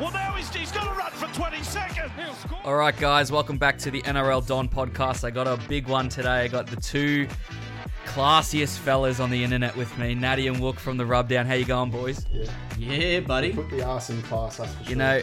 Well, 0.00 0.10
now 0.12 0.32
he's, 0.32 0.48
he's 0.54 0.72
got 0.72 0.84
to 0.84 0.98
run 0.98 1.10
for 1.12 1.26
20 1.34 1.62
seconds. 1.62 2.10
All 2.64 2.74
right, 2.74 2.96
guys, 2.96 3.30
welcome 3.30 3.58
back 3.58 3.76
to 3.78 3.90
the 3.90 4.00
NRL 4.02 4.46
Don 4.46 4.66
podcast. 4.68 5.24
I 5.24 5.30
got 5.30 5.46
a 5.46 5.58
big 5.68 5.88
one 5.88 6.08
today. 6.08 6.40
I 6.44 6.48
got 6.48 6.66
the 6.66 6.76
two 6.76 7.28
classiest 8.06 8.78
fellas 8.78 9.20
on 9.20 9.28
the 9.28 9.44
internet 9.44 9.76
with 9.76 9.96
me, 9.98 10.14
Natty 10.14 10.46
and 10.46 10.56
Wook 10.56 10.76
from 10.76 10.96
the 10.96 11.04
Rubdown. 11.04 11.44
How 11.44 11.52
you 11.54 11.66
going, 11.66 11.90
boys? 11.90 12.24
Yeah. 12.32 12.50
Yeah, 12.78 13.20
buddy. 13.20 13.52
Put 13.52 13.68
the 13.68 13.82
arse 13.84 14.08
in 14.08 14.22
class, 14.22 14.56
that's 14.56 14.72
for 14.74 14.84
sure. 14.84 14.90
You 14.90 14.96
know, 14.96 15.22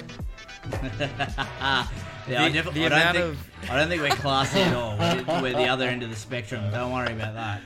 yeah, 0.92 1.88
The- 2.28 2.38
I, 2.38 2.50
def- 2.50 2.74
the 2.74 2.86
I 2.86 2.90
don't 2.90 2.92
amount 3.00 3.18
think 3.18 3.26
of- 3.64 3.72
I 3.72 3.76
don't 3.78 3.90
think 3.90 4.02
we're 4.04 4.10
classy 4.10 4.60
at 4.60 4.76
all. 4.76 4.96
We're, 4.98 5.42
we're 5.42 5.54
the 5.54 5.68
other 5.68 5.86
end 5.88 6.04
of 6.04 6.12
the 6.12 6.16
spectrum. 6.16 6.70
Don't 6.72 6.92
worry 6.94 7.14
about 7.14 7.34
that. 7.34 7.62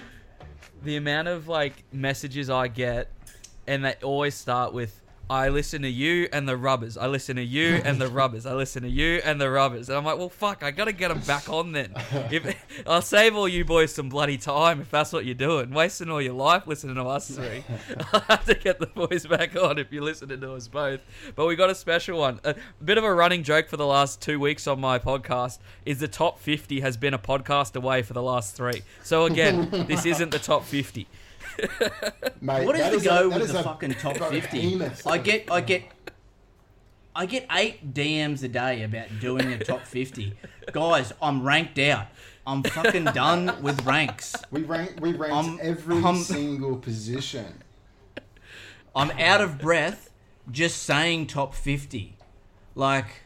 the 0.84 0.96
amount 0.96 1.28
of 1.28 1.50
like 1.50 1.84
messages 1.92 2.50
I 2.50 2.70
get, 2.70 3.12
and 3.68 3.84
they 3.84 3.96
always 4.02 4.34
start 4.36 4.74
with, 4.74 5.01
I 5.32 5.48
listen 5.48 5.84
to 5.84 5.90
you 5.90 6.28
and 6.34 6.46
the 6.46 6.58
rubbers. 6.58 6.98
I 6.98 7.08
listen 7.08 7.38
to 7.38 7.42
you 7.42 7.82
and 7.86 8.02
the 8.02 8.10
rubbers. 8.10 8.46
I 8.46 8.54
listen 8.54 8.84
to 8.84 8.90
you 8.90 9.22
and 9.24 9.40
the 9.40 9.50
rubbers. 9.50 9.88
And 9.88 9.98
I'm 9.98 10.04
like, 10.04 10.18
well, 10.18 10.28
fuck, 10.28 10.62
I 10.62 10.72
gotta 10.72 10.92
get 10.92 11.08
them 11.08 11.22
back 11.22 11.48
on 11.48 11.72
then. 11.72 11.94
If 12.32 12.86
I'll 12.86 13.02
save 13.02 13.36
all 13.36 13.48
you 13.48 13.64
boys 13.64 13.94
some 13.94 14.10
bloody 14.10 14.38
time 14.38 14.82
if 14.82 14.92
that's 14.92 15.14
what 15.14 15.26
you're 15.26 15.34
doing, 15.34 15.72
wasting 15.72 16.10
all 16.10 16.22
your 16.22 16.34
life 16.34 16.68
listening 16.68 16.96
to 16.96 17.04
us 17.04 17.30
three. 17.30 17.64
I'll 18.14 18.20
have 18.22 18.44
to 18.46 18.56
get 18.56 18.80
the 18.80 18.88
boys 18.88 19.26
back 19.26 19.56
on 19.56 19.78
if 19.78 19.94
you're 19.94 20.04
listening 20.04 20.42
to 20.42 20.54
us 20.54 20.68
both. 20.68 21.00
But 21.36 21.46
we 21.46 21.56
got 21.56 21.70
a 21.70 21.76
special 21.76 22.20
one. 22.20 22.42
A 22.44 22.56
bit 22.84 22.98
of 22.98 23.06
a 23.06 23.14
running 23.14 23.44
joke 23.44 23.70
for 23.70 23.78
the 23.78 23.86
last 23.86 24.22
two 24.22 24.38
weeks 24.38 24.68
on 24.68 24.82
my 24.82 25.00
podcast 25.00 25.60
is 25.86 26.00
the 26.00 26.10
top 26.10 26.40
50 26.40 26.82
has 26.82 26.98
been 26.98 27.14
a 27.14 27.20
podcast 27.20 27.78
away 27.78 28.02
for 28.02 28.12
the 28.12 28.22
last 28.22 28.58
three. 28.58 28.82
So 29.02 29.24
again, 29.24 29.70
this 29.88 30.06
isn't 30.06 30.32
the 30.32 30.40
top 30.40 30.66
50. 30.66 31.08
Mate, 32.42 32.66
What 32.66 32.76
is 32.76 32.82
that 32.82 32.92
the 32.92 32.98
is 32.98 33.06
a- 33.06 33.10
go 33.10 33.30
with 33.30 33.52
the 33.52 33.64
fucking 33.64 33.94
top 33.96 34.18
fifty? 34.18 34.82
I 35.06 35.18
get, 35.18 35.52
I 35.52 35.62
get, 35.62 35.84
I 37.16 37.26
get 37.26 37.46
eight 37.52 37.94
DMs 37.94 38.44
a 38.44 38.48
day 38.48 38.84
about 38.84 39.08
doing 39.20 39.52
a 39.52 39.60
top 39.60 39.86
fifty. 39.86 40.34
Guys, 40.72 41.14
I'm 41.22 41.44
ranked 41.44 41.78
out. 41.80 42.08
I'm 42.48 42.64
fucking 42.64 43.06
done 43.06 43.62
with 43.62 43.86
ranks. 43.86 44.36
We 44.50 44.64
rank, 44.64 44.96
we 45.00 45.14
ranked 45.14 45.36
Um, 45.36 45.60
every 45.62 46.04
um, 46.04 46.18
single 46.18 46.78
position. 46.78 47.62
I'm 48.96 49.12
out 49.12 49.42
of 49.42 49.60
breath 49.60 50.10
just 50.50 50.82
saying 50.84 51.28
top 51.28 51.54
fifty. 51.54 52.18
Like, 52.74 53.24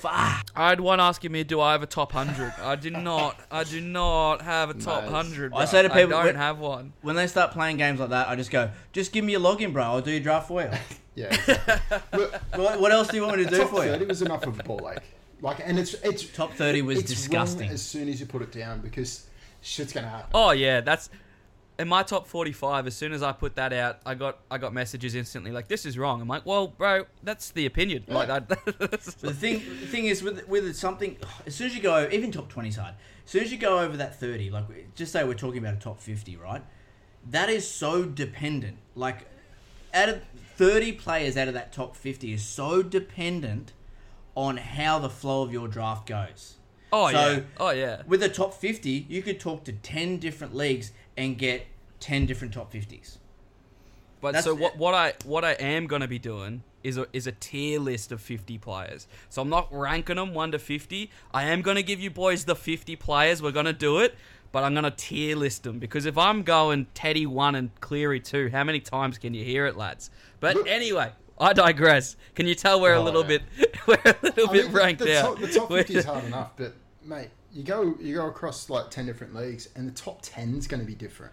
fuck. 0.00 0.46
I 0.54 0.68
had 0.68 0.80
one 0.80 1.00
asking 1.00 1.32
me, 1.32 1.44
"Do 1.44 1.60
I 1.60 1.72
have 1.72 1.82
a 1.82 1.86
top 1.86 2.14
100? 2.14 2.52
I 2.60 2.76
do 2.76 2.90
not. 2.90 3.38
I 3.50 3.64
do 3.64 3.80
not 3.80 4.42
have 4.42 4.70
a 4.70 4.74
top 4.88 5.04
Nice. 5.04 5.10
hundred. 5.12 5.52
I 5.54 5.64
say 5.64 5.82
to 5.82 5.88
people, 5.88 6.14
I 6.14 6.18
don't 6.18 6.26
when- 6.26 6.34
have 6.36 6.58
one. 6.58 6.92
When 7.02 7.16
they 7.16 7.26
start 7.26 7.52
playing 7.52 7.76
games 7.78 8.00
like 8.00 8.10
that, 8.10 8.28
I 8.28 8.36
just 8.36 8.50
go, 8.50 8.70
just 8.92 9.12
give 9.12 9.24
me 9.24 9.32
your 9.32 9.40
login, 9.40 9.72
bro. 9.72 9.82
I'll 9.84 10.00
do 10.00 10.10
your 10.10 10.20
draft 10.20 10.48
for 10.48 10.62
you. 10.62 10.70
Yeah. 11.14 11.34
exactly. 11.34 12.18
Look, 12.20 12.32
what, 12.54 12.80
what 12.80 12.92
else 12.92 13.08
do 13.08 13.16
you 13.16 13.24
want 13.24 13.38
me 13.38 13.42
to 13.44 13.50
do 13.50 13.56
top 13.58 13.70
for 13.70 13.82
30 13.82 14.02
you? 14.02 14.06
was 14.06 14.22
enough 14.22 14.46
of 14.46 14.60
a 14.60 14.62
ball 14.62 14.88
ache. 14.94 15.02
Like, 15.42 15.58
and 15.64 15.76
it's 15.76 15.94
it's 15.94 16.22
Top 16.28 16.52
30 16.52 16.82
was 16.82 17.00
it's 17.00 17.08
disgusting. 17.10 17.68
as 17.70 17.82
soon 17.82 18.08
as 18.08 18.20
you 18.20 18.26
put 18.26 18.40
it 18.40 18.52
down 18.52 18.80
because 18.82 19.26
shit's 19.60 19.92
gonna 19.92 20.08
happen. 20.08 20.30
Oh 20.32 20.52
yeah, 20.52 20.80
that's 20.80 21.10
in 21.78 21.86
my 21.88 22.02
top 22.02 22.26
45. 22.26 22.86
As 22.86 22.96
soon 22.96 23.12
as 23.12 23.22
I 23.22 23.32
put 23.32 23.54
that 23.56 23.72
out, 23.72 23.98
I 24.04 24.14
got 24.14 24.38
I 24.50 24.58
got 24.58 24.72
messages 24.72 25.14
instantly 25.14 25.52
like, 25.52 25.68
"This 25.68 25.86
is 25.86 25.96
wrong." 25.98 26.20
I'm 26.20 26.28
like, 26.28 26.44
"Well, 26.44 26.68
bro, 26.68 27.04
that's 27.22 27.50
the 27.50 27.66
opinion." 27.66 28.04
Like 28.08 28.28
that. 28.28 28.48
The 29.20 29.32
thing, 29.34 29.58
the 29.80 29.86
thing 29.86 30.06
is 30.06 30.22
with 30.22 30.46
with 30.48 30.74
something, 30.76 31.16
as 31.46 31.54
soon 31.54 31.68
as 31.68 31.76
you 31.76 31.82
go, 31.82 32.08
even 32.10 32.32
top 32.32 32.52
20's 32.52 32.76
hard. 32.76 32.94
As 33.24 33.30
soon 33.30 33.42
as 33.44 33.52
you 33.52 33.58
go 33.58 33.78
over 33.80 33.96
that 33.98 34.18
30, 34.18 34.50
like 34.50 34.94
just 34.94 35.12
say 35.12 35.22
we're 35.24 35.34
talking 35.34 35.58
about 35.58 35.74
a 35.74 35.78
top 35.78 36.00
50, 36.00 36.36
right? 36.36 36.62
That 37.30 37.50
is 37.50 37.68
so 37.70 38.04
dependent. 38.04 38.78
Like, 38.94 39.26
out 39.92 40.08
of 40.08 40.22
30 40.56 40.92
players 40.92 41.36
out 41.36 41.46
of 41.48 41.54
that 41.54 41.72
top 41.72 41.94
50 41.94 42.32
is 42.32 42.42
so 42.42 42.82
dependent 42.82 43.72
on 44.34 44.56
how 44.56 44.98
the 44.98 45.10
flow 45.10 45.42
of 45.42 45.52
your 45.52 45.68
draft 45.68 46.06
goes. 46.06 46.56
oh 46.92 47.10
So- 47.12 47.30
yeah. 47.32 47.40
Oh 47.58 47.70
yeah. 47.70 48.02
With 48.06 48.20
the 48.20 48.28
top 48.28 48.54
50, 48.54 49.06
you 49.08 49.20
could 49.22 49.38
talk 49.40 49.64
to 49.64 49.72
10 49.72 50.18
different 50.18 50.54
leagues 50.54 50.92
and 51.18 51.36
get 51.36 51.66
10 52.00 52.24
different 52.24 52.54
top 52.54 52.72
50s. 52.72 53.18
But 54.20 54.32
That's- 54.32 54.44
so 54.44 54.54
what? 54.54 54.76
What 54.78 54.94
I 54.94 55.12
what 55.24 55.44
I 55.44 55.52
am 55.52 55.86
gonna 55.86 56.08
be 56.08 56.18
doing 56.18 56.62
is 56.82 56.96
a 56.96 57.06
is 57.12 57.26
a 57.26 57.32
tier 57.32 57.78
list 57.78 58.10
of 58.10 58.20
50 58.20 58.58
players. 58.58 59.06
So 59.28 59.42
I'm 59.42 59.48
not 59.48 59.68
ranking 59.70 60.16
them 60.16 60.32
one 60.34 60.50
to 60.52 60.58
50. 60.58 61.10
I 61.32 61.44
am 61.44 61.62
gonna 61.62 61.82
give 61.82 62.00
you 62.00 62.10
boys 62.10 62.44
the 62.44 62.56
50 62.56 62.96
players. 62.96 63.40
We're 63.42 63.52
gonna 63.52 63.72
do 63.72 63.98
it, 64.00 64.16
but 64.50 64.64
I'm 64.64 64.74
gonna 64.74 64.90
tier 64.90 65.36
list 65.36 65.62
them 65.62 65.78
because 65.78 66.04
if 66.06 66.18
I'm 66.18 66.42
going 66.42 66.86
Teddy 66.94 67.26
one 67.26 67.54
and 67.54 67.70
Cleary 67.80 68.18
two, 68.20 68.48
how 68.50 68.64
many 68.64 68.80
times 68.80 69.18
can 69.18 69.34
you 69.34 69.44
hear 69.44 69.66
it, 69.66 69.76
lads? 69.76 70.10
But 70.40 70.66
anyway. 70.66 71.12
I 71.40 71.52
digress. 71.52 72.16
Can 72.34 72.48
you 72.48 72.56
tell 72.56 72.80
we're 72.80 72.94
a 72.94 72.98
Oh, 72.98 73.04
little 73.04 73.22
yeah. 73.22 73.38
bit 73.56 73.76
we're 73.86 73.94
a 74.04 74.16
little 74.22 74.50
I 74.50 74.52
bit 74.52 74.64
mean, 74.64 74.72
ranked 74.74 75.02
the, 75.02 75.16
out? 75.20 75.36
Top, 75.36 75.38
the 75.38 75.46
top 75.46 75.68
50 75.68 75.94
is 75.94 76.04
hard 76.04 76.24
enough, 76.24 76.50
but 76.56 76.74
mate, 77.04 77.28
you 77.52 77.62
go 77.62 77.94
you 78.00 78.14
go 78.14 78.26
across 78.26 78.68
like 78.70 78.90
10 78.90 79.06
different 79.06 79.34
leagues, 79.34 79.68
and 79.74 79.88
the 79.88 79.92
top 79.92 80.20
10 80.22 80.56
is 80.56 80.66
going 80.66 80.80
to 80.80 80.86
be 80.86 80.94
different. 80.94 81.32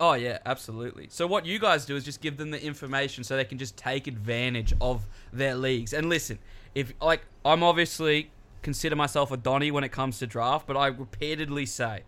Oh 0.00 0.12
yeah, 0.12 0.38
absolutely. 0.46 1.08
So 1.10 1.26
what 1.26 1.44
you 1.44 1.58
guys 1.58 1.84
do 1.84 1.96
is 1.96 2.04
just 2.04 2.20
give 2.20 2.36
them 2.36 2.50
the 2.50 2.62
information 2.62 3.24
so 3.24 3.36
they 3.36 3.44
can 3.44 3.58
just 3.58 3.76
take 3.76 4.06
advantage 4.06 4.72
of 4.80 5.06
their 5.32 5.56
leagues. 5.56 5.92
And 5.92 6.08
listen, 6.08 6.38
if 6.74 6.92
like 7.00 7.22
I'm 7.44 7.62
obviously 7.62 8.30
consider 8.62 8.96
myself 8.96 9.32
a 9.32 9.36
Donny 9.36 9.70
when 9.70 9.84
it 9.84 9.90
comes 9.90 10.18
to 10.20 10.26
draft, 10.26 10.66
but 10.66 10.76
I 10.76 10.88
repeatedly 10.88 11.66
say 11.66 12.04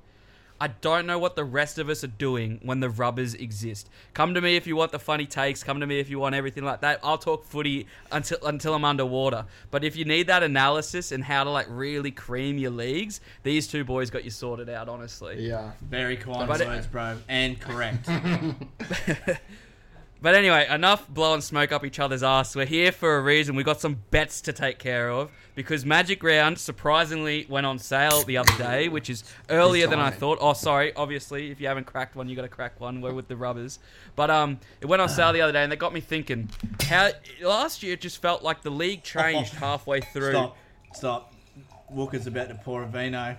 I 0.61 0.69
don't 0.69 1.07
know 1.07 1.19
what 1.19 1.37
the 1.37 1.45
rest 1.45 1.79
of 1.79 1.89
us 1.89 2.05
are 2.05 2.09
doing 2.09 2.61
when 2.63 2.81
the 2.81 2.91
rubbers 2.91 3.35
exist. 3.35 3.89
Come 4.13 4.35
to 4.35 4.41
me 4.43 4.57
if 4.57 4.67
you 4.67 4.77
want 4.77 4.93
the 4.93 4.99
funny 4.99 5.25
takes. 5.25 5.63
Come 5.65 5.81
to 5.81 5.87
me 5.87 6.01
if 6.01 6.11
you 6.11 6.19
want 6.19 6.35
everything 6.35 6.65
like 6.65 6.83
that. 6.83 7.01
I'll 7.03 7.17
talk 7.17 7.45
footy 7.45 7.87
until 8.13 8.39
until 8.45 8.75
I'm 8.75 8.85
underwater. 8.85 9.47
But 9.71 9.85
if 9.85 9.97
you 9.97 10.05
need 10.05 10.27
that 10.27 10.43
analysis 10.43 11.13
and 11.13 11.25
how 11.25 11.45
to 11.45 11.51
like 11.51 11.67
really 11.71 12.11
cream 12.11 12.59
your 12.59 12.73
leagues, 12.73 13.21
these 13.43 13.67
two 13.69 13.85
boys 13.85 14.11
got 14.11 14.25
you 14.25 14.31
sorted 14.31 14.69
out. 14.69 14.89
Honestly. 14.89 15.47
Yeah. 15.49 15.73
Very 15.81 16.17
kind 16.19 16.47
But 16.47 16.61
it- 16.61 16.67
words, 16.69 16.87
bro. 16.87 17.17
And 17.29 17.59
correct. 17.59 18.09
But 20.23 20.35
anyway, 20.35 20.67
enough 20.69 21.09
blowing 21.09 21.41
smoke 21.41 21.73
up 21.73 21.83
each 21.83 21.99
other's 21.99 22.23
ass. 22.23 22.55
We're 22.55 22.67
here 22.67 22.93
for 22.93 23.17
a 23.17 23.23
reason. 23.23 23.55
We 23.57 23.63
got 23.63 23.81
some 23.81 24.03
bets 24.11 24.43
to 24.43 24.53
take 24.53 24.79
care 24.79 25.11
of 25.11 25.33
because 25.55 25.87
Magic 25.87 26.23
Round 26.23 26.59
surprisingly 26.59 27.47
went 27.49 27.65
on 27.65 27.79
sale 27.79 28.23
the 28.25 28.37
other 28.37 28.53
day, 28.59 28.89
which 28.89 29.09
is 29.09 29.25
earlier 29.49 29.87
than 29.87 29.99
I 29.99 30.11
thought. 30.11 30.37
Oh, 30.41 30.53
sorry. 30.53 30.95
Obviously, 30.95 31.51
if 31.51 31.59
you 31.59 31.69
haven't 31.69 31.87
cracked 31.87 32.17
one, 32.17 32.29
you 32.29 32.37
got 32.37 32.43
to 32.43 32.49
crack 32.49 32.79
one. 32.79 33.01
We're 33.01 33.15
with 33.15 33.29
the 33.29 33.37
rubbers. 33.37 33.79
But 34.15 34.31
um, 34.31 34.61
it 34.83 34.87
went 34.87 35.01
on 35.01 35.09
sale 35.09 35.33
the 35.33 35.41
other 35.41 35.53
day, 35.53 35.63
and 35.63 35.73
that 35.73 35.79
got 35.79 35.95
me 35.95 36.01
thinking. 36.01 36.51
How 36.83 37.11
last 37.41 37.83
year 37.83 37.95
it 37.95 38.03
just 38.03 38.21
felt 38.21 38.43
like 38.43 38.61
the 38.61 38.71
league 38.71 39.03
changed 39.03 39.55
halfway 39.55 40.03
through. 40.03 40.33
Stop. 40.33 40.57
Stop. 40.93 41.35
Walker's 41.89 42.27
about 42.27 42.49
to 42.49 42.57
pour 42.57 42.83
a 42.83 42.87
vino. 42.87 43.39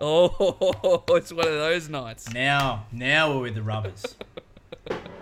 Oh, 0.00 1.02
it's 1.08 1.32
one 1.32 1.48
of 1.48 1.54
those 1.54 1.88
nights. 1.88 2.32
Now, 2.32 2.86
now 2.92 3.34
we're 3.34 3.42
with 3.42 3.54
the 3.56 3.62
rubbers. 3.62 4.14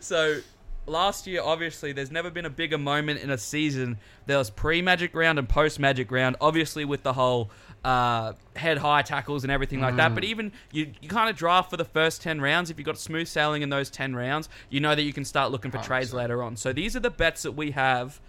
So 0.00 0.40
last 0.86 1.26
year, 1.26 1.42
obviously, 1.42 1.92
there's 1.92 2.10
never 2.10 2.30
been 2.30 2.46
a 2.46 2.50
bigger 2.50 2.78
moment 2.78 3.20
in 3.20 3.30
a 3.30 3.38
season. 3.38 3.98
There 4.26 4.38
was 4.38 4.50
pre-Magic 4.50 5.14
Round 5.14 5.38
and 5.38 5.48
post-Magic 5.48 6.10
Round, 6.10 6.36
obviously 6.40 6.84
with 6.84 7.02
the 7.02 7.12
whole 7.12 7.50
uh, 7.84 8.32
head 8.56 8.78
high 8.78 9.02
tackles 9.02 9.44
and 9.44 9.52
everything 9.52 9.80
like 9.80 9.96
that. 9.96 10.14
But 10.14 10.24
even 10.24 10.52
you, 10.72 10.92
you 11.00 11.08
kind 11.08 11.30
of 11.30 11.36
draft 11.36 11.70
for 11.70 11.76
the 11.76 11.84
first 11.84 12.22
ten 12.22 12.40
rounds. 12.40 12.70
If 12.70 12.78
you've 12.78 12.86
got 12.86 12.98
smooth 12.98 13.28
sailing 13.28 13.62
in 13.62 13.70
those 13.70 13.90
ten 13.90 14.16
rounds, 14.16 14.48
you 14.70 14.80
know 14.80 14.94
that 14.94 15.02
you 15.02 15.12
can 15.12 15.24
start 15.24 15.52
looking 15.52 15.70
for 15.70 15.78
trades 15.78 16.10
100%. 16.10 16.14
later 16.14 16.42
on. 16.42 16.56
So 16.56 16.72
these 16.72 16.96
are 16.96 17.00
the 17.00 17.10
bets 17.10 17.42
that 17.42 17.52
we 17.52 17.72
have 17.72 18.20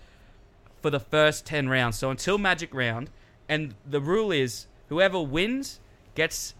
for 0.82 0.90
the 0.90 1.00
first 1.00 1.46
10 1.46 1.68
rounds. 1.70 1.98
So 1.98 2.10
until 2.10 2.38
Magic 2.38 2.74
Round, 2.74 3.10
and 3.48 3.74
the 3.86 4.00
rule 4.00 4.32
is 4.32 4.68
whoever 4.90 5.20
wins 5.22 5.80
gets 6.16 6.54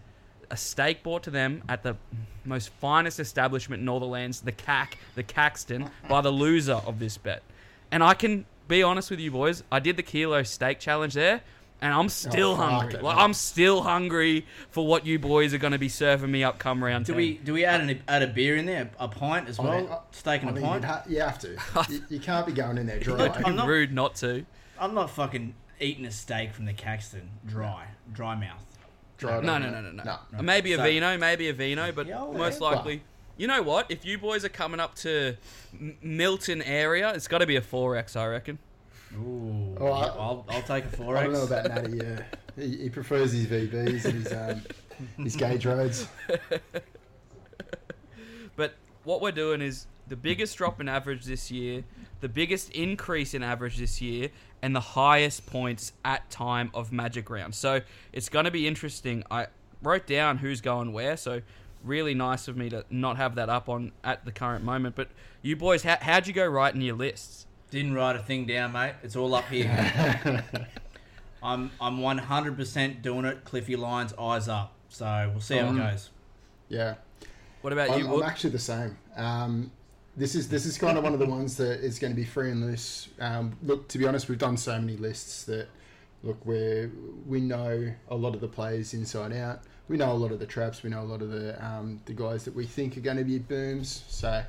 a 0.50 0.56
steak 0.56 1.02
brought 1.02 1.22
to 1.24 1.30
them 1.30 1.62
at 1.68 1.82
the 1.82 1.96
most 2.44 2.70
finest 2.80 3.20
establishment 3.20 3.82
in 3.82 3.88
all 3.88 4.00
the 4.00 4.06
lands, 4.06 4.40
the 4.40 4.52
CAC, 4.52 4.94
the 5.14 5.22
Caxton, 5.22 5.90
by 6.08 6.20
the 6.20 6.30
loser 6.30 6.74
of 6.86 6.98
this 6.98 7.16
bet. 7.18 7.42
And 7.92 8.02
I 8.02 8.14
can 8.14 8.44
be 8.68 8.82
honest 8.82 9.10
with 9.10 9.20
you 9.20 9.30
boys, 9.30 9.62
I 9.70 9.78
did 9.80 9.96
the 9.96 10.02
kilo 10.02 10.42
steak 10.42 10.78
challenge 10.80 11.14
there. 11.14 11.40
And 11.82 11.94
I'm 11.94 12.10
still 12.10 12.50
Oh, 12.50 12.56
hungry. 12.56 12.94
it, 12.96 13.02
Like. 13.02 13.16
I'm 13.16 13.32
still 13.32 13.80
hungry 13.82 14.44
for 14.70 14.86
what 14.86 15.06
you 15.06 15.18
boys 15.18 15.54
are 15.54 15.58
going 15.58 15.72
to 15.72 15.78
be 15.78 15.88
serving 15.88 16.30
me 16.30 16.44
up 16.44 16.58
come 16.58 16.84
round. 16.84 17.06
Do 17.06 17.12
10. 17.12 17.16
we 17.16 17.38
do 17.38 17.54
we 17.54 17.64
add 17.64 17.80
an, 17.80 18.02
add 18.06 18.22
a 18.22 18.26
beer 18.26 18.56
in 18.56 18.66
there, 18.66 18.90
a 19.00 19.08
pint 19.08 19.48
as 19.48 19.58
I 19.58 19.62
well, 19.62 19.80
mean, 19.80 19.88
I- 19.90 19.98
steak 20.10 20.42
and 20.42 20.50
I 20.50 20.52
a 20.52 20.54
mean, 20.56 20.64
pint? 20.64 20.74
you'd 20.82 20.84
ha- 20.84 21.02
you 21.08 21.20
have 21.20 21.38
to. 21.38 21.56
you, 21.90 22.02
you 22.10 22.20
can't 22.20 22.46
be 22.46 22.52
going 22.52 22.76
in 22.76 22.84
there 22.86 23.00
dry. 23.00 23.28
I'm 23.46 23.56
not- 23.56 23.66
rude 23.66 23.94
not 23.94 24.14
to. 24.16 24.44
I'm 24.78 24.92
not 24.92 25.08
fucking 25.08 25.54
eating 25.80 26.04
a 26.04 26.10
steak 26.10 26.52
from 26.52 26.66
the 26.66 26.74
Caxton 26.74 27.30
dry, 27.46 27.86
dry 28.12 28.34
mouth. 28.34 28.62
Dry 29.20 29.40
No, 29.40 29.46
down 29.58 29.62
no, 29.62 29.70
no, 29.70 29.80
no, 29.92 30.02
no. 30.02 30.18
No. 30.32 30.42
Maybe 30.42 30.72
a 30.72 30.76
So- 30.76 30.82
vino, 30.84 31.16
maybe 31.18 31.48
a 31.48 31.52
vino, 31.52 31.92
but 31.92 32.06
Yeah, 32.06 32.22
well, 32.24 32.32
most 32.32 32.60
yeah. 32.60 32.66
likely. 32.68 33.02
You 33.36 33.46
know 33.46 33.62
what? 33.62 33.90
If 33.90 34.04
you 34.04 34.18
boys 34.18 34.44
are 34.44 34.48
coming 34.50 34.80
up 34.80 34.94
to 34.96 35.36
M- 35.78 35.96
Milton 36.02 36.60
area, 36.62 37.12
it's 37.14 37.28
got 37.28 37.38
to 37.38 37.46
be 37.46 37.56
a 37.56 37.60
4X, 37.62 38.16
I 38.16 38.26
reckon. 38.26 38.58
Ooh, 39.14 39.76
Oh, 39.78 39.86
I, 39.92 40.04
I'll, 40.08 40.44
I'll 40.48 40.62
take 40.62 40.84
a 40.84 40.88
4X. 40.88 41.16
I 41.16 41.22
don't 41.24 41.32
know 41.32 41.44
about 41.44 41.64
Natty. 41.68 41.96
Yeah, 41.98 42.22
he, 42.56 42.76
he 42.82 42.90
prefers 42.90 43.32
his 43.32 43.46
VBs 43.46 44.04
and 44.04 44.14
his 44.24 44.32
um, 44.32 44.62
his 45.24 45.36
Gage 45.36 45.64
Roads. 45.66 46.06
But 48.56 48.74
what 49.04 49.20
we're 49.22 49.32
doing 49.32 49.62
is 49.62 49.86
the 50.06 50.16
biggest 50.16 50.56
drop 50.58 50.80
in 50.80 50.88
average 50.88 51.24
this 51.24 51.50
year 51.50 51.84
the 52.20 52.28
biggest 52.28 52.68
increase 52.72 53.32
in 53.32 53.42
average 53.42 53.78
this 53.78 54.02
year, 54.02 54.28
and 54.62 54.74
the 54.76 54.80
highest 54.80 55.46
points 55.46 55.92
at 56.04 56.28
time 56.30 56.70
of 56.74 56.92
Magic 56.92 57.30
Round. 57.30 57.54
So 57.54 57.80
it's 58.12 58.28
going 58.28 58.44
to 58.44 58.50
be 58.50 58.66
interesting. 58.66 59.24
I 59.30 59.46
wrote 59.82 60.06
down 60.06 60.38
who's 60.38 60.60
going 60.60 60.92
where, 60.92 61.16
so 61.16 61.42
really 61.82 62.14
nice 62.14 62.46
of 62.48 62.56
me 62.56 62.68
to 62.70 62.84
not 62.90 63.16
have 63.16 63.36
that 63.36 63.48
up 63.48 63.68
on 63.68 63.92
at 64.04 64.24
the 64.24 64.32
current 64.32 64.64
moment. 64.64 64.94
But 64.96 65.08
you 65.42 65.56
boys, 65.56 65.82
how, 65.82 65.96
how'd 66.00 66.26
you 66.26 66.32
go 66.32 66.46
right 66.46 66.74
in 66.74 66.80
your 66.80 66.96
lists? 66.96 67.46
Didn't 67.70 67.94
write 67.94 68.16
a 68.16 68.18
thing 68.18 68.46
down, 68.46 68.72
mate. 68.72 68.94
It's 69.02 69.16
all 69.16 69.34
up 69.34 69.46
here. 69.46 70.44
I'm 71.42 71.70
I'm 71.80 71.98
100% 72.00 73.02
doing 73.02 73.24
it. 73.24 73.44
Cliffy 73.44 73.76
lines, 73.76 74.12
eyes 74.18 74.48
up. 74.48 74.72
So 74.88 75.30
we'll 75.32 75.40
see 75.40 75.56
how 75.56 75.66
it 75.66 75.68
Um, 75.70 75.78
goes. 75.78 76.10
Yeah. 76.68 76.96
What 77.62 77.72
about 77.72 77.90
I'm, 77.90 78.00
you? 78.00 78.14
I'm 78.14 78.22
actually 78.28 78.50
the 78.50 78.58
same. 78.58 78.98
Um, 79.16 79.70
this 80.16 80.34
is 80.34 80.48
this 80.48 80.66
is 80.66 80.76
kind 80.76 80.98
of 80.98 81.04
one 81.04 81.12
of 81.12 81.18
the 81.18 81.26
ones 81.26 81.56
that 81.56 81.80
is 81.80 81.98
going 81.98 82.12
to 82.12 82.16
be 82.16 82.24
free 82.24 82.50
and 82.50 82.66
loose. 82.66 83.08
Um, 83.20 83.56
look, 83.62 83.88
to 83.88 83.98
be 83.98 84.06
honest, 84.06 84.28
we've 84.28 84.38
done 84.38 84.56
so 84.56 84.78
many 84.78 84.96
lists 84.96 85.44
that 85.44 85.68
look 86.22 86.44
where 86.44 86.90
we 87.26 87.40
know 87.40 87.92
a 88.08 88.14
lot 88.14 88.34
of 88.34 88.40
the 88.40 88.48
players 88.48 88.92
inside 88.92 89.32
out. 89.32 89.62
We 89.88 89.96
know 89.96 90.12
a 90.12 90.14
lot 90.14 90.32
of 90.32 90.38
the 90.38 90.46
traps. 90.46 90.82
We 90.82 90.90
know 90.90 91.02
a 91.02 91.04
lot 91.04 91.22
of 91.22 91.30
the 91.30 91.64
um, 91.64 92.00
the 92.04 92.12
guys 92.12 92.44
that 92.44 92.54
we 92.54 92.66
think 92.66 92.96
are 92.96 93.00
going 93.00 93.16
to 93.16 93.24
be 93.24 93.38
booms. 93.38 94.04
So, 94.08 94.42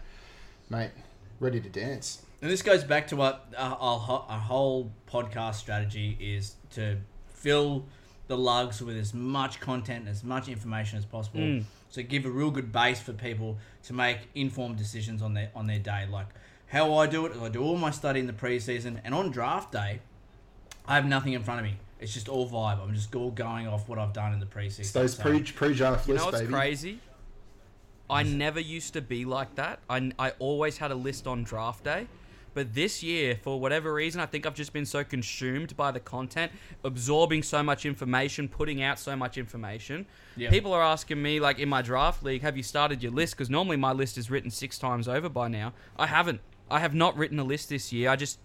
mate, 0.69 0.91
ready 1.39 1.59
to 1.59 1.69
dance. 1.69 2.23
And 2.41 2.49
this 2.49 2.63
goes 2.63 2.83
back 2.83 3.07
to 3.09 3.15
what 3.15 3.53
our, 3.55 3.77
our, 3.79 4.25
our 4.27 4.39
whole 4.39 4.91
podcast 5.07 5.55
strategy 5.55 6.17
is 6.19 6.55
to 6.71 6.97
fill 7.29 7.85
the 8.31 8.37
lugs 8.37 8.81
with 8.81 8.95
as 8.95 9.13
much 9.13 9.59
content, 9.59 10.07
as 10.07 10.23
much 10.23 10.47
information 10.47 10.97
as 10.97 11.03
possible. 11.03 11.41
Mm. 11.41 11.63
So 11.89 12.01
give 12.01 12.25
a 12.25 12.29
real 12.29 12.49
good 12.49 12.71
base 12.71 13.01
for 13.01 13.11
people 13.11 13.57
to 13.83 13.93
make 13.93 14.19
informed 14.35 14.77
decisions 14.77 15.21
on 15.21 15.33
their 15.33 15.49
on 15.53 15.67
their 15.67 15.79
day. 15.79 16.07
Like 16.09 16.27
how 16.67 16.93
I 16.93 17.07
do 17.07 17.25
it, 17.25 17.33
is 17.33 17.41
I 17.41 17.49
do 17.49 17.61
all 17.61 17.75
my 17.75 17.91
study 17.91 18.21
in 18.21 18.27
the 18.27 18.33
preseason, 18.33 19.01
and 19.03 19.13
on 19.13 19.31
draft 19.31 19.73
day, 19.73 19.99
I 20.87 20.95
have 20.95 21.05
nothing 21.05 21.33
in 21.33 21.43
front 21.43 21.59
of 21.59 21.65
me. 21.65 21.75
It's 21.99 22.13
just 22.13 22.29
all 22.29 22.49
vibe. 22.49 22.81
I'm 22.81 22.95
just 22.95 23.13
all 23.13 23.31
going 23.31 23.67
off 23.67 23.89
what 23.89 23.99
I've 23.99 24.13
done 24.13 24.31
in 24.31 24.39
the 24.39 24.45
preseason. 24.45 24.79
It's 24.79 24.93
those 24.93 25.17
So- 25.17 25.23
pre 25.23 25.43
pre 25.43 25.73
draft 25.73 26.07
You 26.07 26.13
lists, 26.13 26.25
know 26.25 26.31
what's 26.31 26.41
baby. 26.41 26.53
crazy? 26.53 26.99
I 28.09 28.23
never 28.23 28.61
used 28.61 28.93
to 28.93 29.01
be 29.01 29.25
like 29.25 29.55
that. 29.55 29.79
I, 29.89 30.11
I 30.17 30.31
always 30.39 30.77
had 30.77 30.91
a 30.91 30.95
list 30.95 31.27
on 31.27 31.43
draft 31.43 31.83
day. 31.83 32.07
But 32.53 32.73
this 32.73 33.01
year, 33.01 33.39
for 33.41 33.59
whatever 33.59 33.93
reason, 33.93 34.19
I 34.19 34.25
think 34.25 34.45
I've 34.45 34.55
just 34.55 34.73
been 34.73 34.85
so 34.85 35.03
consumed 35.03 35.75
by 35.77 35.91
the 35.91 35.99
content, 35.99 36.51
absorbing 36.83 37.43
so 37.43 37.63
much 37.63 37.85
information, 37.85 38.47
putting 38.49 38.81
out 38.83 38.99
so 38.99 39.15
much 39.15 39.37
information. 39.37 40.05
Yeah. 40.35 40.49
People 40.49 40.73
are 40.73 40.81
asking 40.81 41.21
me, 41.21 41.39
like 41.39 41.59
in 41.59 41.69
my 41.69 41.81
draft 41.81 42.23
league, 42.23 42.41
have 42.41 42.57
you 42.57 42.63
started 42.63 43.01
your 43.01 43.11
list? 43.13 43.35
Because 43.35 43.49
normally 43.49 43.77
my 43.77 43.93
list 43.93 44.17
is 44.17 44.29
written 44.29 44.51
six 44.51 44.77
times 44.77 45.07
over 45.07 45.29
by 45.29 45.47
now. 45.47 45.73
I 45.97 46.07
haven't. 46.07 46.41
I 46.69 46.79
have 46.79 46.93
not 46.93 47.17
written 47.17 47.39
a 47.39 47.43
list 47.43 47.69
this 47.69 47.91
year. 47.93 48.09
I 48.09 48.15
just 48.15 48.39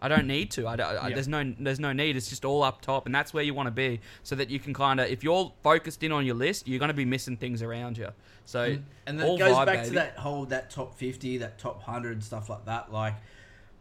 I 0.00 0.06
don't 0.06 0.26
need 0.28 0.50
to. 0.52 0.66
I, 0.66 0.74
I- 0.74 1.08
Yeah. 1.08 1.14
there's 1.14 1.28
no 1.28 1.54
there's 1.58 1.80
no 1.80 1.92
need. 1.92 2.16
It's 2.16 2.28
just 2.28 2.44
all 2.44 2.62
up 2.62 2.80
top, 2.82 3.06
and 3.06 3.14
that's 3.14 3.34
where 3.34 3.42
you 3.42 3.54
want 3.54 3.66
to 3.66 3.72
be, 3.72 4.00
so 4.22 4.36
that 4.36 4.50
you 4.50 4.60
can 4.60 4.72
kind 4.74 5.00
of 5.00 5.08
if 5.08 5.24
you're 5.24 5.52
focused 5.62 6.02
in 6.02 6.12
on 6.12 6.24
your 6.24 6.36
list, 6.36 6.68
you're 6.68 6.78
going 6.78 6.88
to 6.90 6.94
be 6.94 7.04
missing 7.04 7.36
things 7.36 7.62
around 7.62 7.98
you. 7.98 8.08
So 8.44 8.62
and, 8.62 8.84
and 9.06 9.18
that 9.20 9.38
goes 9.38 9.56
vibe, 9.56 9.66
back 9.66 9.84
to 9.84 9.90
that 9.90 10.16
whole 10.16 10.44
that 10.46 10.70
top 10.70 10.94
50 10.94 11.38
that 11.38 11.58
top 11.58 11.76
100 11.86 12.22
stuff 12.24 12.48
like 12.48 12.64
that 12.64 12.90
like 12.90 13.14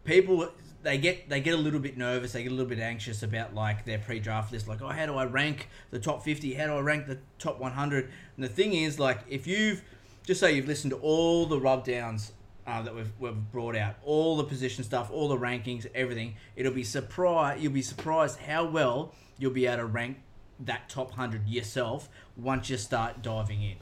people 0.07 0.49
they 0.83 0.97
get 0.97 1.29
they 1.29 1.41
get 1.41 1.53
a 1.53 1.57
little 1.57 1.81
bit 1.81 1.97
nervous 1.97 2.31
they 2.31 2.41
get 2.41 2.51
a 2.51 2.55
little 2.55 2.69
bit 2.69 2.79
anxious 2.79 3.21
about 3.21 3.53
like 3.53 3.85
their 3.85 3.99
pre-draft 3.99 4.51
list. 4.51 4.67
Like 4.67 4.81
oh 4.81 4.87
how 4.87 5.05
do 5.05 5.15
i 5.15 5.25
rank 5.25 5.67
the 5.91 5.99
top 5.99 6.23
50 6.23 6.53
how 6.53 6.67
do 6.67 6.73
i 6.73 6.79
rank 6.79 7.05
the 7.05 7.19
top 7.37 7.59
100 7.59 8.09
and 8.35 8.43
the 8.43 8.49
thing 8.49 8.73
is 8.73 8.97
like 8.97 9.19
if 9.29 9.45
you've 9.45 9.83
just 10.25 10.39
say 10.39 10.55
you've 10.55 10.67
listened 10.67 10.91
to 10.91 10.97
all 10.97 11.45
the 11.45 11.59
rub 11.59 11.85
downs 11.85 12.31
uh, 12.65 12.81
that 12.81 12.93
we've, 12.93 13.11
we've 13.19 13.51
brought 13.51 13.75
out 13.75 13.95
all 14.03 14.37
the 14.37 14.43
position 14.43 14.83
stuff 14.83 15.11
all 15.11 15.27
the 15.27 15.37
rankings 15.37 15.85
everything 15.93 16.35
it'll 16.55 16.71
be 16.71 16.83
surprised 16.83 17.61
you'll 17.61 17.73
be 17.73 17.81
surprised 17.81 18.39
how 18.39 18.65
well 18.65 19.13
you'll 19.37 19.51
be 19.51 19.67
able 19.67 19.77
to 19.77 19.85
rank 19.85 20.17
that 20.59 20.89
top 20.89 21.09
100 21.09 21.47
yourself 21.47 22.09
once 22.35 22.69
you 22.69 22.77
start 22.77 23.21
diving 23.21 23.61
in 23.61 23.75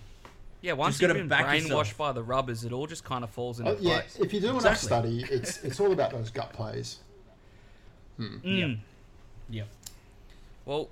yeah. 0.65 0.73
Once 0.73 0.99
you've 1.01 1.13
been 1.13 1.27
back 1.27 1.45
brainwashed 1.45 1.67
yourself. 1.69 1.97
by 1.97 2.11
the 2.11 2.23
rubbers, 2.23 2.63
it 2.65 2.71
all 2.73 2.87
just 2.87 3.03
kind 3.03 3.23
of 3.23 3.29
falls 3.29 3.59
into 3.59 3.71
Oh, 3.71 3.77
yeah, 3.79 3.99
place. 4.01 4.17
if 4.19 4.33
you 4.33 4.39
do 4.39 4.49
enough 4.49 4.65
Exactly. 4.83 4.87
study, 5.23 5.25
it's 5.33 5.63
it's 5.63 5.79
all 5.79 5.91
about 5.93 6.11
those 6.11 6.29
gut 6.31 6.51
plays. 6.53 6.97
Mm. 8.19 8.39
Yep. 8.43 8.77
Yep. 9.49 9.67
Well, 10.65 10.89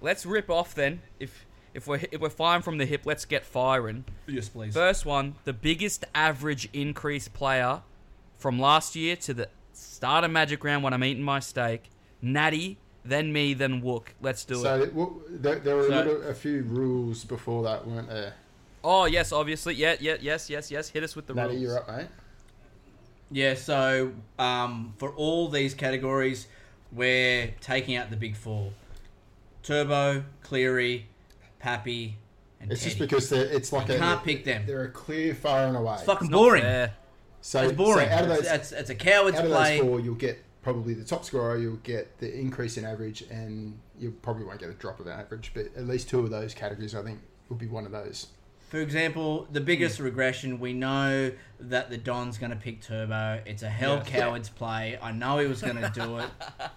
let's 0.00 0.24
rip 0.24 0.48
off 0.50 0.74
then. 0.74 1.00
If 1.18 1.44
if 1.74 1.86
we're 1.86 2.00
if 2.10 2.20
we're 2.20 2.30
firing 2.30 2.62
from 2.62 2.78
the 2.78 2.86
hip, 2.86 3.02
let's 3.04 3.24
get 3.24 3.44
firing. 3.44 4.04
Yes, 4.26 4.48
please. 4.48 4.74
First 4.74 5.04
one, 5.06 5.34
the 5.44 5.52
biggest 5.52 6.04
average 6.14 6.68
increase 6.72 7.28
player 7.28 7.82
from 8.38 8.58
last 8.58 8.96
year 8.96 9.16
to 9.16 9.34
the 9.34 9.48
start 9.72 10.24
of 10.24 10.30
Magic 10.30 10.62
Round 10.64 10.82
when 10.82 10.92
I'm 10.92 11.04
eating 11.04 11.22
my 11.22 11.40
steak. 11.40 11.90
Natty, 12.20 12.78
then 13.04 13.32
me, 13.32 13.52
then 13.54 13.82
Wook. 13.82 14.08
Let's 14.20 14.44
do 14.44 14.54
So 14.56 14.82
it. 14.82 14.92
So 14.94 15.22
there, 15.28 15.56
there 15.58 15.76
were 15.76 15.88
So- 15.88 15.94
a, 15.94 16.04
little, 16.04 16.22
a 16.22 16.34
few 16.34 16.62
rules 16.62 17.24
before 17.24 17.62
that, 17.64 17.86
weren't 17.86 18.08
there? 18.08 18.34
Oh 18.84 19.04
yes, 19.04 19.32
obviously. 19.32 19.74
Yeah, 19.74 19.96
yeah, 20.00 20.16
yes, 20.20 20.50
yes, 20.50 20.70
yes. 20.70 20.88
Hit 20.88 21.02
us 21.04 21.14
with 21.14 21.26
the 21.26 21.34
Natty, 21.34 21.50
rules. 21.54 21.62
you're 21.62 21.78
up, 21.78 21.88
mate. 21.88 22.06
Yeah, 23.30 23.54
so 23.54 24.12
um, 24.38 24.94
for 24.98 25.10
all 25.10 25.48
these 25.48 25.72
categories, 25.74 26.48
we're 26.90 27.54
taking 27.60 27.96
out 27.96 28.10
the 28.10 28.16
big 28.16 28.36
four: 28.36 28.72
Turbo, 29.62 30.24
Cleary, 30.42 31.06
Pappy, 31.58 32.16
and 32.60 32.70
It's 32.72 32.82
just 32.84 32.98
because 32.98 33.28
they're, 33.30 33.46
it's 33.46 33.72
like 33.72 33.88
You 33.88 33.94
a, 33.94 33.98
can't 33.98 34.22
pick 34.24 34.44
them. 34.44 34.64
They're 34.66 34.84
a 34.84 34.90
clear 34.90 35.34
far 35.34 35.66
and 35.66 35.76
away. 35.76 35.94
It's 35.94 36.02
fucking 36.02 36.30
Not 36.30 36.36
boring. 36.36 36.62
fair. 36.62 36.94
so, 37.40 37.62
It's 37.62 37.72
boring. 37.72 38.08
So 38.08 38.14
out 38.14 38.22
of 38.24 38.28
those, 38.28 38.46
it's, 38.46 38.72
it's 38.72 38.90
a 38.90 38.94
coward's 38.94 39.38
out 39.38 39.44
of 39.46 39.50
play. 39.50 39.78
those 39.78 39.86
four, 39.88 40.00
you'll 40.00 40.14
get 40.16 40.42
probably 40.62 40.92
the 40.94 41.04
top 41.04 41.24
scorer. 41.24 41.56
You'll 41.56 41.76
get 41.76 42.18
the 42.18 42.32
increase 42.38 42.76
in 42.76 42.84
average, 42.84 43.22
and 43.30 43.78
you 43.98 44.10
probably 44.22 44.44
won't 44.44 44.60
get 44.60 44.68
a 44.68 44.74
drop 44.74 45.00
of 45.00 45.08
average. 45.08 45.52
But 45.54 45.66
at 45.76 45.86
least 45.86 46.08
two 46.10 46.20
of 46.20 46.30
those 46.30 46.52
categories, 46.52 46.94
I 46.94 47.02
think, 47.02 47.20
will 47.48 47.56
be 47.56 47.66
one 47.68 47.86
of 47.86 47.92
those. 47.92 48.26
For 48.72 48.80
example, 48.80 49.46
the 49.52 49.60
biggest 49.60 50.00
regression, 50.00 50.58
we 50.58 50.72
know 50.72 51.30
that 51.60 51.90
the 51.90 51.98
Don's 51.98 52.38
going 52.38 52.52
to 52.52 52.56
pick 52.56 52.80
Turbo. 52.80 53.42
It's 53.44 53.62
a 53.62 53.68
hell 53.68 53.96
Yeah. 53.96 54.04
coward's 54.04 54.48
play. 54.48 54.98
I 55.02 55.12
know 55.12 55.38
he 55.40 55.46
was 55.46 55.60
going 55.60 55.76
to 55.76 55.90
do 55.94 56.18
it. 56.20 56.30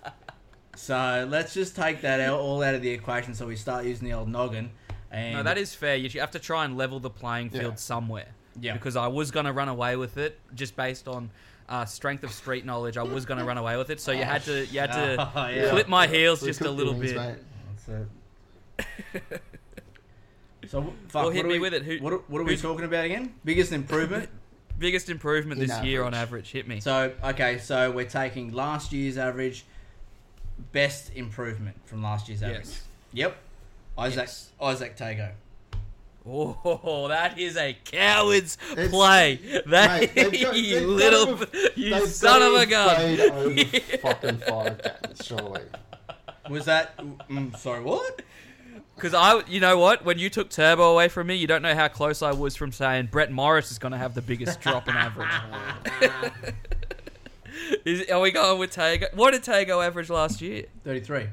So 0.75 1.25
let's 1.31 1.53
just 1.53 1.73
take 1.73 2.01
that 2.01 2.19
out, 2.19 2.37
all 2.41 2.61
out 2.61 2.75
of 2.75 2.81
the 2.81 2.89
equation 2.89 3.33
so 3.33 3.47
we 3.47 3.55
start 3.55 3.85
using 3.85 4.09
the 4.09 4.13
old 4.13 4.27
noggin. 4.27 4.71
And 5.09 5.35
No, 5.35 5.43
that 5.43 5.57
is 5.57 5.73
fair. 5.73 5.95
You 5.95 6.09
have 6.19 6.31
to 6.31 6.39
try 6.39 6.65
and 6.65 6.75
level 6.75 6.99
the 6.99 7.09
playing 7.09 7.49
field 7.51 7.63
Yeah. 7.63 7.75
somewhere. 7.75 8.27
Yeah. 8.59 8.73
Because 8.73 8.97
I 8.97 9.07
was 9.07 9.31
going 9.31 9.45
to 9.45 9.53
run 9.53 9.69
away 9.69 9.95
with 9.95 10.17
it 10.17 10.37
just 10.53 10.75
based 10.75 11.07
on 11.07 11.29
uh, 11.69 11.85
strength 11.85 12.25
of 12.25 12.33
street 12.33 12.65
knowledge. 12.65 12.97
I 12.97 13.03
was 13.03 13.25
going 13.25 13.39
to 13.39 13.45
run 13.45 13.57
away 13.57 13.77
with 13.77 13.89
it, 13.89 14.01
so 14.01 14.11
you 14.11 14.25
had 14.25 14.43
to 14.43 14.65
you 14.65 14.81
had 14.81 14.91
to 14.91 15.31
Oh, 15.35 15.47
yeah. 15.47 15.69
clip 15.69 15.87
my 15.87 16.07
heels 16.07 16.41
So 16.41 16.47
just 16.47 16.59
a 16.59 16.69
little 16.69 16.93
wings, 16.93 17.13
bit. 17.13 17.39
mate. 20.65 20.71
That's 20.71 20.85
it. 20.85 20.87
so, 20.87 20.93
fuck, 21.09 21.23
Well, 21.23 21.29
hit 21.31 21.37
what 21.37 21.45
are 21.45 21.49
me 21.49 21.53
we, 21.55 21.59
with 21.59 21.73
it. 21.73 21.83
Who- 21.83 21.97
what, 22.03 22.13
are- 22.13 22.21
what 22.27 22.41
are 22.41 22.45
we 22.45 22.57
talking 22.57 22.85
about 22.85 23.05
again? 23.05 23.33
Biggest 23.43 23.71
improvement? 23.71 24.29
Biggest 24.79 25.09
improvement 25.09 25.61
In 25.61 25.67
this 25.67 25.83
year 25.83 26.03
on 26.03 26.13
average. 26.13 26.21
average. 26.23 26.51
Hit 26.51 26.67
me. 26.67 26.79
so, 26.81 27.13
okay, 27.23 27.59
so 27.59 27.91
we're 27.91 28.03
taking 28.05 28.51
last 28.51 28.91
year's 28.91 29.17
average, 29.17 29.63
best 30.73 31.11
improvement 31.15 31.77
from 31.85 32.03
last 32.03 32.27
year's 32.27 32.43
average. 32.43 32.65
Yes. 32.65 32.83
Yep. 33.13 33.37
Isaac 33.97 34.17
Yes. 34.27 34.51
Izack 34.61 34.97
Tago. 34.97 35.31
Oh, 36.27 37.07
that 37.09 37.37
is 37.39 37.55
a 37.55 37.77
coward's 37.85 38.57
It's- 38.71 38.89
play. 38.89 39.39
That 39.67 40.13
Mate, 40.15 40.15
got- 40.41 40.57
you 40.57 40.87
little, 40.87 41.35
got 41.37 41.77
you 41.77 42.05
son 42.07 42.41
of 42.41 42.53
a 42.55 42.65
got 42.65 42.95
to 42.97 43.07
have 43.07 43.17
gun. 43.17 43.53
played 43.53 43.63
over 43.63 43.97
fucking 43.99 44.37
five 44.39 44.81
games, 44.83 45.25
surely. 45.25 45.61
Was 46.49 46.65
that? 46.65 46.97
Mm, 47.29 47.55
sorry, 47.57 47.81
what? 47.81 48.21
Because 48.95 49.13
I, 49.13 49.43
you 49.47 49.59
know 49.59 49.77
what? 49.77 50.05
When 50.05 50.17
you 50.17 50.29
took 50.29 50.49
Turbo 50.49 50.91
away 50.93 51.09
from 51.09 51.27
me, 51.27 51.35
you 51.35 51.47
don't 51.47 51.61
know 51.61 51.75
how 51.75 51.89
close 51.89 52.21
I 52.21 52.31
was 52.31 52.55
from 52.55 52.71
saying 52.71 53.09
Brett 53.11 53.31
Morris 53.31 53.71
is 53.71 53.77
going 53.77 53.91
to 53.91 53.97
have 53.97 54.13
the 54.13 54.21
biggest 54.21 54.61
drop 54.61 54.87
in 54.87 54.95
average. 54.95 55.27
is, 57.85 58.09
are 58.09 58.21
we 58.21 58.31
going 58.31 58.57
with 58.57 58.73
Tago? 58.73 59.13
What 59.13 59.31
did 59.31 59.43
Tago 59.43 59.85
average 59.85 60.09
last 60.09 60.41
year? 60.41 60.65
Thirty-three. 60.83 61.27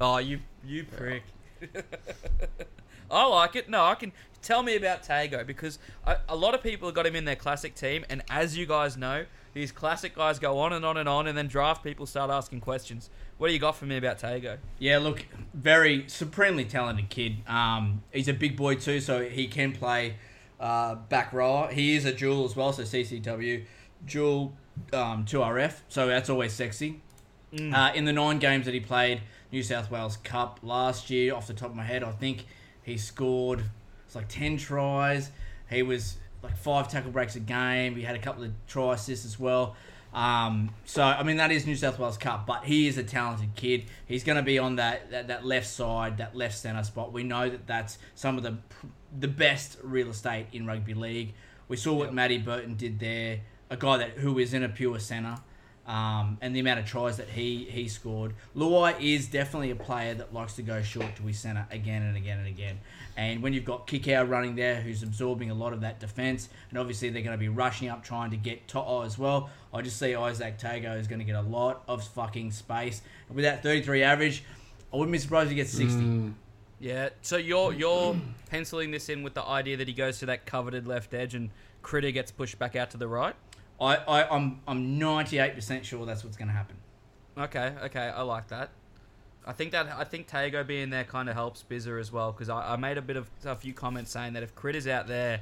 Oh, 0.00 0.18
you, 0.18 0.40
you 0.64 0.84
prick. 0.84 1.22
I 3.10 3.26
like 3.26 3.56
it. 3.56 3.68
No, 3.68 3.84
I 3.84 3.94
can 3.96 4.12
tell 4.40 4.62
me 4.62 4.76
about 4.76 5.02
Tago 5.02 5.46
because 5.46 5.78
I, 6.06 6.16
a 6.28 6.36
lot 6.36 6.54
of 6.54 6.62
people 6.62 6.88
have 6.88 6.94
got 6.94 7.06
him 7.06 7.16
in 7.16 7.24
their 7.24 7.36
classic 7.36 7.74
team, 7.74 8.04
and 8.08 8.22
as 8.30 8.56
you 8.56 8.66
guys 8.66 8.96
know, 8.96 9.24
these 9.52 9.72
classic 9.72 10.14
guys 10.14 10.38
go 10.38 10.58
on 10.60 10.72
and 10.72 10.84
on 10.84 10.96
and 10.96 11.08
on, 11.08 11.26
and 11.26 11.36
then 11.36 11.48
draft 11.48 11.82
people 11.82 12.06
start 12.06 12.30
asking 12.30 12.60
questions. 12.60 13.10
What 13.38 13.48
do 13.48 13.52
you 13.52 13.58
got 13.58 13.76
for 13.76 13.86
me 13.86 13.96
about 13.96 14.18
Tago? 14.18 14.58
Yeah, 14.78 14.98
look, 14.98 15.26
very 15.54 16.08
supremely 16.08 16.64
talented 16.64 17.08
kid. 17.08 17.38
Um, 17.48 18.02
he's 18.12 18.28
a 18.28 18.32
big 18.32 18.56
boy 18.56 18.76
too, 18.76 19.00
so 19.00 19.22
he 19.22 19.48
can 19.48 19.72
play 19.72 20.16
uh, 20.60 20.94
back 20.94 21.32
row. 21.32 21.68
He 21.70 21.96
is 21.96 22.04
a 22.04 22.12
dual 22.12 22.44
as 22.44 22.54
well, 22.54 22.72
so 22.72 22.82
CCW 22.82 23.64
dual 24.06 24.52
um, 24.92 25.24
2RF, 25.24 25.80
so 25.88 26.06
that's 26.06 26.30
always 26.30 26.52
sexy. 26.52 27.00
Uh, 27.52 27.90
in 27.96 28.04
the 28.04 28.12
nine 28.12 28.38
games 28.38 28.64
that 28.66 28.74
he 28.74 28.78
played, 28.78 29.22
New 29.52 29.62
South 29.62 29.90
Wales 29.90 30.16
Cup 30.18 30.60
last 30.62 31.10
year, 31.10 31.34
off 31.34 31.46
the 31.46 31.54
top 31.54 31.70
of 31.70 31.76
my 31.76 31.84
head, 31.84 32.02
I 32.02 32.12
think 32.12 32.46
he 32.82 32.96
scored 32.96 33.64
it's 34.10 34.16
like 34.16 34.26
ten 34.26 34.56
tries. 34.56 35.30
He 35.70 35.84
was 35.84 36.16
like 36.42 36.56
five 36.56 36.90
tackle 36.90 37.12
breaks 37.12 37.36
a 37.36 37.40
game. 37.40 37.94
He 37.94 38.02
had 38.02 38.16
a 38.16 38.18
couple 38.18 38.42
of 38.42 38.50
try 38.66 38.94
assists 38.94 39.24
as 39.24 39.38
well. 39.38 39.76
Um, 40.12 40.70
so 40.84 41.04
I 41.04 41.22
mean 41.22 41.36
that 41.36 41.52
is 41.52 41.64
New 41.64 41.76
South 41.76 41.96
Wales 41.96 42.18
Cup, 42.18 42.44
but 42.44 42.64
he 42.64 42.88
is 42.88 42.98
a 42.98 43.04
talented 43.04 43.54
kid. 43.54 43.84
He's 44.06 44.24
going 44.24 44.34
to 44.34 44.42
be 44.42 44.58
on 44.58 44.74
that, 44.76 45.12
that 45.12 45.28
that 45.28 45.46
left 45.46 45.68
side, 45.68 46.18
that 46.18 46.34
left 46.34 46.58
centre 46.58 46.82
spot. 46.82 47.12
We 47.12 47.22
know 47.22 47.48
that 47.48 47.68
that's 47.68 47.98
some 48.16 48.36
of 48.36 48.42
the 48.42 48.58
the 49.16 49.28
best 49.28 49.78
real 49.80 50.08
estate 50.08 50.46
in 50.52 50.66
rugby 50.66 50.94
league. 50.94 51.34
We 51.68 51.76
saw 51.76 51.94
what 51.94 52.12
Matty 52.12 52.38
Burton 52.38 52.74
did 52.74 52.98
there, 52.98 53.42
a 53.70 53.76
guy 53.76 53.98
that 53.98 54.10
who 54.14 54.40
is 54.40 54.54
in 54.54 54.64
a 54.64 54.68
pure 54.68 54.98
centre. 54.98 55.36
Um, 55.90 56.38
and 56.40 56.54
the 56.54 56.60
amount 56.60 56.78
of 56.78 56.86
tries 56.86 57.16
that 57.16 57.28
he 57.28 57.64
he 57.64 57.88
scored. 57.88 58.34
Luai 58.56 58.94
is 59.00 59.26
definitely 59.26 59.72
a 59.72 59.74
player 59.74 60.14
that 60.14 60.32
likes 60.32 60.54
to 60.54 60.62
go 60.62 60.82
short 60.82 61.16
to 61.16 61.24
his 61.24 61.40
centre 61.40 61.66
again 61.72 62.02
and 62.02 62.16
again 62.16 62.38
and 62.38 62.46
again. 62.46 62.78
And 63.16 63.42
when 63.42 63.52
you've 63.52 63.64
got 63.64 63.88
Kikau 63.88 64.28
running 64.30 64.54
there, 64.54 64.80
who's 64.80 65.02
absorbing 65.02 65.50
a 65.50 65.54
lot 65.54 65.72
of 65.72 65.80
that 65.80 65.98
defence, 65.98 66.48
and 66.70 66.78
obviously 66.78 67.10
they're 67.10 67.24
going 67.24 67.36
to 67.36 67.40
be 67.40 67.48
rushing 67.48 67.88
up 67.88 68.04
trying 68.04 68.30
to 68.30 68.36
get 68.36 68.68
To'o 68.68 69.02
as 69.02 69.18
well. 69.18 69.50
I 69.74 69.82
just 69.82 69.98
see 69.98 70.12
Izack 70.12 70.60
Tago 70.60 70.96
is 70.96 71.08
going 71.08 71.18
to 71.18 71.24
get 71.24 71.34
a 71.34 71.42
lot 71.42 71.82
of 71.88 72.06
fucking 72.06 72.52
space. 72.52 73.02
And 73.26 73.34
with 73.34 73.44
that 73.44 73.64
33 73.64 74.04
average, 74.04 74.44
I 74.92 74.96
wouldn't 74.96 75.10
be 75.10 75.18
surprised 75.18 75.46
if 75.46 75.50
he 75.50 75.56
gets 75.56 75.72
60. 75.72 76.34
Yeah. 76.78 77.08
So 77.22 77.36
you're 77.36 77.72
you're 77.72 78.14
penciling 78.48 78.92
this 78.92 79.08
in 79.08 79.24
with 79.24 79.34
the 79.34 79.42
idea 79.42 79.76
that 79.78 79.88
he 79.88 79.94
goes 79.94 80.20
to 80.20 80.26
that 80.26 80.46
coveted 80.46 80.86
left 80.86 81.14
edge 81.14 81.34
and 81.34 81.50
Critter 81.82 82.12
gets 82.12 82.30
pushed 82.30 82.60
back 82.60 82.76
out 82.76 82.90
to 82.92 82.96
the 82.96 83.08
right. 83.08 83.34
I, 83.80 83.96
I, 83.96 84.34
I'm 84.36 84.60
I'm 84.68 84.98
98% 84.98 85.84
sure 85.84 86.04
that's 86.06 86.22
what's 86.24 86.36
going 86.36 86.48
to 86.48 86.54
happen. 86.54 86.76
Okay, 87.38 87.72
okay, 87.84 88.08
I 88.14 88.22
like 88.22 88.48
that. 88.48 88.70
I 89.46 89.52
think 89.52 89.72
that 89.72 89.86
I 89.96 90.04
think 90.04 90.28
Tago 90.28 90.66
being 90.66 90.90
there 90.90 91.04
kind 91.04 91.28
of 91.28 91.34
helps 91.34 91.64
Bizzer 91.68 91.98
as 91.98 92.12
well 92.12 92.30
because 92.32 92.48
I, 92.50 92.74
I 92.74 92.76
made 92.76 92.98
a 92.98 93.02
bit 93.02 93.16
of 93.16 93.28
a 93.44 93.56
few 93.56 93.72
comments 93.72 94.10
saying 94.10 94.34
that 94.34 94.42
if 94.42 94.54
Critter's 94.54 94.86
out 94.86 95.06
there, 95.08 95.40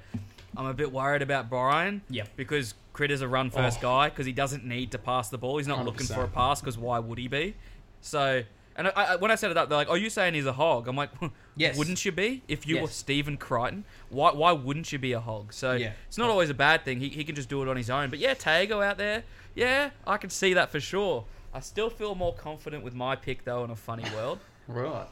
I'm 0.56 0.66
a 0.66 0.74
bit 0.74 0.92
worried 0.92 1.22
about 1.22 1.50
Brian. 1.50 2.02
Yeah. 2.08 2.24
Because 2.36 2.74
Critter's 2.94 3.22
a 3.22 3.28
run 3.28 3.50
first 3.50 3.78
Oh. 3.80 3.82
guy 3.82 4.08
because 4.10 4.26
he 4.26 4.32
doesn't 4.32 4.64
need 4.64 4.92
to 4.92 4.98
pass 4.98 5.28
the 5.30 5.38
ball. 5.38 5.58
He's 5.58 5.66
not 5.66 5.84
looking 5.84 6.06
for 6.06 6.22
a 6.22 6.28
pass 6.28 6.60
because 6.60 6.78
why 6.78 6.98
would 7.00 7.18
he 7.18 7.28
be? 7.28 7.54
So. 8.00 8.44
And 8.78 8.86
I, 8.88 8.90
I, 8.94 9.16
when 9.16 9.30
I 9.30 9.34
set 9.34 9.50
it 9.50 9.56
up, 9.58 9.68
they're 9.68 9.76
like, 9.76 9.88
"Oh, 9.90 9.94
you 9.94 10.08
saying 10.08 10.34
he's 10.34 10.46
a 10.46 10.52
hog?" 10.52 10.86
I'm 10.88 10.94
like, 10.96 11.10
Yes. 11.56 11.76
Wouldn't 11.76 12.04
you 12.04 12.12
be 12.12 12.42
if 12.48 12.66
you 12.66 12.76
were 12.76 12.82
Yes. 12.82 12.94
Stephen 12.94 13.36
Crichton? 13.36 13.84
Why? 14.08 14.30
Why 14.32 14.52
wouldn't 14.52 14.92
you 14.92 14.98
be 15.00 15.12
a 15.12 15.20
hog? 15.20 15.52
So 15.52 15.72
Yeah. 15.72 15.92
it's 16.06 16.16
not 16.16 16.30
always 16.30 16.48
a 16.48 16.54
bad 16.54 16.84
thing. 16.84 17.00
He, 17.00 17.08
he 17.08 17.24
can 17.24 17.34
just 17.34 17.48
do 17.48 17.60
it 17.62 17.68
on 17.68 17.76
his 17.76 17.90
own. 17.90 18.08
But 18.08 18.20
yeah, 18.20 18.34
Tago 18.34 18.82
out 18.84 18.96
there, 18.96 19.24
yeah, 19.56 19.90
I 20.06 20.16
can 20.16 20.30
see 20.30 20.54
that 20.54 20.70
for 20.70 20.78
sure. 20.80 21.24
I 21.52 21.60
still 21.60 21.90
feel 21.90 22.14
more 22.14 22.32
confident 22.34 22.84
with 22.84 22.94
my 22.94 23.16
pick 23.16 23.44
though 23.44 23.64
in 23.64 23.70
a 23.70 23.76
funny 23.76 24.04
world. 24.14 24.38
Right. 24.68 25.06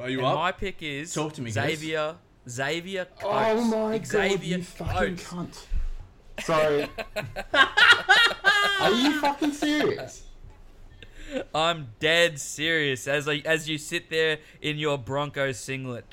Are 0.00 0.08
you 0.08 0.24
and 0.24 0.34
my 0.34 0.52
pick 0.52 0.82
is 0.82 1.12
Talk 1.12 1.34
to 1.34 1.42
me, 1.42 1.50
guys. 1.50 1.78
Xavier 1.78 2.14
Xavier 2.48 3.06
oh 3.10 3.20
Coates. 3.20 3.60
Oh 3.60 3.64
my 3.88 4.02
Xavier 4.02 4.36
god, 4.38 4.44
you 4.44 4.62
fucking 4.62 5.16
cunt. 5.16 5.64
Sorry. 6.40 6.86
Are 8.80 8.92
you 8.92 9.20
fucking 9.20 9.52
serious? 9.52 10.22
I'm 11.54 11.88
dead 12.00 12.38
serious 12.38 13.06
as 13.08 13.28
I, 13.28 13.42
as 13.44 13.68
you 13.68 13.78
sit 13.78 14.10
there 14.10 14.38
in 14.62 14.78
your 14.78 14.96
Bronco 14.98 15.52
singlet, 15.52 16.04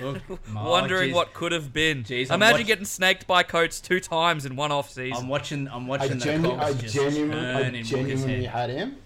Look, 0.00 0.22
wondering 0.54 1.10
jeez. 1.10 1.14
what 1.14 1.34
could 1.34 1.52
have 1.52 1.72
been. 1.72 2.02
Jeez, 2.04 2.30
I'm 2.30 2.36
Imagine 2.36 2.58
watch- 2.60 2.66
getting 2.66 2.84
snaked 2.86 3.26
by 3.26 3.42
Coates 3.42 3.80
two 3.80 4.00
times 4.00 4.46
in 4.46 4.56
one 4.56 4.72
off 4.72 4.90
season. 4.90 5.16
I'm 5.24 5.28
watching. 5.28 5.68
I'm 5.68 5.84
I, 5.84 5.88
watching 5.88 6.18
the 6.18 6.24
genu- 6.24 6.52
I 6.52 6.72
genuinely, 6.74 7.78
I 7.80 7.82
genuinely 7.82 8.44
had 8.44 8.70
him. 8.70 8.96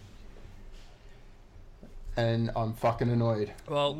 And 2.19 2.51
I'm 2.57 2.73
fucking 2.73 3.11
annoyed. 3.11 3.53
well, 3.69 3.93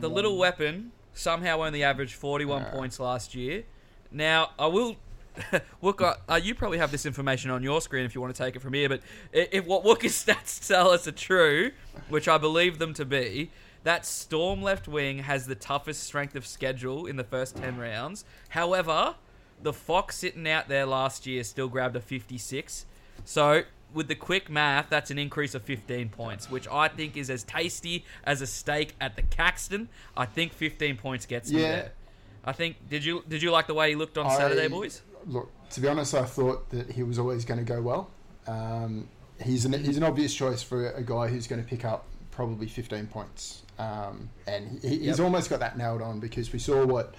the 0.00 0.08
little 0.10 0.36
weapon 0.36 0.90
somehow 1.12 1.62
only 1.62 1.84
averaged 1.84 2.14
41 2.14 2.62
Yeah. 2.62 2.70
points 2.70 2.98
last 2.98 3.34
year. 3.34 3.64
Now, 4.10 4.50
I 4.58 4.66
will. 4.66 4.96
Look, 5.82 6.00
uh, 6.00 6.14
uh, 6.28 6.40
you 6.42 6.54
probably 6.54 6.78
have 6.78 6.92
this 6.92 7.06
information 7.06 7.50
on 7.50 7.62
your 7.62 7.80
screen 7.80 8.04
if 8.04 8.14
you 8.14 8.20
want 8.20 8.34
to 8.34 8.42
take 8.42 8.56
it 8.56 8.60
from 8.60 8.72
here, 8.72 8.88
but 8.88 9.00
if 9.32 9.66
what 9.66 9.84
Wooker's 9.84 10.12
stats 10.24 10.66
tell 10.66 10.90
us 10.90 11.06
are 11.08 11.12
true, 11.12 11.72
which 12.08 12.28
I 12.28 12.38
believe 12.38 12.78
them 12.78 12.94
to 12.94 13.04
be, 13.04 13.50
that 13.82 14.06
Storm 14.06 14.62
left 14.62 14.88
wing 14.88 15.20
has 15.20 15.46
the 15.46 15.54
toughest 15.54 16.02
strength 16.02 16.36
of 16.36 16.46
schedule 16.46 17.06
in 17.06 17.16
the 17.16 17.24
first 17.24 17.56
10 17.56 17.76
rounds. 17.76 18.24
However, 18.50 19.16
the 19.62 19.72
Fox 19.72 20.16
sitting 20.16 20.48
out 20.48 20.68
there 20.68 20.86
last 20.86 21.26
year 21.26 21.44
still 21.44 21.68
grabbed 21.68 21.96
a 21.96 22.00
56. 22.00 22.86
So, 23.24 23.62
with 23.92 24.08
the 24.08 24.14
quick 24.14 24.50
math, 24.50 24.88
that's 24.88 25.10
an 25.10 25.18
increase 25.18 25.54
of 25.54 25.62
15 25.62 26.08
points, 26.08 26.50
which 26.50 26.66
I 26.68 26.88
think 26.88 27.16
is 27.16 27.30
as 27.30 27.44
tasty 27.44 28.04
as 28.24 28.40
a 28.40 28.46
steak 28.46 28.94
at 29.00 29.14
the 29.16 29.22
Caxton. 29.22 29.88
I 30.16 30.26
think 30.26 30.52
15 30.52 30.96
points 30.96 31.26
gets 31.26 31.52
me 31.52 31.60
there. 31.60 31.92
I 32.44 32.52
think. 32.52 32.76
Did 32.90 33.04
you 33.04 33.22
did 33.28 33.42
you 33.42 33.50
like 33.50 33.66
the 33.66 33.74
way 33.74 33.90
he 33.90 33.94
looked 33.94 34.18
on 34.18 34.26
I- 34.26 34.36
Saturday, 34.36 34.68
boys? 34.68 35.02
Look, 35.26 35.50
to 35.70 35.80
be 35.80 35.88
honest, 35.88 36.14
I 36.14 36.24
thought 36.24 36.68
that 36.70 36.90
he 36.90 37.02
was 37.02 37.18
always 37.18 37.44
going 37.44 37.58
to 37.58 37.64
go 37.64 37.80
well. 37.80 38.10
Um, 38.46 39.08
he's 39.42 39.64
an 39.64 39.72
he's 39.72 39.96
an 39.96 40.02
obvious 40.04 40.34
choice 40.34 40.62
for 40.62 40.90
a 40.90 41.02
guy 41.02 41.28
who's 41.28 41.46
going 41.46 41.62
to 41.62 41.68
pick 41.68 41.84
up 41.84 42.06
probably 42.30 42.66
15 42.66 43.06
points, 43.06 43.62
um, 43.78 44.28
and 44.46 44.80
he, 44.82 44.98
he's 44.98 45.18
Yep. 45.18 45.20
almost 45.20 45.50
got 45.50 45.60
that 45.60 45.78
nailed 45.78 46.02
on 46.02 46.20
because 46.20 46.52
we 46.52 46.58
saw 46.58 46.84
what 46.84 47.14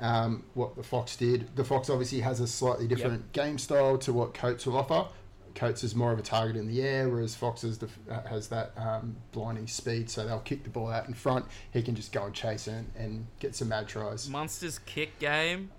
um, 0.00 0.44
what 0.54 0.76
the 0.76 0.82
Fox 0.82 1.16
did. 1.16 1.54
The 1.56 1.64
Fox 1.64 1.90
obviously 1.90 2.20
has 2.20 2.40
a 2.40 2.46
slightly 2.46 2.86
different 2.88 3.32
game 3.32 3.58
style 3.58 3.98
to 3.98 4.12
what 4.12 4.34
Coates 4.34 4.66
will 4.66 4.76
offer. 4.78 5.06
Coates 5.54 5.84
is 5.84 5.94
more 5.94 6.12
of 6.12 6.18
a 6.18 6.22
target 6.22 6.56
in 6.56 6.66
the 6.66 6.80
air, 6.80 7.10
whereas 7.10 7.34
Fox 7.34 7.60
has, 7.60 7.76
the, 7.76 7.86
uh, 8.10 8.22
has 8.26 8.48
that 8.48 8.72
um, 8.78 9.14
blinding 9.32 9.66
speed, 9.66 10.08
so 10.08 10.24
they'll 10.26 10.38
kick 10.40 10.64
the 10.64 10.70
ball 10.70 10.88
out 10.88 11.06
in 11.08 11.12
front. 11.12 11.44
He 11.72 11.82
can 11.82 11.94
just 11.94 12.10
go 12.10 12.24
and 12.24 12.34
chase 12.34 12.66
it 12.68 12.86
and 12.96 13.26
get 13.38 13.54
some 13.54 13.68
mad 13.68 13.86
tries. 13.86 14.30
Munster's 14.30 14.78
kick 14.78 15.18
game. 15.18 15.70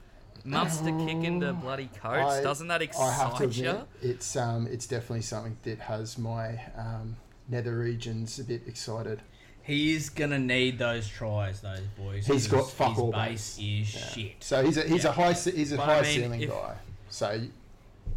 Munster 0.46 0.92
kick 1.06 1.24
into 1.24 1.54
bloody 1.54 1.90
Coates. 2.02 2.34
I- 2.40 2.42
Doesn't 2.44 2.68
that 2.68 2.82
I 2.82 3.12
have 3.14 3.38
to 3.38 3.44
excite 3.46 3.64
you? 3.64 3.88
it's 4.02 4.36
um, 4.36 4.68
it's 4.68 4.86
definitely 4.88 5.22
something 5.22 5.58
that 5.64 5.80
has 5.80 6.18
my 6.18 6.60
um, 6.78 7.16
nether 7.48 7.78
regions 7.78 8.40
a 8.40 8.44
bit 8.44 8.62
excited. 8.68 9.22
He's 9.62 10.10
gonna 10.10 10.40
need 10.40 10.78
those 10.78 11.08
tries, 11.08 11.62
those 11.62 11.80
boys. 11.98 12.28
He's 12.28 12.48
got 12.48 12.58
because 12.58 12.72
fuck 12.74 12.90
his 12.90 13.00
all 13.00 13.12
base 13.14 13.56
base. 13.56 13.58
is 13.60 13.96
Yeah. 13.96 14.08
shit. 14.10 14.44
So 14.44 14.64
he's 14.66 14.78
a 14.78 14.82
he's 14.84 15.04
Yeah. 15.06 15.10
a 15.12 15.14
high 15.14 15.34
ce- 15.34 15.54
he's 15.54 15.72
a 15.72 15.78
But 15.78 15.86
high 15.86 16.00
I 16.00 16.02
mean, 16.02 16.14
ceiling 16.16 16.42
if- 16.42 16.50
guy. 16.50 16.76
So 17.10 17.42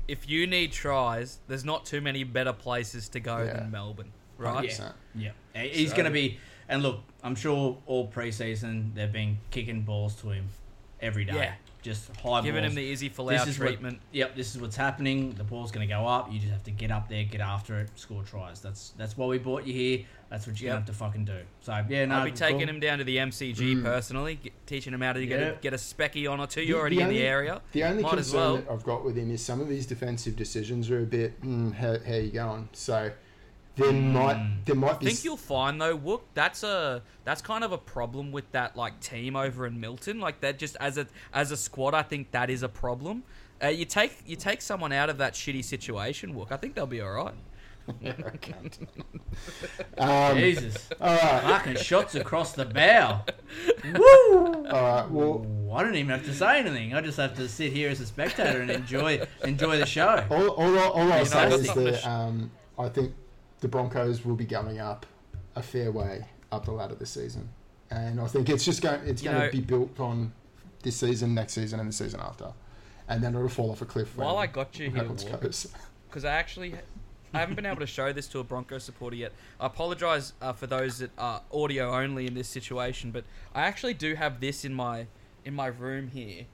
If 0.08 0.28
you 0.28 0.46
need 0.46 0.72
tries, 0.72 1.38
there's 1.48 1.64
not 1.64 1.84
too 1.84 2.00
many 2.00 2.24
better 2.24 2.52
places 2.52 3.08
to 3.10 3.20
go 3.20 3.38
Yeah. 3.38 3.54
than 3.54 3.70
Melbourne, 3.70 4.12
right? 4.38 4.54
100%. 4.70 4.94
Yeah, 5.14 5.30
he's 5.54 5.90
So- 5.90 5.96
gonna 5.96 6.10
be. 6.10 6.38
And 6.68 6.82
look, 6.82 7.00
I'm 7.22 7.36
sure 7.36 7.78
all 7.86 8.08
preseason 8.08 8.94
they've 8.94 9.12
been 9.12 9.38
kicking 9.52 9.82
balls 9.82 10.16
to 10.22 10.30
him 10.30 10.48
every 11.00 11.24
day. 11.24 11.34
Yeah. 11.34 11.54
Just 11.86 12.10
high 12.16 12.40
Giving 12.40 12.62
balls. 12.62 12.72
him 12.72 12.74
the 12.74 12.90
Izzy 12.90 13.08
This 13.08 13.16
Folau 13.16 13.46
is 13.46 13.58
what- 13.60 13.66
treatment. 13.68 14.00
yep, 14.10 14.34
this 14.34 14.56
is 14.56 14.60
what's 14.60 14.74
happening. 14.74 15.34
The 15.34 15.44
ball's 15.44 15.70
going 15.70 15.86
to 15.86 15.94
go 15.94 16.04
up. 16.04 16.32
You 16.32 16.40
just 16.40 16.50
have 16.50 16.64
to 16.64 16.72
get 16.72 16.90
up 16.90 17.08
there, 17.08 17.22
get 17.22 17.40
after 17.40 17.78
it, 17.78 17.90
score 17.94 18.24
tries. 18.24 18.60
That's 18.60 18.90
that's 18.98 19.16
why 19.16 19.26
we 19.26 19.38
brought 19.38 19.64
you 19.68 19.72
here. 19.72 20.04
That's 20.28 20.48
what 20.48 20.60
you're 20.60 20.66
Yep. 20.66 20.74
going 20.74 20.84
to 20.86 20.90
have 20.92 20.98
to 20.98 21.04
fucking 21.04 21.24
do. 21.26 21.38
So 21.60 21.84
yeah, 21.88 22.04
no, 22.06 22.16
I'll 22.16 22.24
be 22.24 22.32
taking 22.32 22.58
cool. 22.58 22.68
him 22.70 22.80
down 22.80 22.98
to 22.98 23.04
the 23.04 23.18
MCG 23.18 23.76
Mm. 23.76 23.84
personally, 23.84 24.34
get, 24.42 24.52
teaching 24.66 24.92
him 24.94 25.00
how 25.00 25.12
to 25.12 25.24
get, 25.24 25.38
Yeah. 25.38 25.46
a, 25.46 25.54
get 25.58 25.74
a 25.74 25.76
specky 25.76 26.28
on 26.28 26.40
or 26.40 26.48
two. 26.48 26.62
You're 26.62 26.80
already 26.80 26.96
the 26.96 27.02
in 27.02 27.08
the 27.10 27.14
only- 27.18 27.26
area. 27.28 27.62
The 27.70 27.84
only 27.84 28.02
Might 28.02 28.18
as 28.18 28.30
concern 28.32 28.40
well. 28.40 28.56
that 28.56 28.68
I've 28.68 28.82
got 28.82 29.04
with 29.04 29.16
him 29.16 29.30
is 29.30 29.40
some 29.40 29.60
of 29.60 29.68
his 29.68 29.86
defensive 29.86 30.34
decisions 30.34 30.90
are 30.90 31.00
a 31.04 31.06
bit 31.06 31.40
mm, 31.40 31.72
how, 31.72 31.98
how 32.04 32.14
you 32.16 32.32
going. 32.32 32.68
So 32.72 33.12
there 33.76 33.92
Hmm. 33.92 34.12
might 34.12 34.64
there 34.64 34.74
might 34.74 34.94
I 34.96 34.98
be 34.98 35.06
think 35.06 35.24
you'll 35.24 35.36
find 35.36 35.80
though, 35.80 35.96
Wook, 35.96 36.22
that's 36.34 36.62
a 36.62 37.02
that's 37.24 37.42
kind 37.42 37.62
of 37.62 37.72
a 37.72 37.78
problem 37.78 38.32
with 38.32 38.50
that 38.52 38.76
like 38.76 39.00
team 39.00 39.36
over 39.36 39.66
in 39.66 39.78
Milton. 39.80 40.18
Like 40.18 40.40
that, 40.40 40.58
just 40.58 40.76
as 40.80 40.98
a 40.98 41.06
as 41.32 41.50
a 41.50 41.56
squad, 41.56 41.94
I 41.94 42.02
think 42.02 42.30
that 42.32 42.50
is 42.50 42.62
a 42.62 42.68
problem. 42.68 43.22
Uh, 43.62 43.68
you 43.68 43.84
take 43.84 44.18
you 44.26 44.36
take 44.36 44.60
someone 44.62 44.92
out 44.92 45.08
of 45.10 45.18
that 45.18 45.34
shitty 45.34 45.64
situation, 45.64 46.34
Wook. 46.34 46.52
I 46.52 46.56
think 46.56 46.74
they'll 46.74 46.86
be 46.86 47.00
all 47.00 47.12
right. 47.12 47.34
um, 49.98 50.36
Jesus, 50.36 50.88
all 51.00 51.14
right, 51.14 51.44
marking 51.44 51.76
shots 51.76 52.14
across 52.16 52.52
the 52.52 52.64
bow. 52.64 53.22
Woo! 53.94 54.44
all 54.44 54.62
right. 54.64 55.06
Well, 55.08 55.46
Ooh, 55.46 55.70
I 55.72 55.82
don't 55.84 55.94
even 55.94 56.10
have 56.10 56.24
to 56.24 56.34
say 56.34 56.58
anything. 56.58 56.94
I 56.94 57.00
just 57.00 57.16
have 57.18 57.36
to 57.36 57.48
sit 57.48 57.72
here 57.72 57.88
as 57.90 58.00
a 58.00 58.06
spectator 58.06 58.60
and 58.60 58.70
enjoy 58.70 59.24
enjoy 59.44 59.78
the 59.78 59.86
show. 59.86 60.24
all 60.30 60.48
all, 60.50 60.78
all 60.78 61.12
I'll 61.12 61.24
say 61.26 61.52
is 61.52 61.72
that 61.74 62.06
um, 62.08 62.50
I 62.78 62.88
think 62.88 63.14
the 63.60 63.68
Broncos 63.68 64.24
will 64.24 64.34
be 64.36 64.44
going 64.44 64.78
up 64.78 65.06
a 65.54 65.62
fair 65.62 65.90
way 65.90 66.26
up 66.52 66.64
the 66.64 66.72
ladder 66.72 66.94
this 66.94 67.10
season, 67.10 67.48
and 67.90 68.20
I 68.20 68.26
think 68.26 68.48
it's 68.48 68.64
just 68.64 68.82
going 68.82 69.00
it's 69.06 69.22
You 69.22 69.30
going 69.30 69.42
know- 69.42 69.50
to 69.50 69.56
be 69.56 69.62
built 69.62 69.98
on 70.00 70.32
this 70.82 70.96
season, 70.96 71.34
next 71.34 71.54
season, 71.54 71.80
and 71.80 71.88
the 71.88 71.92
season 71.92 72.20
after, 72.20 72.52
and 73.08 73.22
then 73.22 73.34
it'll 73.34 73.48
fall 73.48 73.70
off 73.70 73.82
a 73.82 73.86
cliff. 73.86 74.16
when 74.16 74.26
While 74.26 74.38
I 74.38 74.46
got 74.46 74.78
you 74.78 74.90
here, 74.90 75.00
Reynolds 75.00 75.24
Wook, 75.24 75.40
goes. 75.42 75.66
because 76.08 76.24
I 76.24 76.32
actually 76.32 76.74
I 77.34 77.40
haven't 77.40 77.56
been 77.56 77.66
able 77.66 77.80
to 77.80 77.86
show 77.86 78.12
this 78.12 78.28
to 78.28 78.38
a 78.38 78.44
Broncos 78.44 78.84
supporter 78.84 79.16
yet. 79.16 79.32
I 79.60 79.66
apologise 79.66 80.32
uh, 80.40 80.52
for 80.52 80.66
those 80.66 80.98
that 80.98 81.10
are 81.18 81.42
audio 81.52 81.92
only 81.94 82.26
in 82.26 82.34
this 82.34 82.48
situation, 82.48 83.10
but 83.10 83.24
I 83.54 83.62
actually 83.62 83.94
do 83.94 84.14
have 84.14 84.40
this 84.40 84.64
in 84.64 84.74
my 84.74 85.06
in 85.44 85.54
my 85.54 85.66
room 85.66 86.08
here. 86.08 86.44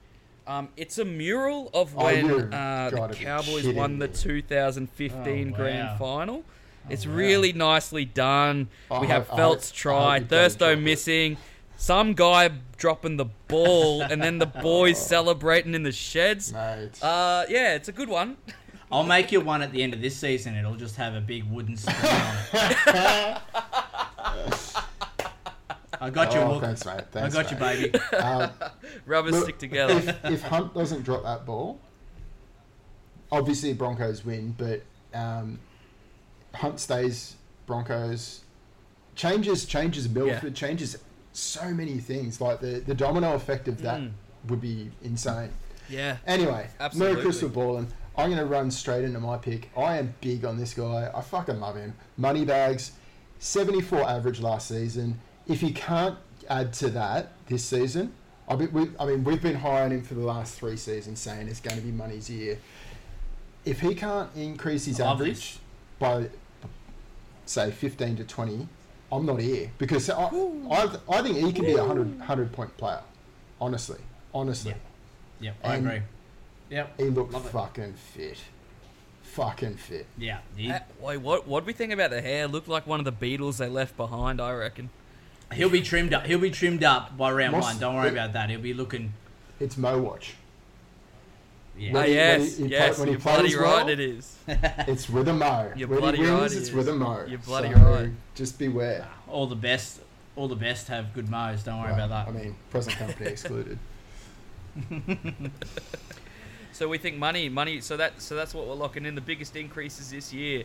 Um, 0.45 0.69
it's 0.75 0.97
a 0.97 1.05
mural 1.05 1.69
of 1.73 1.93
Oh, 1.97 2.03
when 2.05 2.25
you've 2.25 2.53
uh, 2.53 2.89
the 2.89 3.13
Cowboys 3.15 3.67
won 3.69 3.99
the 3.99 4.09
2015 4.09 5.47
Oh, 5.47 5.51
wow. 5.51 5.57
Grand 5.57 5.99
Final. 5.99 6.43
It's 6.89 7.05
wow. 7.07 7.13
really 7.13 7.53
nicely 7.53 8.05
done. 8.05 8.67
I 8.91 8.99
we 8.99 9.07
have 9.07 9.29
I 9.31 9.37
Feldt 9.37 9.67
hope- 9.67 9.71
try, 9.73 10.19
hope 10.19 10.27
Thursto 10.29 10.57
drop 10.59 10.71
it. 10.71 10.81
missing, 10.81 11.37
some 11.77 12.13
guy 12.13 12.49
dropping 12.77 13.17
the 13.17 13.25
ball, 13.47 14.01
and 14.01 14.21
then 14.21 14.37
the 14.39 14.45
boys 14.45 14.97
celebrating 15.03 15.73
in 15.73 15.83
the 15.83 15.91
sheds. 15.91 16.51
Mate. 16.53 17.01
Uh, 17.01 17.45
yeah, 17.49 17.75
it's 17.75 17.87
a 17.89 17.93
good 17.93 18.09
one. 18.09 18.37
I'll 18.91 19.03
make 19.03 19.31
you 19.31 19.41
one 19.41 19.61
at 19.63 19.71
the 19.71 19.81
end 19.81 19.93
of 19.95 20.01
this 20.01 20.15
season. 20.15 20.55
It'll 20.55 20.75
just 20.75 20.97
have 20.97 21.15
a 21.15 21.21
big 21.21 21.45
wooden 21.45 21.77
spoon 21.77 21.95
on 21.95 22.35
it. 22.53 23.37
I 26.01 26.09
got 26.11 26.33
you, 26.33 26.41
oh, 26.41 26.53
Hook. 26.55 26.63
thanks, 26.63 26.85
mate. 26.85 26.95
I 26.95 27.01
Thanks, 27.11 27.33
got 27.35 27.49
you, 27.51 27.57
baby. 27.57 27.97
Um, 28.17 28.49
Rubbers 29.05 29.41
stick 29.43 29.57
together. 29.57 29.93
if, 29.93 30.25
if 30.25 30.41
Hunt 30.43 30.73
doesn't 30.73 31.03
drop 31.03 31.23
that 31.23 31.45
ball, 31.45 31.79
obviously 33.31 33.73
Broncos 33.73 34.25
win, 34.25 34.53
but 34.57 34.81
um, 35.17 35.59
Hunt 36.55 36.79
stays 36.79 37.35
Broncos. 37.65 38.41
Changes 39.15 39.65
changes 39.65 40.09
Milford, 40.09 40.43
Yeah. 40.43 40.49
changes 40.67 40.97
so 41.33 41.65
many 41.73 41.97
things. 41.99 42.39
Like 42.41 42.59
the, 42.61 42.79
the 42.85 42.95
domino 42.95 43.33
effect 43.35 43.67
of 43.67 43.81
that 43.81 43.99
Mm. 44.01 44.11
would 44.49 44.61
be 44.61 44.91
insane. 45.03 45.49
yeah. 45.89 46.17
Anyway, 46.25 46.67
Absolutely. 46.79 47.15
no 47.15 47.21
crystal 47.21 47.49
balling. 47.49 47.87
I'm 48.15 48.27
going 48.29 48.37
to 48.39 48.45
run 48.45 48.69
straight 48.71 49.03
into 49.03 49.19
my 49.19 49.37
pick. 49.37 49.69
I 49.75 49.97
am 49.97 50.13
big 50.21 50.45
on 50.45 50.57
this 50.57 50.73
guy. 50.73 51.09
I 51.13 51.21
fucking 51.21 51.59
love 51.59 51.75
him. 51.75 51.93
Moneybags, 52.17 52.91
74 53.39 54.07
average 54.07 54.39
last 54.39 54.67
season. 54.67 55.19
If 55.47 55.61
he 55.61 55.71
can't 55.71 56.17
add 56.49 56.73
to 56.73 56.89
that 56.91 57.31
this 57.47 57.65
season, 57.65 58.13
I 58.47 58.55
mean, 58.55 58.71
we, 58.71 58.89
I 58.99 59.05
mean, 59.05 59.23
we've 59.23 59.41
been 59.41 59.55
high 59.55 59.83
on 59.83 59.91
him 59.91 60.03
for 60.03 60.13
the 60.13 60.21
last 60.21 60.55
three 60.55 60.77
seasons, 60.77 61.19
saying 61.19 61.47
it's 61.47 61.59
going 61.59 61.75
to 61.77 61.81
be 61.83 61.91
money's 61.91 62.29
year. 62.29 62.59
If 63.65 63.79
he 63.79 63.95
can't 63.95 64.29
increase 64.35 64.85
his 64.85 64.99
average 64.99 65.53
this. 65.53 65.59
by, 65.99 66.29
say, 67.45 67.71
15 67.71 68.17
to 68.17 68.23
20, 68.23 68.67
I'm 69.11 69.25
not 69.25 69.39
here 69.39 69.69
because 69.77 70.09
I, 70.09 70.23
I, 70.23 70.89
I 71.09 71.21
think 71.21 71.37
he 71.37 71.53
can 71.53 71.65
be 71.65 71.73
a 71.73 71.77
100, 71.77 72.17
100 72.19 72.51
point 72.51 72.75
player. 72.77 73.01
Honestly, 73.61 73.99
honestly. 74.33 74.71
Yeah. 74.71 74.77
Yep, 75.47 75.55
I 75.63 75.75
And- 75.75 75.87
agree. 75.87 76.01
Yep. 76.69 76.93
He 76.99 77.03
looked 77.05 77.33
Love 77.33 77.45
it. 77.45 77.51
fucking 77.51 77.93
fit. 77.93 78.37
Fucking 79.23 79.75
fit. 79.75 80.05
Yeah. 80.17 80.39
He, 80.55 80.71
Uh, 80.71 80.79
wait, 80.99 81.17
what? 81.17 81.47
What 81.47 81.61
do 81.61 81.65
we 81.67 81.73
think 81.73 81.91
about 81.91 82.09
the 82.11 82.21
hair? 82.21 82.47
Looked 82.47 82.67
like 82.67 82.87
one 82.87 82.99
of 82.99 83.05
the 83.05 83.11
Beatles 83.11 83.57
they 83.57 83.67
left 83.69 83.95
behind. 83.97 84.39
I 84.41 84.53
reckon. 84.53 84.89
he'll 85.53 85.69
be 85.69 85.81
trimmed 85.81 86.13
up. 86.13 86.25
He'll 86.25 86.39
be 86.39 86.49
trimmed 86.49 86.83
up 86.83 87.15
by 87.17 87.31
round 87.31 87.51
Moss- 87.51 87.63
one. 87.65 87.79
Don't 87.79 87.95
worry 87.95 88.07
it- 88.07 88.13
about 88.13 88.33
that. 88.33 88.49
He'll 88.49 88.59
be 88.61 88.73
looking. 88.73 89.13
It's 89.59 89.77
Mo 89.77 89.99
Watch. 89.99 90.33
Yeah. 91.77 91.93
When 91.93 92.05
he- 92.07 92.13
yes, 92.13 92.39
when 92.39 92.49
he- 92.49 92.63
he 92.65 92.69
yes, 92.71 92.95
play- 92.95 93.03
when 93.05 93.11
you're 93.13 93.19
bloody 93.21 93.41
plays 93.49 93.55
right. 93.57 93.89
It 93.89 93.99
is. 93.99 94.35
It's 94.87 95.09
with 95.09 95.27
a 95.27 95.33
Mo. 95.33 95.71
You're 95.75 95.87
when 95.87 95.99
bloody 95.99 96.17
he 96.19 96.23
wins, 96.23 96.33
right, 96.33 96.51
it 96.51 96.57
it's 96.57 96.67
is. 96.69 96.73
with 96.73 96.87
a 96.89 96.93
Mo. 96.95 97.25
You're 97.27 97.39
bloody 97.39 97.73
So, 97.73 97.79
right. 97.79 98.09
Just 98.35 98.59
beware. 98.59 99.07
all 99.27 99.47
the 99.47 99.55
best. 99.55 99.99
All 100.35 100.47
the 100.47 100.55
best 100.55 100.87
have 100.87 101.13
good 101.13 101.29
mows. 101.29 101.61
Don't 101.63 101.79
worry 101.79 101.91
Right, 101.91 101.99
about 102.05 102.09
that. 102.09 102.27
I 102.27 102.31
mean, 102.31 102.55
present 102.71 102.95
company 102.97 103.29
excluded. 103.29 103.77
So 106.71 106.87
we 106.89 106.97
think 106.97 107.17
money, 107.17 107.49
money. 107.49 107.81
So 107.81 107.97
that, 107.97 108.19
so 108.19 108.35
that's 108.35 108.51
what 108.53 108.65
we're 108.65 108.73
locking 108.73 109.05
in. 109.05 109.13
The 109.13 109.21
biggest 109.21 109.55
increases 109.55 110.09
this 110.09 110.33
year. 110.33 110.63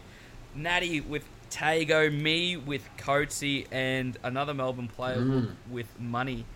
Natty 0.55 1.03
with 1.03 1.23
Tago, 1.51 2.11
me 2.11 2.57
with 2.57 2.89
Coatsy, 2.97 3.67
and 3.71 4.17
another 4.25 4.55
Melbourne 4.55 4.89
player 4.89 5.19
Mm. 5.19 5.51
with 5.71 5.87
money. 6.01 6.47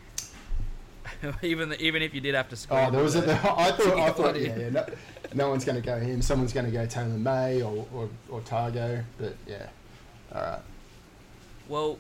even 1.43 1.75
even 1.79 2.03
if 2.03 2.15
you 2.15 2.21
did 2.21 2.35
have 2.35 2.49
to 2.51 2.57
score. 2.57 2.81
Oh, 2.81 2.91
there 2.91 3.03
was 3.03 3.17
a. 3.17 3.21
I 3.57 3.73
thought. 3.73 3.99
I 3.99 4.11
thought. 4.13 4.41
Yeah, 4.41 4.57
yeah. 4.59 4.71
No, 4.71 4.87
no 5.35 5.49
one's 5.51 5.65
going 5.65 5.81
to 5.81 5.87
go 5.87 5.99
him. 5.99 6.23
Someone's 6.23 6.53
going 6.53 6.67
to 6.67 6.73
go 6.73 6.87
Taylor 6.87 7.09
May 7.09 7.63
or 7.63 7.87
or, 7.93 8.09
or 8.29 8.41
Tago. 8.41 9.05
But 9.19 9.35
yeah. 9.47 9.67
All 10.35 10.41
right. 10.43 10.61
Well, 11.69 11.99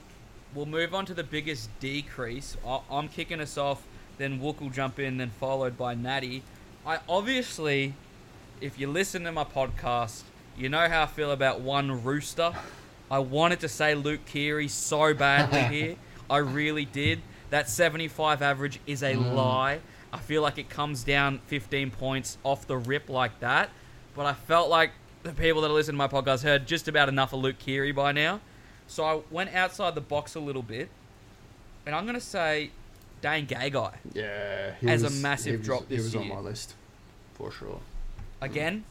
we'll 0.55 0.66
move 0.66 0.94
on 0.94 1.07
to 1.07 1.14
the 1.14 1.25
biggest 1.25 1.68
decrease. 1.81 2.57
I- 2.66 2.81
I'm 2.90 3.09
kicking 3.09 3.40
us 3.40 3.57
off, 3.57 3.83
then 4.18 4.40
Wook 4.40 4.61
will 4.61 4.70
jump 4.70 4.99
in, 4.99 5.18
then 5.18 5.31
followed 5.31 5.77
by 5.79 5.94
Natty. 5.94 6.42
I 6.85 6.99
obviously, 7.09 7.94
if 8.61 8.79
you 8.79 8.88
listen 8.88 9.23
to 9.25 9.33
my 9.33 9.44
podcast, 9.44 10.23
you 10.57 10.68
know 10.68 10.88
how 10.88 11.05
I 11.05 11.07
feel 11.07 11.31
about 11.31 11.61
one 11.61 12.03
rooster. 12.03 12.53
I 13.11 13.18
wanted 13.20 13.61
to 13.61 13.68
say 13.68 13.94
Luke 13.94 14.25
Keary 14.27 14.68
so 14.68 15.14
badly 15.14 15.62
here. 15.64 15.96
I 16.29 16.38
really 16.38 16.85
did. 16.87 17.20
That 17.53 17.69
75 17.69 18.41
average 18.41 18.81
is 18.87 19.03
a 19.03 19.12
mm. 19.12 19.35
lie. 19.35 19.81
I 20.11 20.17
feel 20.17 20.41
like 20.41 20.57
it 20.57 20.71
comes 20.71 21.05
down 21.05 21.38
15 21.49 21.91
points 21.91 22.38
off 22.45 22.67
the 22.67 22.79
rip 22.79 23.11
like 23.11 23.41
that. 23.41 23.69
But 24.17 24.25
I 24.25 24.33
felt 24.33 24.71
like 24.71 24.93
the 25.23 25.33
people 25.33 25.61
that 25.61 25.69
listen 25.69 25.93
to 25.93 25.99
my 25.99 26.09
podcast 26.09 26.45
heard 26.45 26.67
just 26.67 26.88
about 26.88 27.11
enough 27.11 27.35
of 27.35 27.41
Luke 27.41 27.59
Keary 27.59 27.93
by 27.93 28.12
now. 28.12 28.41
So 28.87 29.05
I 29.05 29.21
went 29.31 29.55
outside 29.55 29.95
the 29.95 30.01
box 30.01 30.35
a 30.35 30.41
little 30.41 30.62
bit, 30.62 30.88
and 31.85 31.95
I'm 31.95 32.05
going 32.05 32.15
to 32.15 32.23
say 32.23 32.71
Dane 33.21 33.47
Gagai. 33.47 33.97
Yeah. 34.15 34.73
he 34.81 34.88
As 34.88 35.03
a 35.03 35.11
massive 35.11 35.53
he 35.53 35.57
was- 35.59 35.67
drop 35.67 35.88
He 35.91 35.97
this 35.97 36.05
was 36.07 36.17
on 36.17 36.25
year. 36.25 36.35
my 36.35 36.41
list, 36.41 36.75
for 37.35 37.53
sure. 37.53 37.81
Again, 38.41 38.85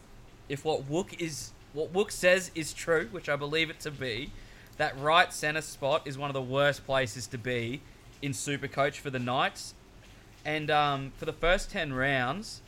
if 0.50 0.63
what 0.63 0.88
Wook 0.88 1.19
is 1.19 1.52
what 1.74 1.91
Wook 1.93 2.12
says 2.12 2.52
is 2.54 2.74
true, 2.74 3.08
which 3.12 3.28
I 3.28 3.36
believe 3.36 3.71
it 3.71 3.80
to 3.80 3.89
be, 3.89 4.30
that 4.78 4.95
right 5.00 5.34
center 5.34 5.62
spot 5.62 6.04
is 6.06 6.15
one 6.15 6.30
of 6.30 6.36
the 6.36 6.41
worst 6.43 6.86
places 6.86 7.26
to 7.28 7.39
be 7.39 7.82
in 8.21 8.31
Supercoach 8.31 8.95
for 8.95 9.10
the 9.10 9.19
Knights. 9.19 9.73
And 10.45 10.71
um, 10.71 11.12
for 11.17 11.25
the 11.25 11.34
first 11.34 11.69
ten 11.71 11.93
rounds, 11.93 12.62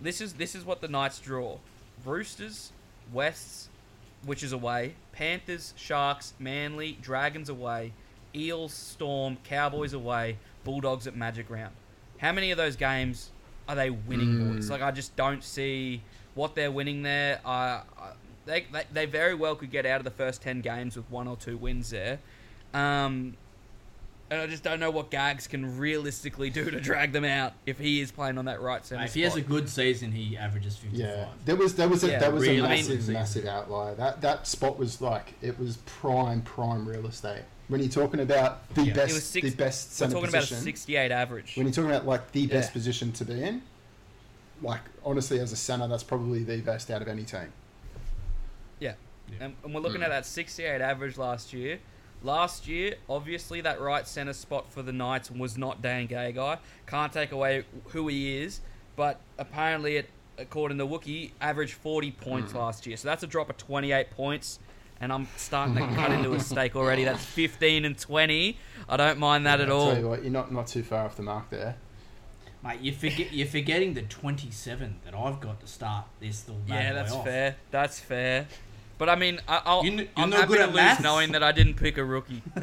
this 0.00 0.20
is 0.20 0.34
this 0.34 0.54
is 0.54 0.64
what 0.64 0.80
the 0.80 0.88
Knights 0.88 1.18
draw: 1.18 1.58
Roosters, 2.04 2.72
Wests, 3.12 3.68
which 4.24 4.42
is 4.42 4.52
away, 4.52 4.94
Panthers, 5.12 5.74
Sharks, 5.76 6.32
Manly, 6.38 6.96
Dragons 7.02 7.48
away, 7.48 7.92
Eels, 8.34 8.72
Storm, 8.72 9.36
Cowboys 9.44 9.92
away, 9.92 10.38
Bulldogs 10.64 11.06
at 11.06 11.14
Magic 11.16 11.50
Round. 11.50 11.74
How 12.18 12.32
many 12.32 12.50
of 12.50 12.56
those 12.56 12.76
games 12.76 13.30
are 13.68 13.74
they 13.76 13.90
winning, 13.90 14.54
boys? 14.54 14.70
Like 14.70 14.82
I 14.82 14.90
just 14.90 15.14
don't 15.16 15.44
see 15.44 16.02
what 16.34 16.54
they're 16.54 16.70
winning 16.72 17.02
there. 17.02 17.40
Uh, 17.44 17.48
I- 17.48 17.82
they, 18.46 18.64
they 18.72 18.84
they 18.90 19.04
very 19.04 19.34
well 19.34 19.54
could 19.56 19.70
get 19.70 19.84
out 19.84 20.00
of 20.00 20.04
the 20.04 20.10
first 20.10 20.40
ten 20.40 20.62
games 20.62 20.96
with 20.96 21.04
one 21.10 21.28
or 21.28 21.36
two 21.36 21.58
wins 21.58 21.90
there. 21.90 22.18
Um, 22.72 23.36
and 24.30 24.40
I 24.40 24.46
just 24.46 24.62
don't 24.62 24.80
know 24.80 24.90
what 24.90 25.10
Gags 25.10 25.46
can 25.46 25.78
realistically 25.78 26.50
do 26.50 26.70
to 26.70 26.80
drag 26.80 27.12
them 27.12 27.24
out 27.24 27.54
if 27.66 27.78
he 27.78 28.00
is 28.00 28.10
playing 28.10 28.38
on 28.38 28.44
that 28.44 28.60
right 28.60 28.84
center. 28.84 29.04
If 29.04 29.14
he 29.14 29.22
has 29.22 29.36
a 29.36 29.40
good 29.40 29.68
season, 29.68 30.12
he 30.12 30.36
averages 30.36 30.76
55. 30.76 31.00
Yeah, 31.00 31.28
there 31.44 31.56
was 31.56 31.74
there 31.74 31.88
was 31.88 32.04
a 32.04 32.10
Yeah, 32.10 32.18
there 32.18 32.30
was 32.30 32.42
really 32.42 32.58
a 32.58 32.62
massive 32.62 33.00
season. 33.00 33.14
massive 33.14 33.46
outlier. 33.46 33.94
That 33.94 34.20
that 34.20 34.46
spot 34.46 34.78
was 34.78 35.00
like 35.00 35.34
it 35.40 35.58
was 35.58 35.78
prime 35.78 36.42
prime 36.42 36.86
real 36.86 37.06
estate. 37.06 37.42
When 37.68 37.80
you're 37.80 37.90
talking 37.90 38.20
about 38.20 38.74
the 38.74 38.84
Yeah. 38.84 38.94
Best 38.94 39.10
it 39.10 39.14
was 39.14 39.24
six, 39.24 39.50
the 39.50 39.56
best 39.56 39.88
we're 39.88 39.94
center 39.94 40.14
talking 40.14 40.28
about 40.30 40.44
a 40.44 40.46
position, 40.46 40.64
68 40.64 41.12
average. 41.12 41.56
when 41.56 41.66
you're 41.66 41.74
talking 41.74 41.90
about 41.90 42.06
like 42.06 42.32
the 42.32 42.46
best 42.46 42.70
Yeah. 42.70 42.72
position 42.72 43.12
to 43.12 43.24
be 43.24 43.42
in, 43.42 43.62
like 44.62 44.82
honestly 45.04 45.38
as 45.38 45.52
a 45.52 45.56
center, 45.56 45.86
that's 45.88 46.02
probably 46.02 46.44
the 46.44 46.60
best 46.60 46.90
out 46.90 47.02
of 47.02 47.08
any 47.08 47.24
team. 47.24 47.52
Yeah. 48.80 48.94
Yeah. 49.28 49.44
And, 49.46 49.56
and 49.64 49.74
we're 49.74 49.80
looking 49.80 50.00
mm. 50.00 50.04
at 50.04 50.10
that 50.10 50.26
68 50.26 50.80
average 50.80 51.18
last 51.18 51.52
year. 51.52 51.78
Last 52.22 52.66
year, 52.66 52.94
obviously, 53.08 53.60
that 53.60 53.80
right 53.80 54.06
centre 54.06 54.32
spot 54.32 54.72
for 54.72 54.82
the 54.82 54.92
Knights 54.92 55.30
was 55.30 55.56
not 55.56 55.80
Dan 55.80 56.08
Gagai. 56.08 56.58
Can't 56.86 57.12
take 57.12 57.32
away 57.32 57.64
who 57.88 58.08
he 58.08 58.38
is, 58.38 58.60
but 58.96 59.20
apparently, 59.38 59.96
it, 59.96 60.10
according 60.36 60.78
to 60.78 60.86
Wookie, 60.86 61.30
averaged 61.40 61.74
40 61.74 62.10
points 62.12 62.52
mm. 62.52 62.56
last 62.56 62.86
year. 62.86 62.96
So 62.96 63.06
that's 63.08 63.22
a 63.22 63.26
drop 63.26 63.50
of 63.50 63.56
28 63.56 64.10
points. 64.10 64.58
And 65.00 65.12
I'm 65.12 65.28
starting 65.36 65.76
to 65.76 65.86
cut 65.94 66.10
into 66.10 66.34
a 66.34 66.40
stake 66.40 66.74
already. 66.74 67.04
That's 67.04 67.24
15 67.24 67.84
and 67.84 67.96
20. 67.96 68.58
I 68.88 68.96
don't 68.96 69.20
mind 69.20 69.46
that 69.46 69.60
at 69.60 69.68
I'll 69.68 69.76
all. 69.76 69.90
Tell 69.92 70.00
you 70.00 70.08
what, 70.08 70.22
you're 70.22 70.32
not 70.32 70.50
not 70.50 70.66
too 70.66 70.82
far 70.82 71.04
off 71.04 71.16
the 71.16 71.22
mark 71.22 71.50
there. 71.50 71.76
Mate, 72.64 72.80
you 72.80 72.92
forget, 72.92 73.32
you're 73.32 73.46
forgetting 73.46 73.94
the 73.94 74.02
27 74.02 74.96
that 75.04 75.14
I've 75.14 75.38
got 75.38 75.60
to 75.60 75.68
start 75.68 76.06
this 76.18 76.48
little 76.48 76.62
bad 76.62 76.74
Yeah, 76.74 76.90
boy 76.90 76.94
that's 76.96 77.12
off. 77.12 77.24
fair. 77.24 77.56
That's 77.70 78.00
fair. 78.00 78.48
But 78.98 79.08
I 79.08 79.14
mean, 79.14 79.40
I, 79.46 79.62
I'll, 79.64 79.84
You 79.84 79.90
kn- 79.92 79.98
you're 80.16 80.24
I'm 80.24 80.30
no 80.30 80.36
happy 80.38 80.48
good 80.48 80.58
to 80.58 80.66
lose 80.66 80.74
maths. 80.74 81.02
knowing 81.02 81.32
that 81.32 81.42
I 81.42 81.52
didn't 81.52 81.74
pick 81.74 81.96
a 81.98 82.04
rookie. 82.04 82.42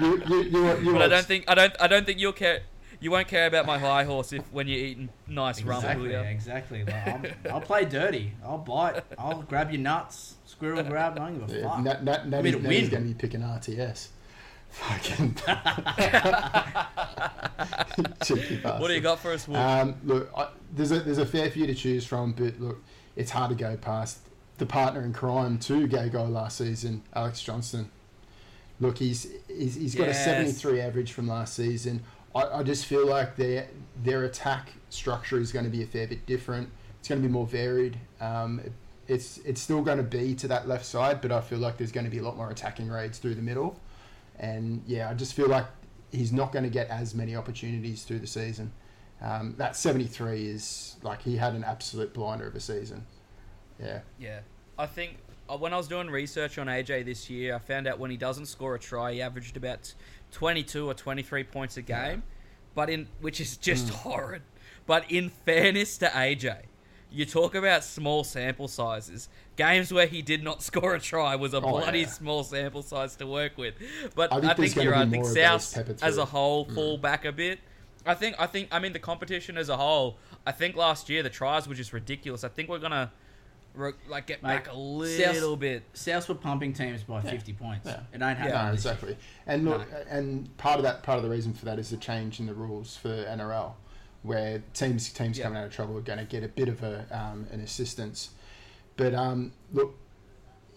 You 0.00 0.22
you 0.26 0.42
you, 0.44 0.78
you 0.80 0.92
But 0.92 1.02
I 1.02 1.08
don't 1.08 1.26
think 1.26 1.44
I 1.48 1.54
don't 1.54 1.74
I 1.80 1.86
don't 1.86 2.06
think 2.06 2.18
you'll 2.18 2.32
care. 2.32 2.60
You 3.00 3.10
won't 3.10 3.28
care 3.28 3.46
about 3.46 3.64
my 3.66 3.78
high 3.78 4.04
horse 4.04 4.32
if 4.32 4.42
when 4.52 4.66
you're 4.66 4.78
eating 4.78 5.08
nice 5.26 5.62
rumble. 5.62 5.84
Exactly, 5.88 6.08
will 6.08 6.12
ya? 6.12 6.20
exactly. 6.22 6.84
Like, 6.84 7.06
I'm, 7.06 7.26
I'll 7.50 7.60
play 7.60 7.84
dirty. 7.84 8.32
I'll 8.44 8.58
bite. 8.58 9.02
I'll 9.18 9.42
grab 9.42 9.70
your 9.70 9.80
nuts. 9.80 10.34
Squirrel 10.46 10.82
grab. 10.82 11.18
I 11.18 11.18
don't 11.30 11.38
give 11.38 11.50
a 11.50 11.58
Yeah, 11.60 11.68
fuck. 11.68 11.80
Nat, 11.80 12.04
Nat, 12.04 12.28
Natty, 12.28 12.42
me 12.44 12.50
to 12.52 12.58
win. 12.58 12.88
going 12.90 13.02
to 13.02 13.08
be 13.08 13.14
picking 13.14 13.40
RTS. 13.40 14.08
Fucking. 14.70 15.36
What 18.78 18.88
do 18.88 18.94
you 18.94 19.00
got 19.00 19.18
for 19.18 19.32
us, 19.32 19.46
Wolf? 19.48 19.58
Um, 19.60 19.94
look, 20.04 20.30
I, 20.36 20.48
there's 20.74 20.92
a 20.92 21.00
there's 21.00 21.18
a 21.18 21.26
fair 21.26 21.50
few 21.50 21.66
to 21.66 21.74
choose 21.74 22.06
from, 22.06 22.32
but 22.32 22.58
look, 22.60 22.82
it's 23.16 23.30
hard 23.30 23.50
to 23.50 23.56
go 23.56 23.76
past 23.76 24.18
the 24.60 24.66
partner 24.66 25.02
in 25.02 25.12
crime 25.12 25.58
to 25.58 25.88
Gagai 25.88 26.30
last 26.30 26.58
season, 26.58 27.02
Alex 27.14 27.42
Johnston. 27.42 27.90
Look, 28.78 28.98
he's 28.98 29.26
he's, 29.48 29.74
he's 29.74 29.94
got 29.94 30.06
Yes. 30.06 30.20
a 30.20 30.24
73 30.24 30.80
average 30.80 31.12
from 31.12 31.26
last 31.26 31.54
season. 31.54 32.02
I, 32.34 32.42
I 32.44 32.62
just 32.62 32.86
feel 32.86 33.06
like 33.06 33.36
their 33.36 33.66
their 34.04 34.24
attack 34.24 34.70
structure 34.90 35.38
is 35.40 35.50
going 35.50 35.64
to 35.64 35.70
be 35.70 35.82
a 35.82 35.86
fair 35.86 36.06
bit 36.06 36.24
different. 36.26 36.68
It's 37.00 37.08
going 37.08 37.20
to 37.20 37.26
be 37.26 37.32
more 37.32 37.46
varied. 37.46 37.98
Um, 38.20 38.60
it- 38.64 38.72
it's 39.08 39.38
it's 39.38 39.60
still 39.60 39.82
going 39.82 39.96
to 39.96 40.04
be 40.04 40.36
to 40.36 40.46
that 40.48 40.68
left 40.68 40.84
side, 40.86 41.20
but 41.20 41.32
I 41.32 41.40
feel 41.40 41.58
like 41.58 41.76
there's 41.78 41.90
going 41.90 42.04
to 42.04 42.10
be 42.10 42.18
a 42.18 42.22
lot 42.22 42.36
more 42.36 42.48
attacking 42.52 42.88
raids 42.88 43.18
through 43.18 43.34
the 43.34 43.42
middle. 43.42 43.80
And 44.38 44.84
yeah, 44.86 45.10
I 45.10 45.14
just 45.14 45.34
feel 45.34 45.48
like 45.48 45.66
he's 46.12 46.32
not 46.32 46.52
going 46.52 46.62
to 46.62 46.70
get 46.70 46.88
as 46.90 47.12
many 47.12 47.34
opportunities 47.34 48.04
through 48.04 48.20
the 48.20 48.28
season. 48.28 48.70
Um, 49.20 49.54
that 49.58 49.74
73 49.74 50.46
is 50.46 50.94
like 51.02 51.22
he 51.22 51.36
had 51.36 51.54
an 51.54 51.64
absolute 51.64 52.14
blinder 52.14 52.46
of 52.46 52.54
a 52.54 52.60
season. 52.60 53.04
Yeah. 53.82 54.00
Yeah, 54.18 54.40
I 54.78 54.86
think 54.86 55.16
uh, 55.48 55.56
when 55.56 55.72
I 55.72 55.76
was 55.76 55.88
doing 55.88 56.08
research 56.10 56.58
on 56.58 56.66
AJ 56.66 57.04
this 57.06 57.28
year, 57.30 57.54
I 57.54 57.58
found 57.58 57.86
out 57.86 57.98
when 57.98 58.10
he 58.10 58.16
doesn't 58.16 58.46
score 58.46 58.74
a 58.74 58.78
try, 58.78 59.14
he 59.14 59.22
averaged 59.22 59.56
about 59.56 59.94
twenty-two 60.32 60.88
or 60.88 60.94
twenty-three 60.94 61.44
points 61.44 61.76
a 61.76 61.82
game, 61.82 62.22
but 62.74 62.90
in 62.90 63.08
which 63.20 63.40
is 63.40 63.56
just 63.56 63.86
Mm. 63.88 63.90
horrid. 63.96 64.42
But 64.86 65.10
in 65.10 65.30
fairness 65.30 65.98
to 65.98 66.06
AJ, 66.08 66.62
you 67.10 67.24
talk 67.24 67.54
about 67.54 67.84
small 67.84 68.22
sample 68.24 68.68
sizes. 68.68 69.28
Games 69.56 69.92
where 69.92 70.06
he 70.06 70.22
did 70.22 70.42
not 70.42 70.62
score 70.68 70.94
a 70.94 71.00
try 71.00 71.36
was 71.36 71.54
a 71.54 71.58
Oh, 71.58 71.60
bloody 71.78 72.00
yeah. 72.00 72.06
small 72.08 72.44
sample 72.44 72.82
size 72.82 73.16
to 73.16 73.26
work 73.26 73.56
with. 73.58 73.74
But 74.14 74.32
I 74.32 74.36
I 74.36 74.40
think 74.54 74.72
think, 74.74 74.76
you're 74.84 74.92
right. 74.92 75.06
I 75.06 75.10
think 75.10 75.22
more 75.24 75.28
of 75.30 75.34
those 75.36 75.64
South 75.64 76.02
as 76.02 76.18
a 76.18 76.24
whole 76.26 76.66
Mm. 76.66 76.74
fall 76.74 76.98
back 76.98 77.24
a 77.24 77.32
bit. 77.32 77.60
I 78.06 78.14
think 78.14 78.36
I 78.38 78.46
think 78.46 78.68
I 78.70 78.78
mean 78.78 78.92
the 78.92 78.98
competition 78.98 79.58
as 79.58 79.68
a 79.68 79.76
whole. 79.76 80.16
I 80.46 80.52
think 80.52 80.76
last 80.76 81.08
year 81.10 81.22
the 81.22 81.28
tries 81.30 81.66
were 81.68 81.74
just 81.74 81.92
ridiculous. 81.92 82.44
I 82.44 82.48
think 82.48 82.68
we're 82.68 82.78
gonna 82.78 83.12
like 84.08 84.26
get 84.26 84.42
Mate, 84.42 84.48
back 84.64 84.72
a 84.72 84.76
little 84.76 85.50
South- 85.52 85.60
bit. 85.60 85.92
Souths 85.94 86.28
were 86.28 86.34
pumping 86.34 86.72
teams 86.72 87.02
by 87.02 87.20
50 87.20 87.52
points. 87.54 87.86
Yeah. 87.86 88.00
It 88.12 88.22
ain't 88.22 88.38
happening. 88.38 88.48
No, 88.54 88.70
this 88.72 88.80
exactly. 88.80 89.16
And 89.46 89.64
look, 89.64 89.86
and 90.08 90.54
part 90.56 90.78
of 90.78 90.82
that, 90.84 91.02
part 91.02 91.18
of 91.18 91.24
the 91.24 91.30
reason 91.30 91.52
for 91.54 91.64
that 91.66 91.78
is 91.78 91.90
the 91.90 91.96
change 91.96 92.40
in 92.40 92.46
the 92.46 92.54
rules 92.54 92.96
for 92.96 93.08
NRL, 93.08 93.74
where 94.22 94.62
teams 94.74 95.10
teams 95.12 95.38
Yeah. 95.38 95.44
coming 95.44 95.58
out 95.58 95.66
of 95.66 95.72
trouble 95.72 95.96
are 95.96 96.00
going 96.02 96.18
to 96.18 96.24
get 96.24 96.42
a 96.42 96.48
bit 96.48 96.68
of 96.68 96.82
a 96.82 97.06
um, 97.10 97.46
an 97.52 97.60
assistance. 97.60 98.30
But 98.96 99.14
um, 99.14 99.52
look, 99.72 99.96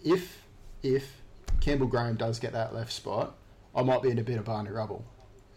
if 0.04 0.42
if 0.82 1.22
Campbell 1.60 1.86
Graham 1.86 2.16
does 2.16 2.38
get 2.38 2.52
that 2.52 2.74
left 2.74 2.92
spot, 2.92 3.36
I 3.74 3.82
might 3.82 4.02
be 4.02 4.10
in 4.10 4.18
a 4.18 4.22
bit 4.24 4.38
of 4.38 4.44
Barney 4.44 4.70
rubble, 4.70 5.04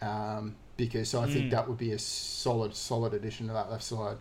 um, 0.01 0.55
because 0.75 1.13
I 1.13 1.27
think 1.27 1.45
Mm. 1.45 1.51
that 1.51 1.67
would 1.67 1.77
be 1.77 1.91
a 1.91 1.99
solid 1.99 2.75
solid 2.75 3.13
addition 3.13 3.47
to 3.47 3.53
that 3.53 3.69
left 3.69 3.83
side. 3.83 4.17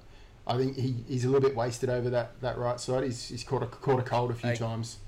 I 0.47 0.57
think 0.57 0.77
he, 0.77 0.95
he's 1.09 1.25
a 1.25 1.29
little 1.29 1.47
bit 1.47 1.57
wasted 1.57 1.91
over 1.91 2.09
that, 2.11 2.41
that 2.41 2.57
right 2.59 2.79
side. 2.79 3.05
He's, 3.05 3.29
he's 3.29 3.43
caught 3.45 3.63
a 3.63 3.67
caught 3.67 3.99
a 3.99 4.03
cold 4.03 4.31
a 4.31 4.35
few 4.35 4.51
Hey. 4.51 4.57
times 4.57 4.99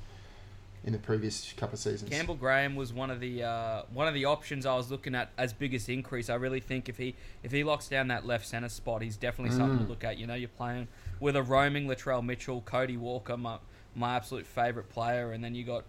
in 0.85 0.93
the 0.93 0.99
previous 0.99 1.53
couple 1.57 1.75
of 1.75 1.81
seasons. 1.81 2.11
Campbell 2.11 2.35
Graham 2.37 2.75
was 2.77 2.93
one 2.93 3.11
of 3.11 3.21
the 3.21 3.43
uh, 3.43 3.83
one 3.93 4.09
of 4.09 4.15
the 4.15 4.25
options 4.25 4.65
I 4.67 4.75
was 4.77 4.91
looking 4.91 5.15
at 5.15 5.31
as 5.37 5.53
biggest 5.53 5.89
increase. 5.89 6.29
I 6.31 6.35
really 6.37 6.61
think 6.61 6.89
if 6.89 6.97
he 6.97 7.15
if 7.43 7.53
he 7.53 7.63
locks 7.65 7.89
down 7.89 8.09
that 8.09 8.27
left 8.27 8.47
center 8.47 8.69
spot, 8.69 9.03
he's 9.03 9.17
definitely 9.17 9.57
something 9.57 9.79
Mm. 9.79 9.83
to 9.83 9.89
look 9.89 10.05
at. 10.05 10.19
You 10.19 10.27
know, 10.27 10.35
you're 10.35 10.49
playing 10.49 10.89
with 11.21 11.37
a 11.37 11.43
roaming 11.43 11.87
Latrell 11.89 12.25
Mitchell, 12.25 12.61
Cody 12.63 12.97
Walker, 12.97 13.37
my 13.37 13.59
my 13.95 14.17
absolute 14.17 14.47
favorite 14.47 14.89
player, 14.89 15.33
and 15.33 15.43
then 15.45 15.55
you 15.55 15.65
got 15.65 15.85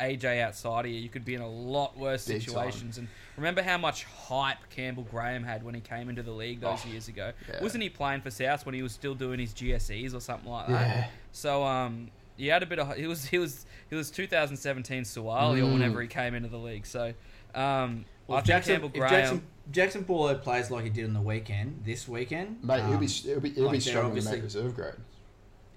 AJ 0.00 0.40
outside 0.40 0.86
of 0.86 0.90
you. 0.90 0.98
You 0.98 1.08
could 1.08 1.24
be 1.24 1.34
in 1.34 1.40
a 1.40 1.48
lot 1.48 1.96
worse 1.96 2.26
Big 2.26 2.40
time. 2.40 2.48
situations. 2.48 2.98
And 2.98 3.06
remember 3.36 3.62
how 3.62 3.78
much 3.78 4.04
hype 4.04 4.58
Campbell 4.70 5.06
Graham 5.10 5.44
had 5.44 5.62
when 5.62 5.74
he 5.74 5.80
came 5.80 6.08
into 6.08 6.22
the 6.22 6.32
league 6.32 6.60
those 6.60 6.80
Oh, 6.84 6.88
years 6.88 7.08
ago. 7.08 7.32
yeah. 7.48 7.62
Wasn't 7.62 7.82
he 7.82 7.88
playing 7.88 8.22
for 8.22 8.30
South 8.30 8.64
when 8.66 8.74
he 8.74 8.82
was 8.82 8.92
still 8.92 9.14
doing 9.14 9.38
his 9.38 9.52
GSEs 9.52 10.14
or 10.14 10.20
something 10.20 10.50
like 10.50 10.68
that? 10.68 10.86
Yeah. 10.96 11.06
So 11.32 11.62
um, 11.64 12.10
he 12.36 12.46
had 12.48 12.62
a 12.62 12.66
bit 12.66 12.78
of 12.78 12.96
he 12.96 13.06
was 13.06 13.26
he 13.26 13.38
was 13.38 13.66
he 13.88 13.94
was 13.96 14.10
2017 14.10 15.02
Suwali 15.04 15.58
or 15.58 15.64
Mm. 15.64 15.72
whenever 15.74 16.00
he 16.02 16.08
came 16.08 16.34
into 16.34 16.48
the 16.48 16.56
league. 16.58 16.86
So 16.86 17.12
um, 17.54 18.04
Well, 18.26 18.36
I 18.36 18.40
if 18.40 18.46
Jackson, 18.46 18.72
Campbell 18.74 18.88
if 18.88 18.94
Graham. 18.94 19.10
Jackson, 19.72 20.00
Jaxson 20.02 20.06
Paulo 20.06 20.34
plays 20.36 20.70
like 20.70 20.84
he 20.84 20.90
did 20.90 21.04
on 21.04 21.12
the 21.14 21.20
weekend, 21.20 21.82
this 21.84 22.08
weekend, 22.08 22.62
Mate, 22.64 22.82
he'll 22.84 22.94
um, 22.94 23.00
be 23.00 23.06
he'll 23.06 23.40
be, 23.40 23.50
he'll 23.50 23.64
like 23.66 23.72
be 23.72 23.78
they're 23.78 23.80
struggling 23.80 24.14
to 24.14 24.18
obviously- 24.18 24.32
make 24.32 24.42
reserve 24.42 24.74
grade. 24.74 24.94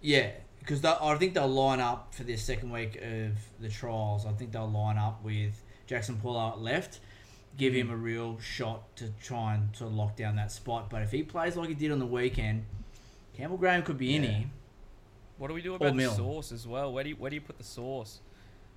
Yeah, 0.01 0.31
because 0.63 0.83
I 0.85 1.15
think 1.17 1.33
they'll 1.33 1.47
line 1.47 1.81
up 1.81 2.13
for 2.13 2.23
this 2.23 2.41
second 2.41 2.71
week 2.71 2.95
of 2.95 3.37
the 3.59 3.67
trials. 3.67 4.25
I 4.25 4.31
think 4.31 4.53
they'll 4.53 4.69
line 4.69 4.97
up 4.97 5.23
with 5.23 5.61
Jaxson 5.89 6.21
Paulo 6.21 6.53
at 6.53 6.61
left, 6.61 7.01
give 7.57 7.73
him 7.73 7.89
mm. 7.89 7.93
a 7.93 7.95
real 7.97 8.39
shot 8.39 8.95
to 8.97 9.09
try 9.21 9.55
and 9.55 9.73
to 9.75 9.85
lock 9.85 10.15
down 10.15 10.37
that 10.37 10.51
spot. 10.51 10.89
But 10.89 11.01
if 11.01 11.11
he 11.11 11.21
plays 11.21 11.57
like 11.57 11.67
he 11.67 11.75
did 11.75 11.91
on 11.91 11.99
the 11.99 12.05
weekend, 12.05 12.65
Campbell 13.35 13.57
Graham 13.57 13.83
could 13.83 13.97
be 13.97 14.15
in 14.15 14.23
here. 14.23 14.45
what 15.37 15.49
do 15.49 15.53
we 15.53 15.61
do 15.61 15.75
about 15.75 15.87
the 15.87 15.93
Mill. 15.93 16.13
sauce 16.13 16.51
as 16.51 16.65
well? 16.65 16.93
Where 16.93 17.03
do 17.03 17.09
you, 17.09 17.15
where 17.17 17.29
do 17.29 17.35
you 17.35 17.41
put 17.41 17.57
the 17.57 17.63
sauce? 17.63 18.19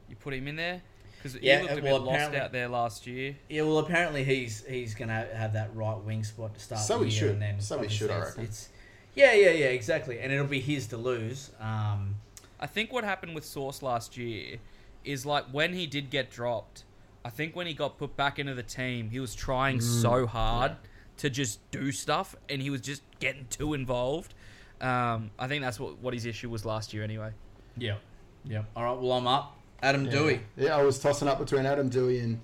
You 0.08 0.16
put 0.16 0.34
him 0.34 0.48
in 0.48 0.56
there 0.56 0.82
because 1.16 1.40
Yeah, 1.40 1.60
he 1.60 1.68
looked 1.68 1.78
a 1.78 1.84
well, 1.84 1.98
bit 2.00 2.06
lost 2.06 2.34
out 2.34 2.52
there 2.52 2.68
last 2.68 3.06
year. 3.06 3.36
Yeah, 3.48 3.62
well, 3.62 3.78
apparently 3.78 4.24
he's 4.24 4.64
he's 4.66 4.94
gonna 4.94 5.26
have 5.34 5.52
that 5.52 5.74
right 5.74 5.98
wing 5.98 6.24
spot 6.24 6.54
to 6.54 6.60
start. 6.60 6.80
So 6.80 6.98
the 6.98 7.04
he 7.06 7.10
should. 7.10 7.30
And 7.30 7.42
then 7.42 7.60
So 7.60 7.80
he 7.80 7.88
should, 7.88 8.10
I 8.10 8.14
obviously 8.14 8.42
reckon. 8.42 8.44
It's, 8.44 8.68
yeah, 9.16 9.32
yeah, 9.32 9.50
yeah, 9.50 9.66
exactly, 9.66 10.20
and 10.20 10.32
it'll 10.32 10.46
be 10.46 10.60
his 10.60 10.86
to 10.88 10.96
lose. 10.96 11.50
Um, 11.60 12.14
I 12.60 12.66
think 12.66 12.92
what 12.92 13.02
happened 13.02 13.34
with 13.34 13.44
Source 13.44 13.82
last 13.82 14.16
year 14.16 14.58
is 15.04 15.26
like 15.26 15.44
when 15.52 15.72
he 15.74 15.86
did 15.86 16.10
get 16.10 16.30
dropped. 16.30 16.84
I 17.24 17.30
think 17.30 17.56
when 17.56 17.66
he 17.66 17.74
got 17.74 17.98
put 17.98 18.16
back 18.16 18.38
into 18.38 18.54
the 18.54 18.62
team, 18.62 19.10
he 19.10 19.18
was 19.18 19.34
trying 19.34 19.80
so 19.80 20.26
hard 20.26 20.76
to 21.16 21.28
just 21.28 21.58
do 21.72 21.90
stuff, 21.90 22.36
and 22.48 22.62
he 22.62 22.70
was 22.70 22.80
just 22.80 23.02
getting 23.18 23.46
too 23.50 23.74
involved. 23.74 24.32
Um, 24.80 25.30
I 25.38 25.48
think 25.48 25.62
that's 25.62 25.80
what 25.80 25.98
what 25.98 26.14
his 26.14 26.24
issue 26.26 26.48
was 26.50 26.64
last 26.64 26.94
year, 26.94 27.02
anyway. 27.02 27.30
yeah, 27.76 27.96
yeah. 28.44 28.62
All 28.76 28.84
right, 28.84 28.96
well, 28.96 29.12
I'm 29.12 29.26
up. 29.26 29.56
Adam 29.82 30.04
Yeah. 30.06 30.12
Doueihi. 30.12 30.40
Yeah, 30.56 30.76
I 30.76 30.82
was 30.82 30.98
tossing 30.98 31.28
up 31.28 31.38
between 31.38 31.66
Adam 31.66 31.90
Doueihi 31.90 32.22
and 32.22 32.40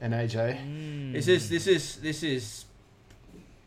and 0.00 0.12
AJ. 0.12 0.58
Mm. 0.60 1.12
This 1.14 1.26
is 1.28 1.48
this 1.48 1.66
is 1.66 1.96
this 1.96 2.22
is 2.22 2.64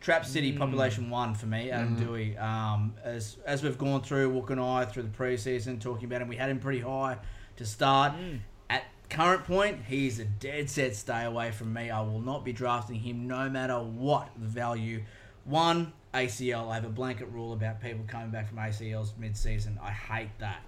Trap 0.00 0.24
City 0.24 0.52
Mm. 0.52 0.58
population 0.58 1.10
one 1.10 1.34
for 1.34 1.46
me, 1.46 1.70
Adam 1.70 1.96
Mhm. 1.96 2.06
Doueihi. 2.06 2.40
Um, 2.42 2.94
as 3.04 3.36
as 3.44 3.62
we've 3.62 3.76
gone 3.76 4.00
through, 4.02 4.32
Wook 4.32 4.50
and 4.50 4.60
I 4.60 4.86
through 4.86 5.02
the 5.04 5.08
preseason 5.10 5.78
talking 5.80 6.06
about 6.06 6.22
him, 6.22 6.28
we 6.28 6.36
had 6.36 6.48
him 6.50 6.58
pretty 6.58 6.80
high 6.80 7.18
to 7.56 7.66
start. 7.66 8.14
Mm. 8.14 8.40
At 8.70 8.84
current 9.10 9.44
point, 9.44 9.82
he's 9.88 10.18
a 10.18 10.24
dead 10.24 10.70
set 10.70 10.96
stay 10.96 11.24
away 11.24 11.50
from 11.50 11.72
me. 11.74 11.90
I 11.90 12.00
will 12.00 12.20
not 12.22 12.44
be 12.44 12.52
drafting 12.52 13.00
him 13.00 13.26
no 13.26 13.50
matter 13.50 13.78
what 13.78 14.30
the 14.38 14.46
value. 14.46 15.02
One 15.44 15.92
ACL. 16.14 16.70
I 16.70 16.74
have 16.76 16.84
a 16.84 16.88
blanket 16.90 17.26
rule 17.26 17.52
about 17.52 17.80
people 17.80 18.04
coming 18.08 18.30
back 18.30 18.48
from 18.48 18.58
ACLs 18.58 19.12
mid-season. 19.18 19.78
I 19.82 19.90
hate 19.90 20.30
that. 20.38 20.62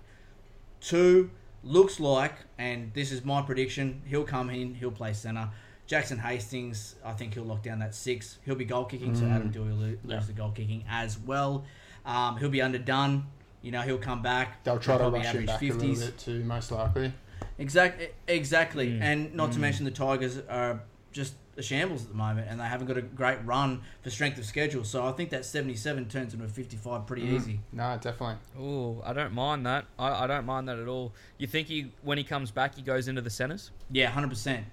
Two, 0.80 1.30
looks 1.64 1.98
like, 2.00 2.34
and 2.58 2.92
this 2.92 3.10
is 3.12 3.24
my 3.24 3.40
prediction, 3.42 4.02
he'll 4.06 4.24
come 4.24 4.50
in, 4.50 4.74
he'll 4.74 4.90
play 4.90 5.12
centre. 5.12 5.48
Jackson 5.92 6.16
Hastings, 6.18 6.94
I 7.04 7.12
think 7.12 7.34
he'll 7.34 7.44
lock 7.44 7.62
down 7.62 7.80
that 7.80 7.94
six. 7.94 8.38
He'll 8.46 8.54
be 8.54 8.64
goal 8.64 8.86
kicking, 8.86 9.14
so 9.14 9.24
Mm. 9.24 9.32
Adam 9.36 9.52
Doueihi 9.52 9.68
will 9.68 9.76
lo- 9.76 9.86
lose 9.88 9.98
Yeah. 10.06 10.20
the 10.20 10.32
goal 10.32 10.50
kicking 10.50 10.84
as 10.88 11.18
well. 11.18 11.66
Um, 12.06 12.38
he'll 12.38 12.48
be 12.48 12.62
underdone. 12.62 13.26
You 13.60 13.72
know, 13.72 13.82
he'll 13.82 13.98
come 13.98 14.22
back. 14.22 14.64
They'll 14.64 14.78
try 14.78 14.94
to 14.94 15.00
probably 15.00 15.18
rush 15.18 15.26
him 15.28 15.36
average 15.42 15.46
back 15.48 15.60
a 15.60 15.64
little 15.74 16.06
bit 16.06 16.18
too, 16.18 16.44
most 16.44 16.70
likely. 16.72 17.12
Exactly, 17.58 18.08
exactly, 18.26 18.92
Mm. 18.92 19.02
and 19.02 19.34
not 19.34 19.52
to 19.52 19.58
Mm. 19.58 19.60
mention 19.60 19.84
the 19.84 19.90
Tigers 19.90 20.38
are 20.48 20.80
just 21.12 21.34
a 21.58 21.62
shambles 21.62 22.04
at 22.04 22.08
the 22.08 22.14
moment, 22.14 22.48
and 22.48 22.58
they 22.58 22.64
haven't 22.64 22.86
got 22.86 22.96
a 22.96 23.02
great 23.02 23.44
run 23.44 23.82
for 24.00 24.08
strength 24.08 24.38
of 24.38 24.46
schedule. 24.46 24.84
So 24.84 25.06
I 25.06 25.12
think 25.12 25.28
that 25.28 25.44
seventy-seven 25.44 26.08
turns 26.08 26.32
into 26.32 26.46
a 26.46 26.48
fifty-five 26.48 27.06
pretty 27.06 27.26
Mm. 27.26 27.34
easy. 27.34 27.60
No, 27.70 27.98
definitely. 28.00 28.36
Oh, 28.58 29.02
I 29.04 29.12
don't 29.12 29.34
mind 29.34 29.66
that. 29.66 29.84
I, 29.98 30.24
I 30.24 30.26
don't 30.26 30.46
mind 30.46 30.66
that 30.70 30.78
at 30.78 30.88
all. 30.88 31.12
You 31.36 31.46
think 31.46 31.68
he 31.68 31.92
when 32.00 32.16
he 32.16 32.24
comes 32.24 32.50
back, 32.50 32.76
he 32.76 32.80
goes 32.82 33.08
into 33.08 33.20
the 33.20 33.28
centers? 33.28 33.70
Yeah, 33.90 34.08
hundred 34.08 34.30
percent, 34.30 34.64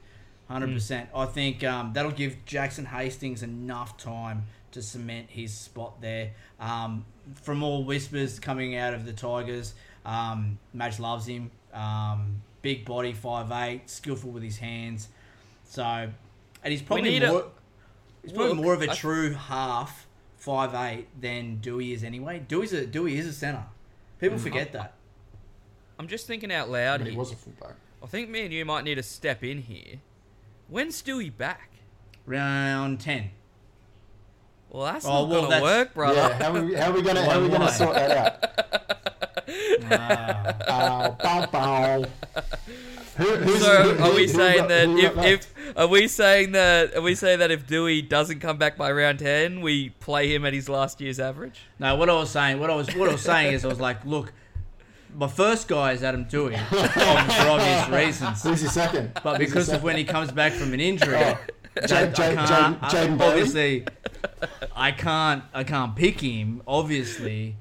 hundred 0.50 0.74
percent. 0.74 1.10
I 1.16 1.26
think 1.26 1.64
um, 1.64 1.92
that'll 1.94 2.12
give 2.12 2.44
Jackson 2.46 2.86
Hastings 2.86 3.44
enough 3.44 3.98
time 3.98 4.46
to 4.72 4.82
cement 4.82 5.28
his 5.30 5.54
spot 5.54 6.02
there. 6.02 6.32
Um, 6.60 7.06
from 7.42 7.64
all 7.64 7.84
whispers 7.84 8.40
coming 8.40 8.76
out 8.76 8.94
of 8.94 9.06
the 9.06 9.14
Tigers, 9.14 9.74
um, 10.06 10.58
Madge 10.74 11.00
loves 11.00 11.28
him. 11.28 11.52
Um, 11.74 12.42
big 12.62 12.86
body, 12.86 13.14
five 13.14 13.52
eight, 13.52 13.90
skillful 13.90 14.32
with 14.32 14.44
his 14.44 14.58
hands. 14.58 15.08
So, 15.66 15.84
and 15.84 16.72
he's 16.72 16.82
probably 16.82 17.10
need 17.10 17.24
a- 17.24 17.32
more. 17.32 17.46
he's 18.24 18.32
probably 18.34 18.56
Look, 18.56 18.64
more 18.64 18.74
of 18.74 18.82
a 18.82 18.92
I- 18.92 18.96
true 18.96 19.34
half 19.34 20.08
five 20.38 20.74
eight 20.74 21.08
than 21.22 21.60
Doueihi 21.62 21.94
is 21.94 22.04
anyway. 22.04 22.44
Doueihi's 22.48 22.74
a 22.74 22.86
Doueihi 22.88 23.18
is 23.18 23.28
a 23.28 23.34
center. 23.34 23.66
People 24.20 24.38
Mm. 24.38 24.42
forget 24.42 24.72
that. 24.74 24.94
I'm 26.00 26.08
just 26.08 26.28
thinking 26.28 26.52
out 26.52 26.70
loud 26.70 27.00
But 27.00 27.08
he 27.08 27.12
here. 27.12 27.20
was 27.20 27.32
a 27.32 27.36
fullback. 27.36 27.76
I 28.02 28.08
think 28.08 28.30
me 28.30 28.44
and 28.46 28.54
you 28.54 28.64
might 28.66 28.84
need 28.86 28.96
to 28.96 29.04
step 29.04 29.44
in 29.44 29.62
here. 29.62 30.00
When's 30.70 31.02
Stewie 31.02 31.36
back? 31.36 31.70
Round 32.26 33.00
ten. 33.00 33.32
Well, 34.70 34.86
that's 34.86 35.06
Oh, 35.06 35.10
not 35.26 35.30
well, 35.30 35.42
gonna 35.42 35.50
that's- 35.50 35.62
work, 35.64 35.94
brother. 35.96 36.16
Yeah, 36.16 36.34
how 36.44 36.56
are 36.56 36.62
we, 36.64 36.74
how 36.76 36.90
are 36.92 36.94
we 36.94 37.02
gonna 37.02 37.26
how 37.26 37.40
are 37.40 37.44
we 37.44 37.50
gonna 37.50 37.72
sort 37.72 37.96
that 37.96 38.18
out? 38.18 39.90
Ah. 39.92 41.16
Bow, 41.24 41.46
bow. 41.48 42.06
Who, 43.18 43.58
So 43.58 43.94
who- 43.94 44.04
are 44.04 44.14
we 44.14 44.22
who 44.22 44.28
saying 44.28 44.68
that 44.68 44.88
if, 44.90 45.18
if 45.18 45.54
are 45.76 45.88
we 45.88 46.08
saying 46.08 46.52
that 46.54 46.96
are 46.96 47.02
we 47.02 47.16
saying 47.16 47.40
that 47.40 47.50
if 47.52 47.66
Doueihi 47.68 48.08
doesn't 48.08 48.40
come 48.40 48.58
back 48.58 48.78
by 48.78 48.92
round 48.92 49.20
ten, 49.20 49.62
we 49.62 49.90
play 49.90 50.34
him 50.34 50.46
at 50.46 50.54
his 50.54 50.70
last 50.70 51.02
year's 51.02 51.20
average? 51.20 51.62
No, 51.80 51.96
what 51.96 52.10
I 52.10 52.14
was 52.14 52.30
saying, 52.30 52.60
what 52.60 52.70
I 52.70 52.76
was, 52.76 52.94
what 52.96 53.10
I 53.10 53.14
was 53.14 53.22
saying 53.22 53.54
is, 53.54 53.66
I 53.66 53.68
was 53.70 53.80
like, 53.80 54.06
look, 54.06 54.32
my 55.16 55.28
first 55.28 55.68
guy 55.68 55.94
is 55.94 56.04
Adam 56.04 56.26
Doueihi 56.26 56.58
for 56.68 57.50
obvious 57.50 57.90
reasons, 58.06 58.44
Who's 58.44 58.62
your 58.62 58.72
second? 58.72 59.12
but 59.24 59.38
Who's 59.38 59.50
because 59.50 59.70
of 59.70 59.84
when 59.84 59.98
he 59.98 60.04
comes 60.04 60.32
back 60.32 60.54
from 60.54 60.74
an 60.74 60.80
injury, 60.80 61.16
Oh, 61.18 61.38
I- 61.82 61.86
Jade- 61.88 62.10
I 62.20 62.36
can't- 62.36 62.48
Jade- 62.48 62.78
I- 62.82 62.90
Jaden 62.90 63.18
Bailey? 63.18 63.30
obviously, 63.32 63.86
I 64.76 64.92
can't, 64.92 65.44
I 65.54 65.64
can't 65.64 65.96
pick 65.96 66.20
him, 66.22 66.62
obviously, 66.68 67.56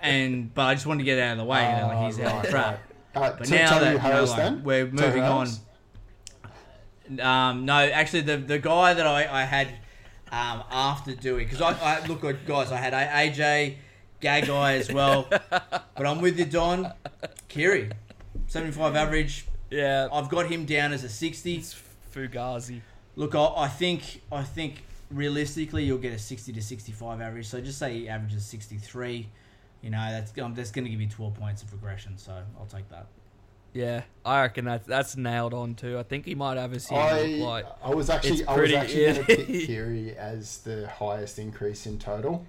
and 0.00 0.52
but 0.54 0.62
I 0.62 0.74
just 0.74 0.86
wanted 0.86 0.98
to 1.00 1.04
get 1.04 1.18
out 1.18 1.32
of 1.32 1.38
the 1.38 1.44
way, 1.44 1.62
you 1.70 1.76
know, 1.80 1.86
like 1.88 2.06
he's 2.06 2.20
Oh, 2.20 2.24
out 2.26 2.34
right, 2.36 2.46
of 2.46 2.54
right. 2.54 2.78
Uh, 3.14 3.32
But 3.38 3.44
T- 3.46 3.56
now 3.56 3.78
that 3.80 3.92
you 4.02 4.08
know, 4.08 4.24
like, 4.24 4.64
we're 4.64 4.86
moving 4.86 5.22
on. 5.24 5.48
Um, 7.20 7.64
no, 7.66 7.74
actually, 7.74 8.20
the 8.20 8.36
the 8.36 8.58
guy 8.60 8.94
that 8.94 9.06
I, 9.06 9.42
I 9.42 9.44
had 9.44 9.66
um, 10.30 10.62
after 10.70 11.12
doing 11.16 11.44
because 11.44 11.60
I, 11.60 11.72
I 11.72 12.06
look 12.06 12.24
at 12.24 12.46
guys, 12.46 12.70
I 12.70 12.76
had 12.76 12.92
AJ, 12.92 13.76
Gagai 14.22 14.78
as 14.78 14.92
well, 14.92 15.28
but 16.00 16.06
I'm 16.06 16.22
with 16.22 16.38
you, 16.38 16.46
Don. 16.46 16.94
Keary, 17.48 17.90
75 18.46 18.96
average. 18.96 19.44
Yeah, 19.68 20.08
I've 20.10 20.30
got 20.30 20.46
him 20.46 20.64
down 20.64 20.94
as 20.94 21.04
a 21.04 21.10
60. 21.10 21.56
it's 21.56 21.78
Fugazi. 22.14 22.80
Look, 23.16 23.34
I, 23.34 23.52
I 23.54 23.68
think 23.68 24.22
I 24.32 24.42
think 24.42 24.84
realistically 25.10 25.84
you'll 25.84 25.98
get 25.98 26.14
a 26.14 26.18
60 26.18 26.54
to 26.54 26.62
65 26.62 27.20
average. 27.20 27.48
So 27.48 27.60
just 27.60 27.78
say 27.78 27.98
he 27.98 28.08
averages 28.08 28.46
63. 28.46 29.28
You 29.82 29.90
know 29.90 29.98
that's 30.10 30.32
um, 30.38 30.54
that's 30.54 30.70
going 30.70 30.86
to 30.86 30.90
give 30.90 31.02
you 31.02 31.06
12 31.06 31.34
points 31.34 31.62
of 31.62 31.70
regression. 31.70 32.16
So 32.16 32.32
I'll 32.58 32.64
take 32.64 32.88
that. 32.88 33.06
Yeah, 33.74 34.04
I 34.24 34.40
reckon 34.40 34.64
that's 34.64 34.86
that's 34.86 35.18
nailed 35.18 35.52
on 35.52 35.74
too. 35.74 35.98
I 35.98 36.02
think 36.02 36.24
he 36.24 36.34
might 36.34 36.56
have 36.56 36.72
a 36.72 36.80
season 36.80 36.96
I, 36.96 37.22
look 37.24 37.46
like. 37.46 37.66
I 37.84 37.94
was 37.94 38.08
actually 38.08 38.40
it's 38.40 38.48
I 38.48 38.52
was 38.52 38.58
pretty- 38.58 38.76
actually 38.76 39.04
going 39.04 39.14
to 39.26 39.30
yeah. 39.32 39.36
pick 39.36 39.66
Kiri 39.66 40.16
as 40.16 40.60
the 40.60 40.88
highest 40.88 41.38
increase 41.38 41.84
in 41.84 41.98
total. 41.98 42.46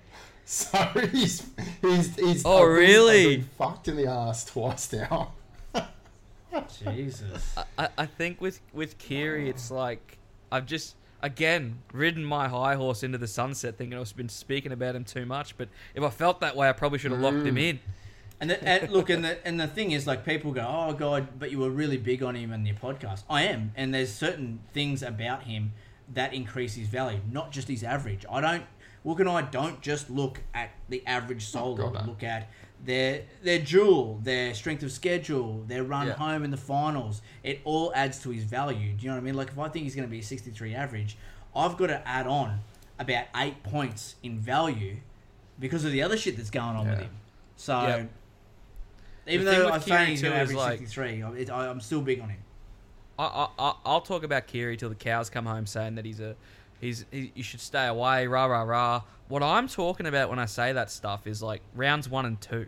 So 0.72 0.78
he's 1.14 1.48
he's 1.82 2.14
he's 2.18 2.46
Oh, 2.46 2.64
I've 2.64 2.78
really? 2.78 3.36
I've 3.36 3.40
been 3.40 3.50
fucked 3.58 3.88
in 3.88 3.96
the 3.96 4.08
ass 4.08 4.44
twice 4.44 4.92
now. 4.92 5.32
Jesus. 6.84 7.56
I, 7.78 7.88
I 7.98 8.06
think 8.06 8.42
with 8.42 8.60
with 8.74 8.98
Keary, 8.98 9.50
it's 9.50 9.72
like 9.72 10.18
I've 10.52 10.66
just 10.66 10.96
again 11.22 11.78
ridden 11.94 12.26
my 12.26 12.50
high 12.50 12.76
horse 12.76 13.02
into 13.02 13.18
the 13.18 13.28
sunset, 13.28 13.78
thinking 13.78 13.98
I've 13.98 14.14
been 14.18 14.28
speaking 14.28 14.74
about 14.74 14.94
him 14.94 15.06
too 15.06 15.26
much. 15.26 15.58
But 15.58 15.70
if 15.96 16.04
I 16.04 16.10
felt 16.10 16.42
that 16.42 16.58
way, 16.58 16.68
I 16.68 16.74
probably 16.74 17.00
should 17.00 17.12
have 17.12 17.22
locked 17.22 17.46
him 17.46 17.56
mm. 17.56 17.70
in. 17.70 17.80
And, 18.42 18.50
the, 18.50 18.62
and 18.62 18.92
look, 18.92 19.10
and 19.10 19.24
the 19.24 19.48
and 19.48 19.58
the 19.58 19.68
thing 19.68 19.92
is, 19.92 20.06
like, 20.06 20.26
people 20.26 20.52
go, 20.52 20.68
"Oh 20.68 20.92
God," 20.92 21.40
but 21.40 21.50
you 21.50 21.60
were 21.60 21.70
really 21.70 21.98
big 21.98 22.22
on 22.24 22.36
him 22.36 22.52
in 22.52 22.66
your 22.66 22.76
podcast. 22.76 23.24
I 23.30 23.44
am, 23.44 23.72
and 23.78 23.94
there's 23.94 24.12
certain 24.12 24.60
things 24.74 25.02
about 25.02 25.44
him 25.44 25.72
that 26.14 26.34
increase 26.34 26.74
his 26.74 26.90
value, 26.90 27.22
not 27.32 27.54
just 27.54 27.70
his 27.70 27.86
average. 27.86 28.26
I 28.30 28.42
don't. 28.42 28.66
Wook 29.06 29.20
and 29.20 29.30
I 29.30 29.42
don't 29.42 29.82
just 29.82 30.10
look 30.10 30.40
at 30.54 30.72
the 30.90 31.06
average 31.08 31.44
oh, 31.56 31.60
solo. 31.60 31.76
God, 31.76 31.94
no. 31.94 32.02
We 32.02 32.08
look 32.08 32.24
at 32.24 32.50
their 32.84 33.24
their 33.44 33.60
duel, 33.60 34.20
their 34.24 34.54
strength 34.54 34.84
of 34.84 34.92
schedule, 34.92 35.64
their 35.68 35.84
run 35.84 36.08
Yeah. 36.08 36.14
home 36.14 36.44
in 36.44 36.52
the 36.52 36.58
finals. 36.58 37.22
It 37.44 37.62
all 37.64 37.92
adds 37.96 38.22
to 38.24 38.30
his 38.30 38.44
value. 38.44 38.94
Do 38.94 39.04
you 39.04 39.10
know 39.10 39.16
what 39.16 39.22
I 39.22 39.24
mean? 39.26 39.36
Like, 39.36 39.50
if 39.50 39.60
I 39.60 39.70
think 39.70 39.84
he's 39.84 39.96
going 39.96 40.08
to 40.08 40.12
be 40.12 40.20
a 40.20 40.24
63 40.24 40.76
average, 40.76 41.18
I've 41.56 41.78
got 41.78 41.88
to 41.88 42.08
add 42.08 42.28
on 42.28 42.60
about 43.00 43.26
eight 43.36 43.64
points 43.64 44.16
in 44.24 44.40
value 44.40 44.98
because 45.60 45.84
of 45.86 45.92
the 45.92 46.02
other 46.04 46.18
shit 46.18 46.38
that's 46.38 46.50
going 46.52 46.76
on 46.76 46.88
with 46.90 47.00
him. 47.00 47.12
So. 47.56 47.80
Yep. 47.82 48.10
Even 49.28 49.46
The 49.46 49.52
though 49.52 49.70
I'm 49.70 49.82
Keary 49.82 49.98
saying 49.98 50.10
he's 50.10 50.22
going 50.24 50.34
to 50.34 50.40
average 50.40 50.58
like- 50.58 50.80
63, 50.80 51.24
I, 51.24 51.46
I, 51.54 51.70
I'm 51.70 51.80
still 51.80 52.02
big 52.02 52.20
on 52.22 52.30
him. 52.30 52.40
I, 53.20 53.24
I, 53.26 53.48
I- 53.60 53.76
I'll 53.86 54.02
talk 54.02 54.24
about 54.24 54.48
Keary 54.48 54.78
till 54.78 54.90
the 54.90 54.96
cows 54.96 55.30
come 55.30 55.46
home, 55.46 55.68
saying 55.68 55.96
that 55.96 56.06
he's 56.06 56.20
a, 56.20 56.36
he's 56.82 57.06
he, 57.12 57.32
you 57.36 57.44
should 57.44 57.62
stay 57.62 57.88
away, 57.88 58.28
rah 58.28 58.46
rah 58.46 58.64
rah. 58.64 59.04
What 59.30 59.42
I'm 59.42 59.70
talking 59.70 60.06
about 60.06 60.30
when 60.30 60.40
I 60.40 60.46
say 60.46 60.74
that 60.74 60.92
stuff 60.92 61.26
is 61.26 61.42
like 61.42 61.62
rounds 61.74 62.10
one 62.10 62.26
and 62.26 62.42
two. 62.42 62.66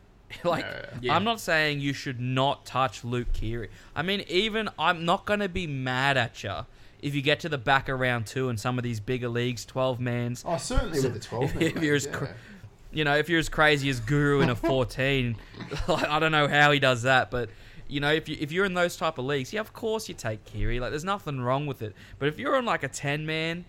like 0.44 0.66
Yeah. 1.00 1.14
I'm 1.14 1.24
not 1.24 1.38
saying 1.38 1.80
you 1.80 1.92
should 1.92 2.20
not 2.20 2.64
touch 2.64 3.04
Luke 3.04 3.32
Keary. 3.32 3.68
I 3.94 4.02
mean, 4.02 4.24
even 4.28 4.68
I'm 4.78 5.04
not 5.04 5.24
going 5.26 5.40
to 5.40 5.48
be 5.48 5.66
mad 5.66 6.16
at 6.16 6.42
you 6.42 6.66
if 7.02 7.14
you 7.14 7.22
get 7.22 7.40
to 7.40 7.48
the 7.48 7.58
back 7.58 7.88
of 7.88 7.98
round 8.00 8.26
two 8.26 8.48
in 8.48 8.56
some 8.56 8.78
of 8.78 8.84
these 8.84 9.00
bigger 9.00 9.28
leagues, 9.28 9.64
twelve 9.64 10.00
mans. 10.00 10.42
Oh, 10.46 10.56
certainly 10.56 11.00
with 11.00 11.14
the 11.14 11.20
twelve. 11.20 11.54
If 11.60 11.76
man, 11.76 11.84
you're 11.84 11.96
as 11.96 12.06
yeah. 12.06 12.12
cr- 12.12 12.26
you 12.92 13.04
know, 13.04 13.16
if 13.16 13.28
you're 13.28 13.38
as 13.38 13.48
crazy 13.48 13.88
as 13.88 14.00
Guru 14.00 14.40
in 14.40 14.50
a 14.50 14.56
14, 14.56 15.36
like, 15.86 16.08
I 16.08 16.18
don't 16.18 16.32
know 16.32 16.48
how 16.48 16.72
he 16.72 16.80
does 16.80 17.02
that, 17.02 17.30
but 17.30 17.48
you 17.90 18.00
know, 18.00 18.12
if 18.12 18.28
you 18.28 18.36
if 18.40 18.52
you're 18.52 18.64
in 18.64 18.74
those 18.74 18.96
type 18.96 19.18
of 19.18 19.24
leagues, 19.24 19.52
yeah, 19.52 19.60
of 19.60 19.72
course 19.72 20.08
you 20.08 20.14
take 20.14 20.44
Keary. 20.44 20.80
Like, 20.80 20.90
there's 20.90 21.04
nothing 21.04 21.40
wrong 21.40 21.66
with 21.66 21.82
it. 21.82 21.94
But 22.18 22.28
if 22.28 22.38
you're 22.38 22.56
on 22.56 22.64
like 22.64 22.82
a 22.82 22.88
10 22.88 23.26
man, 23.26 23.64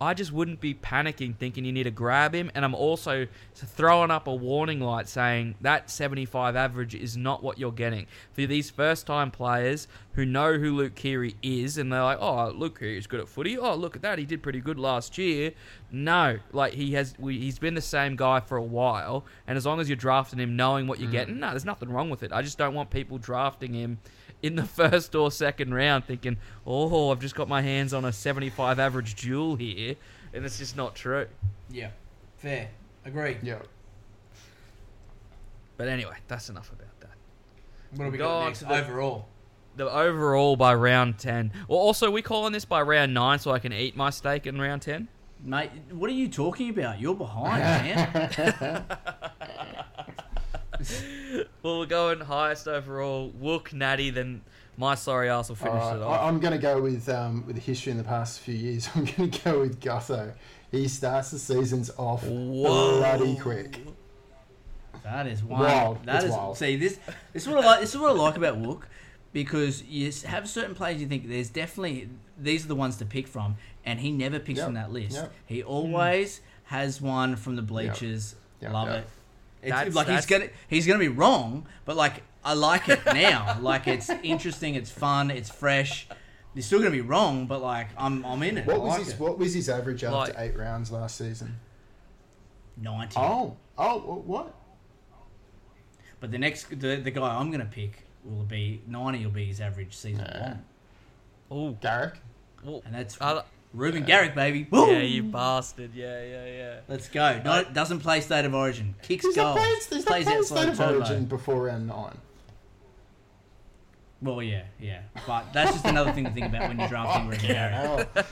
I 0.00 0.14
just 0.14 0.32
wouldn't 0.32 0.60
be 0.60 0.74
panicking 0.74 1.34
thinking 1.36 1.64
you 1.64 1.72
need 1.72 1.84
to 1.84 1.90
grab 1.90 2.34
him. 2.34 2.50
And 2.54 2.64
I'm 2.64 2.74
also 2.74 3.26
throwing 3.54 4.10
up 4.10 4.26
a 4.26 4.34
warning 4.34 4.80
light 4.80 5.08
saying 5.08 5.56
that 5.60 5.90
75 5.90 6.54
average 6.54 6.94
is 6.94 7.16
not 7.16 7.42
what 7.42 7.58
you're 7.58 7.72
getting. 7.72 8.06
For 8.32 8.46
these 8.46 8.70
first 8.70 9.06
time 9.06 9.30
players 9.30 9.88
who 10.12 10.24
know 10.24 10.58
who 10.58 10.76
Luke 10.76 10.94
Keary 10.94 11.36
is 11.42 11.78
and 11.78 11.92
they're 11.92 12.02
like, 12.02 12.18
oh, 12.20 12.50
Luke 12.50 12.78
Keary's 12.78 13.06
good 13.06 13.20
at 13.20 13.28
footy. 13.28 13.58
Oh, 13.58 13.74
look 13.74 13.96
at 13.96 14.02
that. 14.02 14.18
He 14.18 14.24
did 14.24 14.42
pretty 14.42 14.60
good 14.60 14.78
last 14.78 15.18
year. 15.18 15.52
No, 15.90 16.38
like 16.52 16.74
he 16.74 16.92
has, 16.92 17.14
we, 17.18 17.38
he's 17.38 17.58
been 17.58 17.74
the 17.74 17.80
same 17.80 18.14
guy 18.14 18.40
for 18.40 18.56
a 18.56 18.62
while. 18.62 19.24
And 19.46 19.56
as 19.56 19.66
long 19.66 19.80
as 19.80 19.88
you're 19.88 19.96
drafting 19.96 20.38
him 20.38 20.54
knowing 20.54 20.86
what 20.86 21.00
you're 21.00 21.08
mm. 21.08 21.12
getting, 21.12 21.40
no, 21.40 21.50
there's 21.50 21.64
nothing 21.64 21.90
wrong 21.90 22.10
with 22.10 22.22
it. 22.22 22.32
I 22.32 22.42
just 22.42 22.58
don't 22.58 22.74
want 22.74 22.90
people 22.90 23.18
drafting 23.18 23.74
him 23.74 23.98
in 24.42 24.56
the 24.56 24.64
first 24.66 25.14
or 25.14 25.30
second 25.30 25.74
round 25.74 26.04
thinking, 26.04 26.36
oh, 26.66 27.10
I've 27.10 27.20
just 27.20 27.34
got 27.34 27.48
my 27.48 27.62
hands 27.62 27.92
on 27.92 28.04
a 28.04 28.12
75 28.12 28.78
average 28.78 29.16
jewel 29.16 29.56
here. 29.56 29.96
And 30.32 30.44
it's 30.44 30.58
just 30.58 30.76
not 30.76 30.94
true. 30.94 31.26
Yeah. 31.70 31.90
Fair. 32.36 32.68
Agree. 33.04 33.38
Yeah. 33.42 33.58
But 35.76 35.88
anyway, 35.88 36.16
that's 36.28 36.50
enough 36.50 36.70
about 36.72 37.00
that. 37.00 37.10
What 37.96 38.04
do 38.06 38.10
we 38.10 38.18
got 38.18 38.46
next? 38.46 38.60
the- 38.60 38.70
Overall. 38.72 39.26
The 39.76 39.88
overall 39.88 40.56
by 40.56 40.74
round 40.74 41.18
10. 41.18 41.52
Well, 41.68 41.78
also, 41.78 42.10
we 42.10 42.20
calling 42.20 42.52
this 42.52 42.64
by 42.64 42.82
round 42.82 43.14
9 43.14 43.38
so 43.38 43.52
I 43.52 43.60
can 43.60 43.72
eat 43.72 43.96
my 43.96 44.10
steak 44.10 44.46
in 44.46 44.60
round 44.60 44.82
10? 44.82 45.06
Mate, 45.44 45.70
what 45.92 46.10
are 46.10 46.14
you 46.14 46.26
talking 46.28 46.70
about? 46.70 47.00
You're 47.00 47.14
behind, 47.14 47.62
man. 48.60 48.84
Well, 51.62 51.78
we're 51.80 51.86
going 51.86 52.20
highest 52.20 52.68
overall. 52.68 53.32
Wook, 53.42 53.72
Natty, 53.72 54.10
then 54.10 54.42
my 54.76 54.94
sorry 54.94 55.28
ass 55.28 55.48
will 55.48 55.56
finish 55.56 55.74
All 55.82 55.96
it 55.96 56.02
off. 56.02 56.20
I- 56.20 56.28
I'm 56.28 56.38
going 56.40 56.52
to 56.52 56.58
go 56.58 56.80
with 56.80 57.08
um, 57.08 57.44
with 57.46 57.56
the 57.56 57.62
history 57.62 57.90
in 57.92 57.98
the 57.98 58.04
past 58.04 58.40
few 58.40 58.54
years. 58.54 58.88
I'm 58.94 59.04
going 59.04 59.30
to 59.30 59.44
go 59.44 59.60
with 59.60 59.80
Gutho. 59.80 60.32
He 60.70 60.86
starts 60.88 61.30
the 61.30 61.38
seasons 61.38 61.90
off 61.96 62.24
Whoa. 62.24 62.98
bloody 62.98 63.36
quick. 63.36 63.80
That 65.02 65.26
is 65.26 65.42
wild. 65.42 65.62
Wild. 65.62 66.04
That 66.06 66.16
It's 66.16 66.24
is 66.26 66.30
wild. 66.32 66.58
see 66.58 66.76
this. 66.76 66.98
This 67.32 67.42
is 67.44 67.48
what 67.48 67.64
I 67.64 67.66
like. 67.66 67.80
This 67.80 67.94
is 67.94 68.00
what 68.00 68.10
I 68.10 68.14
like 68.14 68.36
about 68.36 68.58
Wook, 68.60 68.82
because 69.32 69.82
you 69.84 70.12
have 70.26 70.48
certain 70.48 70.74
players 70.74 71.00
you 71.00 71.06
think 71.06 71.28
there's 71.28 71.48
definitely 71.50 72.08
these 72.38 72.64
are 72.64 72.68
the 72.68 72.74
ones 72.74 72.96
to 72.96 73.04
pick 73.06 73.26
from, 73.26 73.56
and 73.84 73.98
he 74.00 74.10
never 74.12 74.38
picks 74.38 74.58
Yep, 74.58 74.66
from 74.66 74.74
that 74.74 74.92
list. 74.92 75.16
yep. 75.16 75.32
He 75.46 75.62
always 75.62 76.40
has 76.64 77.00
one 77.00 77.36
from 77.36 77.56
the 77.56 77.62
bleachers. 77.62 78.34
Yep, 78.60 78.72
Love 78.72 78.88
yep. 78.88 78.96
it. 79.04 79.08
It's 79.62 79.70
That's- 79.72 79.94
like 79.94 80.06
that's- 80.06 80.24
he's 80.24 80.38
gonna 80.38 80.50
he's 80.68 80.86
gonna 80.86 80.98
be 80.98 81.08
wrong, 81.08 81.66
but 81.84 81.96
like 81.96 82.22
I 82.44 82.54
like 82.54 82.88
it 82.88 83.04
now. 83.06 83.58
like 83.62 83.86
it's 83.88 84.08
interesting, 84.22 84.74
it's 84.74 84.90
fun, 84.90 85.30
it's 85.30 85.50
fresh. 85.50 86.06
He's 86.54 86.66
still 86.66 86.78
gonna 86.78 86.90
be 86.90 87.00
wrong, 87.00 87.46
but 87.46 87.60
like 87.60 87.88
I'm 87.98 88.24
I'm 88.24 88.42
in 88.42 88.58
it. 88.58 88.66
What 88.66 88.76
I 88.76 88.78
was 88.78 88.88
like 88.90 88.98
his 89.04 89.12
it. 89.14 89.20
What 89.20 89.38
was 89.38 89.54
his 89.54 89.68
average 89.68 90.04
after 90.04 90.16
Like- 90.16 90.34
eight 90.38 90.56
rounds 90.56 90.90
last 90.92 91.16
season? 91.16 91.56
ninety? 92.76 93.14
Oh, 93.16 93.56
oh, 93.76 93.98
what? 94.24 94.54
But 96.20 96.30
the 96.30 96.38
next 96.38 96.68
the, 96.70 96.96
the 96.96 97.10
guy 97.10 97.36
I'm 97.36 97.50
gonna 97.50 97.64
pick 97.64 98.04
will 98.24 98.44
be 98.44 98.82
ninety. 98.86 99.24
Will 99.24 99.32
be 99.32 99.46
his 99.46 99.60
average 99.60 99.96
season 99.96 100.24
Yeah. 100.24 100.56
long, 101.50 101.68
Ooh. 101.70 101.76
Garrick. 101.80 102.20
Well, 102.64 102.82
and 102.84 102.94
that's 102.94 103.20
I- 103.20 103.42
Reuben 103.74 104.04
Garrick, 104.04 104.34
baby. 104.34 104.66
Woo! 104.70 104.90
yeah, 104.90 104.98
you 105.00 105.22
bastard. 105.24 105.90
Yeah, 105.94 106.24
yeah, 106.24 106.46
yeah. 106.46 106.80
Let's 106.88 107.08
go. 107.08 107.40
No, 107.44 107.64
doesn't 107.64 108.00
play 108.00 108.20
state 108.22 108.44
of 108.44 108.54
origin. 108.54 108.94
Kicks 109.02 109.24
He's 109.26 109.34
goals. 109.36 109.58
playing, 109.58 109.74
he's 109.76 109.86
plays 109.86 110.04
playing 110.24 110.28
outside 110.28 110.56
State 110.56 110.68
of 110.70 110.76
turbo. 110.78 110.98
Origin 110.98 111.24
before 111.26 111.64
round 111.64 111.86
nine. 111.86 112.16
Well, 114.20 114.42
yeah, 114.42 114.62
yeah. 114.80 115.02
But 115.28 115.52
that's 115.52 115.72
just 115.72 115.84
another 115.84 116.12
thing 116.12 116.24
to 116.24 116.30
think 116.32 116.46
about 116.46 116.68
when 116.68 116.78
you're 116.80 116.88
drafting 116.88 117.28
Reuben 117.28 117.46
Garrick. 117.46 118.08
Oh, 118.16 118.22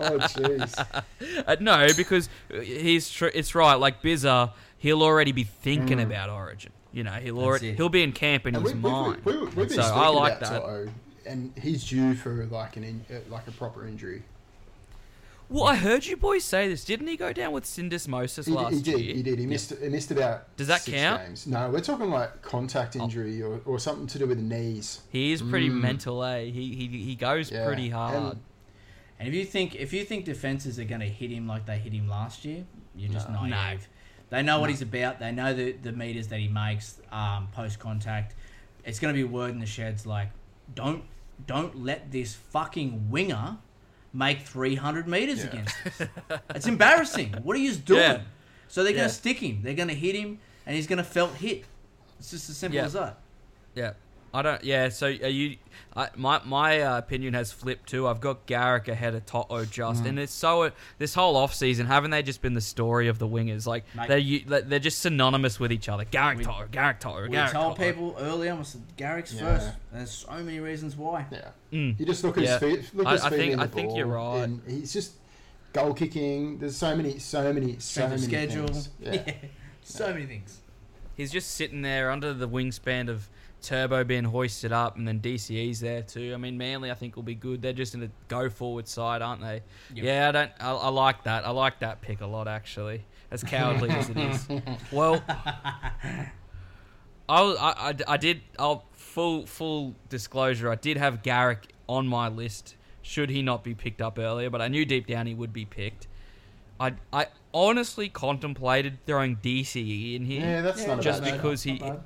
oh, 0.00 0.18
jeez. 0.18 1.02
Uh, 1.46 1.56
no, 1.60 1.86
because 1.96 2.28
he's 2.62 3.08
tr- 3.10 3.26
it's 3.26 3.54
right. 3.54 3.74
Like 3.74 4.02
Bizza, 4.02 4.52
he'll 4.78 5.02
already 5.02 5.32
be 5.32 5.44
thinking 5.44 5.98
Mm. 5.98 6.06
about 6.06 6.30
Origin. 6.30 6.72
You 6.92 7.04
know, 7.04 7.12
he'll 7.12 7.38
already 7.38 7.74
he'll 7.74 7.88
be 7.90 8.02
in 8.02 8.12
camp 8.12 8.46
in 8.46 8.56
And 8.56 8.64
his 8.64 8.74
we, 8.74 8.80
we, 8.80 8.90
mind. 8.90 9.24
we, 9.24 9.32
we, 9.36 9.38
we've 9.44 9.54
been 9.54 9.68
so 9.68 9.82
speaking 9.82 9.98
I 9.98 10.08
like 10.08 10.38
about 10.38 10.50
that. 10.50 10.60
Toto, 10.62 10.88
and 11.26 11.52
he's 11.60 11.86
due 11.88 12.14
for 12.14 12.46
like 12.50 12.76
an 12.76 12.84
in, 12.84 13.04
uh, 13.14 13.20
like 13.30 13.46
a 13.46 13.52
proper 13.52 13.86
injury. 13.86 14.22
Well, 15.52 15.64
I 15.64 15.74
heard 15.74 16.06
you 16.06 16.16
boys 16.16 16.44
say 16.44 16.68
this. 16.68 16.84
Didn't 16.84 17.08
he 17.08 17.16
go 17.16 17.32
down 17.32 17.50
with 17.50 17.64
syndesmosis 17.64 18.46
He, 18.46 18.52
last 18.52 18.72
he 18.72 18.80
did. 18.82 19.00
year? 19.00 19.14
He 19.16 19.22
did. 19.24 19.38
He 19.40 19.46
missed. 19.46 19.72
He 19.82 19.88
missed 19.88 20.12
about. 20.12 20.56
Does 20.56 20.68
that 20.68 20.82
six 20.82 20.96
count? 20.96 21.22
Games. 21.26 21.46
No, 21.48 21.68
we're 21.70 21.80
talking 21.80 22.08
like 22.08 22.40
contact 22.40 22.94
injury 22.94 23.42
or, 23.42 23.60
or 23.64 23.80
something 23.80 24.06
to 24.06 24.18
do 24.20 24.28
with 24.28 24.38
the 24.38 24.44
knees. 24.44 25.00
He 25.10 25.32
is 25.32 25.42
pretty 25.42 25.68
Mm. 25.68 25.80
mental, 25.80 26.22
eh? 26.22 26.44
He 26.44 26.74
he, 26.76 26.86
he 27.02 27.14
goes 27.16 27.50
Yeah, 27.50 27.66
pretty 27.66 27.88
hard. 27.90 28.14
and- 28.14 28.40
And 29.18 29.28
if 29.28 29.34
you 29.34 29.44
think 29.44 29.74
if 29.74 29.92
you 29.92 30.04
think 30.04 30.24
defenses 30.24 30.78
are 30.78 30.84
going 30.84 31.00
to 31.00 31.08
hit 31.08 31.30
him 31.32 31.48
like 31.48 31.66
they 31.66 31.78
hit 31.78 31.92
him 31.92 32.08
last 32.08 32.44
year, 32.44 32.64
you're 32.96 33.12
just 33.12 33.28
No. 33.28 33.44
naive. 33.44 33.88
They 34.30 34.42
know 34.44 34.60
what 34.60 34.70
he's 34.70 34.82
about. 34.82 35.18
They 35.18 35.32
know 35.32 35.52
the 35.52 35.72
the 35.72 35.90
meters 35.92 36.28
that 36.28 36.38
he 36.38 36.46
makes 36.46 37.00
um, 37.10 37.48
post 37.52 37.80
contact. 37.80 38.36
It's 38.84 39.00
going 39.00 39.12
to 39.12 39.18
be 39.18 39.24
word 39.24 39.50
in 39.50 39.58
the 39.58 39.66
sheds 39.66 40.06
like, 40.06 40.28
don't 40.76 41.02
don't 41.44 41.82
let 41.84 42.12
this 42.12 42.34
fucking 42.34 43.10
winger 43.10 43.58
make 44.12 44.40
300 44.40 45.06
meters 45.08 45.38
Yeah. 45.40 45.46
against 45.50 45.76
us. 45.86 46.08
It's 46.54 46.66
embarrassing. 46.66 47.32
What 47.42 47.56
are 47.56 47.60
you 47.60 47.72
doing? 47.74 48.00
Yeah. 48.00 48.20
So 48.68 48.82
they're 48.84 48.92
going 48.92 49.08
to 49.08 49.14
stick 49.14 49.38
him. 49.38 49.62
They're 49.62 49.74
going 49.74 49.88
to 49.88 49.94
hit 49.94 50.14
him, 50.14 50.38
and 50.66 50.76
he's 50.76 50.86
going 50.86 50.98
to 50.98 51.04
felt 51.04 51.34
hit. 51.34 51.64
It's 52.18 52.30
just 52.30 52.50
as 52.50 52.56
simple 52.56 52.76
Yeah. 52.76 52.84
as 52.86 52.92
that. 52.94 53.18
yeah. 53.74 53.92
I 54.32 54.42
don't. 54.42 54.62
Yeah. 54.64 54.88
So 54.90 55.06
are 55.06 55.10
you? 55.10 55.56
I, 55.96 56.08
my 56.14 56.40
my 56.44 56.80
uh, 56.82 56.98
opinion 56.98 57.34
has 57.34 57.50
flipped 57.50 57.88
too. 57.88 58.06
I've 58.06 58.20
got 58.20 58.46
Garrick 58.46 58.86
ahead 58.86 59.14
of 59.16 59.26
Toto 59.26 59.64
just, 59.64 60.04
and 60.04 60.20
it's 60.20 60.32
so 60.32 60.70
this 60.98 61.14
whole 61.14 61.34
off 61.36 61.52
season 61.52 61.86
haven't 61.86 62.12
they 62.12 62.22
just 62.22 62.40
been 62.42 62.54
the 62.54 62.60
story 62.60 63.08
of 63.08 63.18
the 63.18 63.26
wingers? 63.26 63.66
Like 63.66 63.84
Mate. 63.96 64.46
they're 64.46 64.60
they're 64.62 64.78
just 64.78 65.00
synonymous 65.00 65.58
with 65.58 65.72
each 65.72 65.88
other. 65.88 66.04
Garrick 66.04 66.38
We- 66.38 66.44
Toto, 66.44 66.68
Garrick 66.70 67.00
Toto, 67.00 67.22
We 67.22 67.30
Garrick 67.30 67.52
told 67.52 67.76
Toto. 67.76 67.88
people 67.92 68.16
earlier, 68.20 68.52
I 68.54 68.62
said 68.62 68.82
Garrick's 68.96 69.32
Yeah. 69.34 69.40
first. 69.58 69.70
There's 69.92 70.10
so 70.12 70.32
many 70.44 70.60
reasons 70.60 70.96
why. 70.96 71.26
Yeah. 71.32 71.48
Mm. 71.72 71.98
You 71.98 72.06
just 72.06 72.22
look 72.22 72.38
at 72.38 72.44
Yeah. 72.44 72.58
his 72.60 72.76
feet. 72.82 72.94
Look 72.94 73.06
I- 73.08 73.10
at 73.10 73.14
his 73.14 73.24
I 73.24 73.30
feet 73.30 73.36
think- 73.38 73.60
I 73.60 73.66
think 73.66 73.96
you're 73.96 74.06
ball, 74.06 74.34
right. 74.36 74.44
And 74.44 74.60
he's 74.68 74.92
just 74.92 75.14
goal 75.72 75.92
kicking. 75.92 76.58
There's 76.58 76.76
so 76.76 76.94
many, 76.94 77.18
so 77.18 77.52
many, 77.52 77.72
so 77.80 78.06
Strength 78.06 78.10
many 78.10 78.22
of 78.22 78.50
schedule. 78.52 78.66
things. 78.68 78.88
Yeah. 79.00 79.32
So 79.82 80.12
many 80.12 80.26
things. 80.26 80.60
He's 81.16 81.32
just 81.32 81.50
sitting 81.50 81.82
there 81.82 82.10
under 82.12 82.32
the 82.32 82.48
wingspan 82.48 83.08
of 83.08 83.28
Turbo 83.62 84.04
being 84.04 84.24
hoisted 84.24 84.72
up, 84.72 84.96
and 84.96 85.06
then 85.06 85.20
DCE's 85.20 85.80
there 85.80 86.02
too. 86.02 86.32
I 86.34 86.36
mean, 86.36 86.56
Manly 86.58 86.90
I 86.90 86.94
think 86.94 87.16
will 87.16 87.22
be 87.22 87.34
good. 87.34 87.62
They're 87.62 87.72
just 87.72 87.94
in 87.94 88.02
a 88.02 88.10
go 88.28 88.48
forward 88.50 88.88
side, 88.88 89.22
aren't 89.22 89.40
they? 89.42 89.62
Yep. 89.94 90.04
Yeah, 90.04 90.28
I 90.28 90.32
don't. 90.32 90.52
I, 90.60 90.70
I 90.72 90.88
like 90.88 91.24
that. 91.24 91.46
I 91.46 91.50
like 91.50 91.80
that 91.80 92.00
pick 92.00 92.20
a 92.20 92.26
lot 92.26 92.48
actually. 92.48 93.04
As 93.30 93.44
cowardly 93.44 93.90
as 93.90 94.10
it 94.10 94.16
is. 94.16 94.48
Well, 94.92 95.22
I, 95.28 96.30
I, 97.28 97.90
I, 97.90 97.94
I 98.08 98.16
did. 98.16 98.40
I'll 98.58 98.84
full 98.92 99.46
full 99.46 99.94
disclosure. 100.08 100.70
I 100.70 100.74
did 100.74 100.96
have 100.96 101.22
Garrick 101.22 101.72
on 101.88 102.06
my 102.06 102.28
list. 102.28 102.76
Should 103.02 103.30
he 103.30 103.42
not 103.42 103.64
be 103.64 103.74
picked 103.74 104.02
up 104.02 104.18
earlier, 104.18 104.50
but 104.50 104.60
I 104.60 104.68
knew 104.68 104.84
deep 104.84 105.06
down 105.06 105.26
he 105.26 105.34
would 105.34 105.52
be 105.52 105.64
picked. 105.64 106.06
I 106.78 106.94
I 107.12 107.26
honestly 107.54 108.08
contemplated 108.08 108.98
throwing 109.06 109.36
DCE 109.36 110.16
in 110.16 110.24
here. 110.24 110.40
Yeah, 110.40 110.62
that's 110.62 110.86
not 110.86 110.98
a 110.98 111.02
just 111.02 111.22
bad 111.22 111.34
because 111.34 111.62
shout. 111.62 111.72
he, 111.74 111.78
Not 111.78 111.88
bad. 111.88 112.04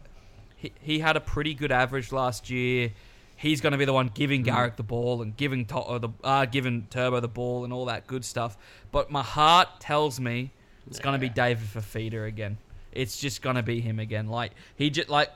He 0.64 0.72
he 0.81 0.98
had 1.00 1.16
a 1.16 1.20
pretty 1.20 1.55
good 1.55 1.70
average 1.72 2.12
last 2.12 2.48
year. 2.50 2.92
He's 3.37 3.61
going 3.61 3.72
to 3.72 3.79
be 3.79 3.85
the 3.85 3.92
one 3.92 4.11
giving 4.14 4.42
Mm. 4.42 4.46
Garrick 4.46 4.77
the 4.77 4.83
ball 4.83 5.20
and 5.20 5.37
giving 5.37 5.66
to- 5.66 5.77
or 5.77 5.98
the 5.98 6.09
uh, 6.22 6.44
giving 6.46 6.87
Turbo 6.90 7.20
the 7.20 7.29
ball 7.29 7.64
and 7.64 7.72
all 7.72 7.87
that 7.87 8.07
good 8.07 8.24
stuff. 8.24 8.57
But 8.92 9.11
my 9.11 9.22
heart 9.22 9.68
tells 9.81 10.18
me 10.20 10.50
it's 10.88 10.98
going 11.00 11.14
to 11.14 11.18
be 11.18 11.29
David 11.29 11.66
Fifita 11.66 12.27
again. 12.27 12.59
It's 12.92 13.18
just 13.18 13.42
going 13.42 13.57
to 13.57 13.62
be 13.62 13.81
him 13.81 13.98
again. 13.98 14.29
Like 14.29 14.53
he 14.77 14.88
just 14.90 15.09
like 15.09 15.31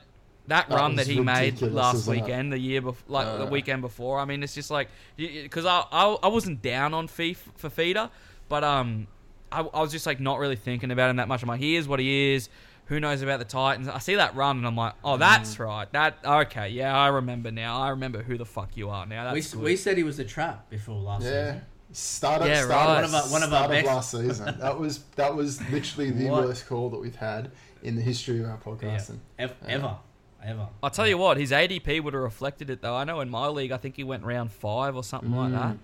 that, 0.46 0.68
That 0.70 0.74
run 0.76 0.96
that 0.96 1.06
he 1.06 1.20
made 1.20 1.60
last 1.60 2.06
it? 2.06 2.10
weekend, 2.10 2.52
the 2.52 2.58
year 2.58 2.80
before, 2.80 3.04
like 3.08 3.26
the 3.26 3.46
Uh. 3.46 3.50
weekend 3.50 3.82
before. 3.82 4.18
I 4.20 4.24
mean, 4.24 4.42
it's 4.42 4.54
just 4.54 4.70
like 4.70 4.88
because 5.16 5.66
I, 5.66 5.84
I 5.92 6.04
I 6.22 6.28
wasn't 6.28 6.62
down 6.62 6.94
on 6.94 7.08
Fifita, 7.08 8.10
but 8.48 8.64
um 8.64 9.06
I, 9.50 9.60
I 9.60 9.80
was 9.80 9.90
just 9.92 10.06
like 10.06 10.20
not 10.20 10.38
really 10.38 10.56
thinking 10.56 10.90
about 10.90 11.10
him 11.10 11.16
that 11.16 11.26
much. 11.28 11.42
I'm 11.42 11.48
like, 11.48 11.60
he 11.60 11.76
is 11.76 11.88
what 11.88 12.00
he 12.00 12.34
is. 12.34 12.48
Who 12.88 13.00
knows 13.00 13.20
about 13.22 13.38
the 13.38 13.44
Titans? 13.44 13.86
I 13.88 13.98
see 13.98 14.14
that 14.16 14.34
run 14.34 14.56
and 14.58 14.66
I'm 14.66 14.76
like, 14.76 14.94
oh, 15.04 15.16
that's 15.18 15.56
Mm. 15.56 15.66
right. 15.66 15.92
That 15.92 16.18
okay, 16.24 16.68
yeah, 16.70 16.96
I 16.96 17.08
remember 17.08 17.50
now. 17.50 17.80
I 17.80 17.90
remember 17.90 18.22
who 18.22 18.38
the 18.38 18.46
fuck 18.46 18.76
you 18.76 18.88
are 18.90 19.04
now. 19.06 19.32
We, 19.32 19.40
That's 19.40 19.52
good. 19.54 19.62
we 19.62 19.76
said 19.76 19.96
he 19.98 20.02
was 20.04 20.18
a 20.18 20.24
trap 20.24 20.70
before 20.70 20.96
last 21.00 21.24
Yeah. 21.24 21.46
season. 21.52 21.62
Start 21.92 22.42
of, 22.42 22.48
Yeah, 22.48 22.64
start 22.64 22.88
right. 22.88 23.04
of, 23.04 23.12
One 23.12 23.20
of 23.20 23.26
our- 23.26 23.32
one 23.32 23.42
of 23.42 23.52
our 23.52 23.58
start 23.64 23.70
best- 23.70 23.86
last 23.86 24.10
season. 24.10 24.56
That 24.60 24.78
was 24.78 24.98
that 25.16 25.34
was 25.34 25.60
literally 25.70 26.10
the 26.10 26.30
worst 26.30 26.66
call 26.66 26.90
that 26.90 26.98
we've 26.98 27.16
had 27.16 27.50
in 27.82 27.96
the 27.96 28.02
history 28.02 28.40
of 28.40 28.46
our 28.46 28.58
Yeah. 28.64 28.72
podcasting. 28.72 29.18
Ev- 29.38 29.54
Yeah. 29.66 29.74
Ever. 29.74 29.96
Ever. 30.44 30.68
I'll 30.82 30.90
tell 30.90 31.06
you 31.08 31.18
what, 31.18 31.36
his 31.36 31.50
ADP 31.50 32.00
would 32.00 32.14
have 32.14 32.22
reflected 32.22 32.70
it 32.70 32.80
though. 32.80 32.94
I 32.96 33.04
know 33.04 33.20
in 33.20 33.28
my 33.28 33.48
league, 33.48 33.72
I 33.72 33.76
think 33.76 33.96
he 33.96 34.04
went 34.04 34.22
round 34.24 34.50
five 34.52 34.96
or 34.96 35.02
something 35.04 35.34
like 35.34 35.50
Mm. 35.50 35.60
that. 35.60 35.76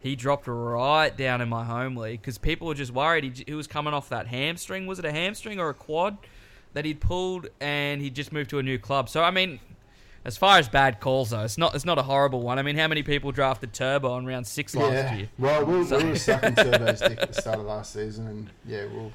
He 0.00 0.16
dropped 0.16 0.48
right 0.48 1.16
down 1.16 1.40
in 1.40 1.48
my 1.48 1.62
home 1.64 1.96
league 1.96 2.20
because 2.22 2.36
people 2.38 2.66
were 2.66 2.74
just 2.74 2.90
worried. 2.92 3.22
He, 3.22 3.44
he 3.46 3.54
was 3.54 3.68
coming 3.68 3.94
off 3.94 4.08
that 4.08 4.26
hamstring. 4.28 4.86
Was 4.88 4.98
it 4.98 5.04
a 5.04 5.12
hamstring 5.12 5.60
or 5.60 5.68
a 5.68 5.74
quad 5.74 6.18
that 6.74 6.84
he'd 6.84 7.00
pulled, 7.00 7.48
and 7.60 8.00
he'd 8.00 8.14
just 8.14 8.32
moved 8.32 8.50
to 8.50 8.58
a 8.58 8.62
new 8.62 8.78
club? 8.78 9.08
So 9.08 9.22
I 9.22 9.30
mean, 9.30 9.60
as 10.24 10.36
far 10.36 10.58
as 10.58 10.68
bad 10.68 11.00
calls 11.00 11.30
though, 11.30 11.40
it's 11.44 11.58
not 11.58 11.74
it's 11.74 11.84
not 11.84 11.98
a 11.98 12.02
horrible 12.02 12.40
one. 12.42 12.58
I 12.58 12.62
mean, 12.62 12.76
how 12.76 12.88
many 12.88 13.02
people 13.02 13.32
drafted 13.32 13.72
Turbo 13.72 14.12
on 14.12 14.24
round 14.26 14.46
six 14.46 14.74
last 14.74 14.92
yeah. 14.92 15.14
year? 15.14 15.28
Well, 15.38 15.64
we, 15.64 15.84
So- 15.84 15.98
we 15.98 16.04
were 16.10 16.16
sucking 16.16 16.54
Turbo's 16.56 17.00
dick 17.00 17.18
at 17.20 17.32
the 17.32 17.40
start 17.40 17.58
of 17.58 17.66
last 17.66 17.92
season, 17.92 18.26
and 18.26 18.50
yeah, 18.66 18.84
we'll, 18.92 19.12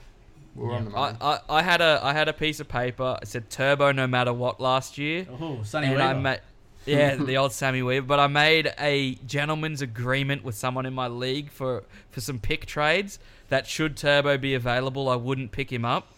we're 0.56 0.74
on 0.74 0.86
the 0.86 0.92
I, 0.92 0.94
money. 0.94 1.18
I, 1.22 1.40
I 1.50 1.62
had 1.62 1.82
a 1.82 2.00
I 2.04 2.14
had 2.14 2.28
a 2.28 2.34
piece 2.34 2.60
of 2.60 2.68
paper. 2.68 3.18
It 3.22 3.28
said 3.28 3.50
Turbo 3.50 3.92
no 3.92 4.08
matter 4.08 4.34
what 4.34 4.60
last 4.60 4.98
year. 4.98 5.28
Oh, 5.40 5.60
Sonny 5.64 5.88
and 5.88 6.02
I 6.02 6.08
Weaver. 6.10 6.20
ma- 6.20 6.36
yeah, 6.86 7.16
the 7.20 7.38
old 7.38 7.52
Sammy 7.54 7.82
Weaver. 7.84 8.06
But 8.08 8.20
I 8.20 8.28
made 8.28 8.74
a 8.80 9.16
gentleman's 9.26 9.82
agreement 9.82 10.44
with 10.44 10.56
someone 10.56 10.86
in 10.86 10.94
my 10.94 11.08
league 11.08 11.52
for 11.52 11.84
for 12.12 12.22
some 12.22 12.40
pick 12.40 12.66
trades 12.66 13.20
that 13.50 13.66
should 13.68 13.96
Turbo 13.96 14.38
be 14.38 14.54
available, 14.54 15.08
I 15.10 15.16
wouldn't 15.16 15.52
pick 15.52 15.72
him 15.72 15.86
up. 15.86 16.12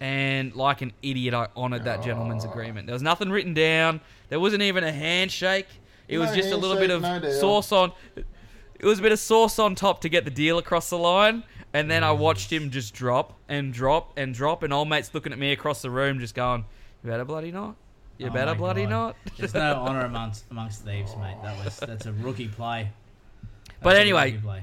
And 0.00 0.54
like 0.54 0.82
an 0.82 0.92
idiot, 1.02 1.34
I 1.34 1.48
honoured 1.56 1.84
that 1.84 2.02
gentleman's 2.02 2.44
Oh. 2.44 2.50
agreement. 2.50 2.86
There 2.86 2.94
was 2.94 3.02
nothing 3.02 3.30
written 3.30 3.54
down. 3.54 4.00
There 4.28 4.40
wasn't 4.40 4.62
even 4.62 4.84
a 4.84 4.92
handshake. 4.92 5.68
It 6.08 6.18
was 6.18 6.30
No 6.30 6.36
just 6.36 6.50
a 6.52 6.56
little 6.56 6.76
bit 6.76 6.90
of 6.90 7.02
handshake, 7.02 7.22
no 7.22 7.30
deal. 7.30 7.40
sauce 7.40 7.72
on. 7.72 7.92
It 8.16 8.84
was 8.86 8.98
a 8.98 9.02
bit 9.02 9.12
of 9.12 9.18
sauce 9.18 9.58
on 9.58 9.74
top 9.74 10.00
to 10.02 10.08
get 10.08 10.24
the 10.24 10.30
deal 10.30 10.58
across 10.58 10.90
the 10.90 10.98
line. 10.98 11.44
And 11.72 11.90
then 11.90 12.04
I 12.04 12.12
watched 12.12 12.52
him 12.52 12.70
just 12.70 12.92
drop 12.94 13.38
and 13.48 13.72
drop 13.72 14.12
and 14.18 14.34
drop. 14.34 14.62
And 14.62 14.72
old 14.72 14.88
mate's 14.88 15.12
looking 15.14 15.32
at 15.32 15.38
me 15.38 15.52
across 15.52 15.80
the 15.82 15.90
room, 15.90 16.18
just 16.20 16.34
going, 16.34 16.64
"You 17.02 17.10
better 17.10 17.24
bloody 17.24 17.50
not. 17.50 17.76
You 18.18 18.26
Oh 18.26 18.30
better 18.30 18.52
my 18.52 18.56
bloody 18.58 18.82
God. 18.82 18.90
not." 18.90 19.16
There's 19.38 19.54
no 19.54 19.74
honour 19.76 20.04
amongst 20.04 20.44
amongst 20.50 20.84
thieves, 20.84 21.16
mate. 21.16 21.36
That 21.42 21.64
was 21.64 21.76
that's 21.78 22.06
a 22.06 22.12
rookie 22.12 22.48
play. 22.48 22.90
But 23.82 23.96
a 23.96 24.00
anyway, 24.00 24.32
rookie 24.32 24.42
play. 24.44 24.62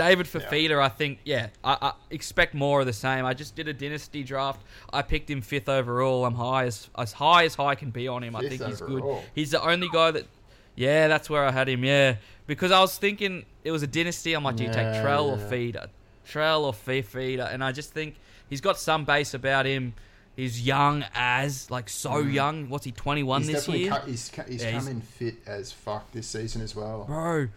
David 0.00 0.26
Fifita, 0.26 0.78
I 0.80 0.88
think, 0.88 1.18
yeah, 1.24 1.48
I, 1.62 1.76
I 1.80 1.92
expect 2.10 2.54
more 2.54 2.80
of 2.80 2.86
the 2.86 2.92
same. 2.92 3.24
I 3.26 3.34
just 3.34 3.54
did 3.54 3.68
a 3.68 3.72
dynasty 3.72 4.22
draft. 4.22 4.60
I 4.92 5.02
picked 5.02 5.28
him 5.30 5.40
fifth 5.42 5.68
overall. 5.68 6.24
I'm 6.24 6.34
high 6.34 6.64
as 6.64 6.88
as 6.96 7.12
high 7.12 7.44
as 7.44 7.54
high 7.54 7.74
can 7.74 7.90
be 7.90 8.08
on 8.08 8.22
him. 8.22 8.34
I 8.34 8.40
think 8.48 8.62
he's 8.62 8.80
overall. 8.80 9.16
good. 9.16 9.24
He's 9.34 9.50
the 9.50 9.62
only 9.62 9.88
guy 9.92 10.10
that, 10.12 10.26
yeah, 10.74 11.08
that's 11.08 11.28
where 11.28 11.44
I 11.44 11.50
had 11.50 11.68
him. 11.68 11.84
Yeah, 11.84 12.16
because 12.46 12.70
I 12.72 12.80
was 12.80 12.96
thinking 12.96 13.44
it 13.64 13.72
was 13.72 13.82
a 13.82 13.86
dynasty. 13.86 14.32
I'm 14.32 14.44
like, 14.44 14.56
do 14.56 14.62
you 14.64 14.70
take 14.70 14.78
Yeah, 14.94 15.02
Trell 15.04 15.24
or 15.26 15.38
yeah. 15.38 15.48
Feeder? 15.48 15.86
Trell 16.26 16.62
or 16.62 16.72
Feeder? 16.72 17.42
And 17.52 17.62
I 17.62 17.72
just 17.72 17.92
think 17.92 18.14
he's 18.48 18.60
got 18.60 18.78
some 18.78 19.04
base 19.04 19.34
about 19.34 19.66
him. 19.66 19.94
He's 20.36 20.64
young 20.64 21.04
as 21.12 21.70
like 21.70 21.88
so 21.90 22.18
young. 22.20 22.70
What's 22.70 22.86
he? 22.86 22.92
21 22.92 23.42
Mm. 23.42 23.46
this 23.46 23.68
year. 23.68 23.90
cu- 23.92 24.10
he's, 24.10 24.30
he's 24.48 24.62
Yeah, 24.62 24.70
he's- 24.70 24.86
in 24.86 25.00
fit 25.02 25.34
as 25.46 25.70
fuck 25.72 26.10
this 26.12 26.28
season 26.28 26.62
as 26.62 26.74
well. 26.74 27.04
Bro, 27.04 27.48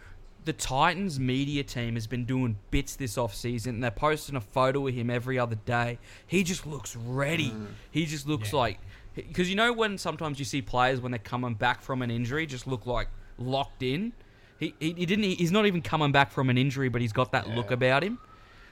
the 0.44 0.52
Titans 0.52 1.18
media 1.18 1.62
team 1.62 1.94
has 1.94 2.06
been 2.06 2.24
doing 2.24 2.56
bits 2.70 2.96
this 2.96 3.16
off 3.16 3.34
season, 3.34 3.76
and 3.76 3.84
they're 3.84 3.90
posting 3.90 4.36
a 4.36 4.40
photo 4.40 4.86
of 4.86 4.94
him 4.94 5.08
every 5.10 5.38
other 5.38 5.56
day. 5.66 5.98
He 6.26 6.42
just 6.42 6.66
looks 6.66 6.94
ready. 6.96 7.50
Mm. 7.50 7.66
He 7.90 8.06
just 8.06 8.26
looks 8.26 8.52
Yeah. 8.52 8.58
like 8.58 8.80
because 9.14 9.48
you 9.48 9.54
know 9.56 9.72
when 9.72 9.96
sometimes 9.96 10.38
you 10.40 10.44
see 10.44 10.60
players 10.60 11.00
when 11.00 11.12
they're 11.12 11.18
coming 11.20 11.54
back 11.54 11.80
from 11.82 12.02
an 12.02 12.10
injury 12.10 12.46
just 12.46 12.66
look 12.66 12.84
like 12.86 13.08
locked 13.38 13.82
in. 13.82 14.12
He 14.58 14.74
he, 14.80 14.92
he 14.92 15.06
didn't. 15.06 15.24
He's 15.24 15.52
not 15.52 15.66
even 15.66 15.82
coming 15.82 16.12
back 16.12 16.30
from 16.30 16.50
an 16.50 16.58
injury, 16.58 16.88
but 16.88 17.00
he's 17.00 17.12
got 17.12 17.32
that 17.32 17.48
look 17.48 17.70
about 17.70 18.02
him. 18.04 18.18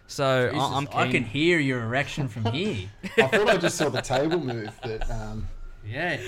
So 0.09 0.51
Jesus, 0.53 0.61
I, 0.69 0.77
I'm 0.77 0.87
keen. 0.87 0.97
I 0.99 1.11
can 1.11 1.25
hear 1.25 1.59
your 1.59 1.83
erection 1.83 2.29
from 2.29 2.45
here. 2.47 2.89
I 3.17 3.27
thought 3.29 3.49
I 3.49 3.57
just 3.57 3.77
saw 3.77 3.89
the 3.89 4.03
table 4.03 4.41
move, 4.41 4.79
but 4.83 5.09
um, 5.11 5.49
Yeah, 5.87 6.21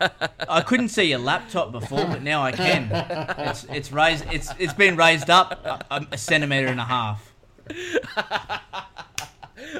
I 0.48 0.62
couldn't 0.62 0.88
see 0.88 1.04
your 1.04 1.18
laptop 1.18 1.70
before, 1.70 2.06
but 2.06 2.22
now 2.22 2.42
I 2.42 2.52
can. 2.52 2.88
It's 3.38 3.64
it's 3.64 3.92
raised. 3.92 4.24
It's 4.32 4.50
it's 4.58 4.72
been 4.72 4.96
raised 4.96 5.30
up 5.30 5.84
a, 5.90 6.06
a 6.12 6.18
centimeter 6.18 6.68
and 6.68 6.80
a 6.80 6.84
half. 6.84 7.32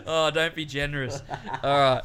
Oh, 0.07 0.31
don't 0.31 0.55
be 0.55 0.65
generous. 0.65 1.23
All 1.63 1.79
right. 1.79 2.03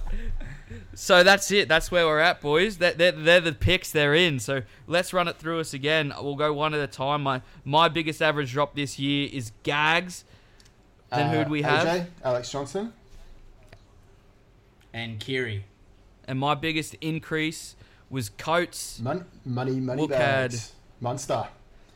So 0.93 1.23
that's 1.23 1.51
it. 1.51 1.67
That's 1.67 1.91
where 1.91 2.05
we're 2.05 2.19
at, 2.19 2.41
boys. 2.41 2.77
That 2.77 2.97
they're, 2.97 3.11
they're 3.11 3.39
the 3.41 3.53
picks 3.53 3.91
they're 3.91 4.15
in. 4.15 4.39
So 4.39 4.63
let's 4.87 5.13
run 5.13 5.27
it 5.27 5.37
through 5.37 5.59
us 5.59 5.73
again. 5.73 6.13
We'll 6.19 6.35
go 6.35 6.53
one 6.53 6.73
at 6.73 6.79
a 6.79 6.87
time. 6.87 7.23
My 7.23 7.41
my 7.63 7.87
biggest 7.87 8.21
average 8.21 8.51
drop 8.51 8.75
this 8.75 8.99
year 8.99 9.29
is 9.31 9.51
Gags. 9.63 10.25
Then 11.11 11.27
uh, 11.27 11.31
who'd 11.31 11.49
we 11.49 11.61
have? 11.61 11.87
AJ, 11.87 12.07
Alex 12.23 12.51
Johnson. 12.51 12.93
And 14.93 15.19
Keary. 15.19 15.65
And 16.27 16.37
my 16.39 16.55
biggest 16.55 16.95
increase 16.95 17.75
was 18.09 18.29
Coates 18.29 18.99
Mon- 18.99 19.25
money, 19.45 19.79
money 19.79 20.01
Look 20.01 20.11
bags. 20.11 20.73
Munster. 20.99 21.47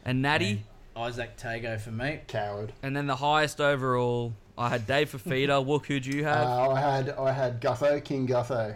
and 0.06 0.22
Natty. 0.22 0.64
Izack 0.96 1.38
Tago 1.40 1.80
for 1.80 1.92
me. 1.92 2.20
Coward. 2.28 2.74
And 2.84 2.96
then 2.96 3.08
the 3.08 3.16
highest 3.16 3.62
overall, 3.62 4.34
I 4.58 4.70
had 4.70 4.86
Dave 4.88 5.12
Fifita. 5.12 5.66
Wook, 5.66 5.86
who'd 5.86 6.06
you 6.06 6.24
have? 6.26 6.46
Uh, 6.48 6.70
I 6.72 6.80
had 6.80 7.10
I 7.12 7.32
had 7.32 7.62
Gutho, 7.62 8.04
King 8.04 8.28
Gutho. 8.28 8.76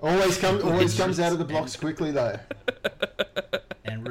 Always 0.00 0.36
comes 0.38 0.62
always 0.62 0.96
comes 0.96 1.18
out 1.20 1.32
of 1.32 1.38
the 1.38 1.44
blocks 1.44 1.76
quickly 1.84 2.10
though. 2.10 2.38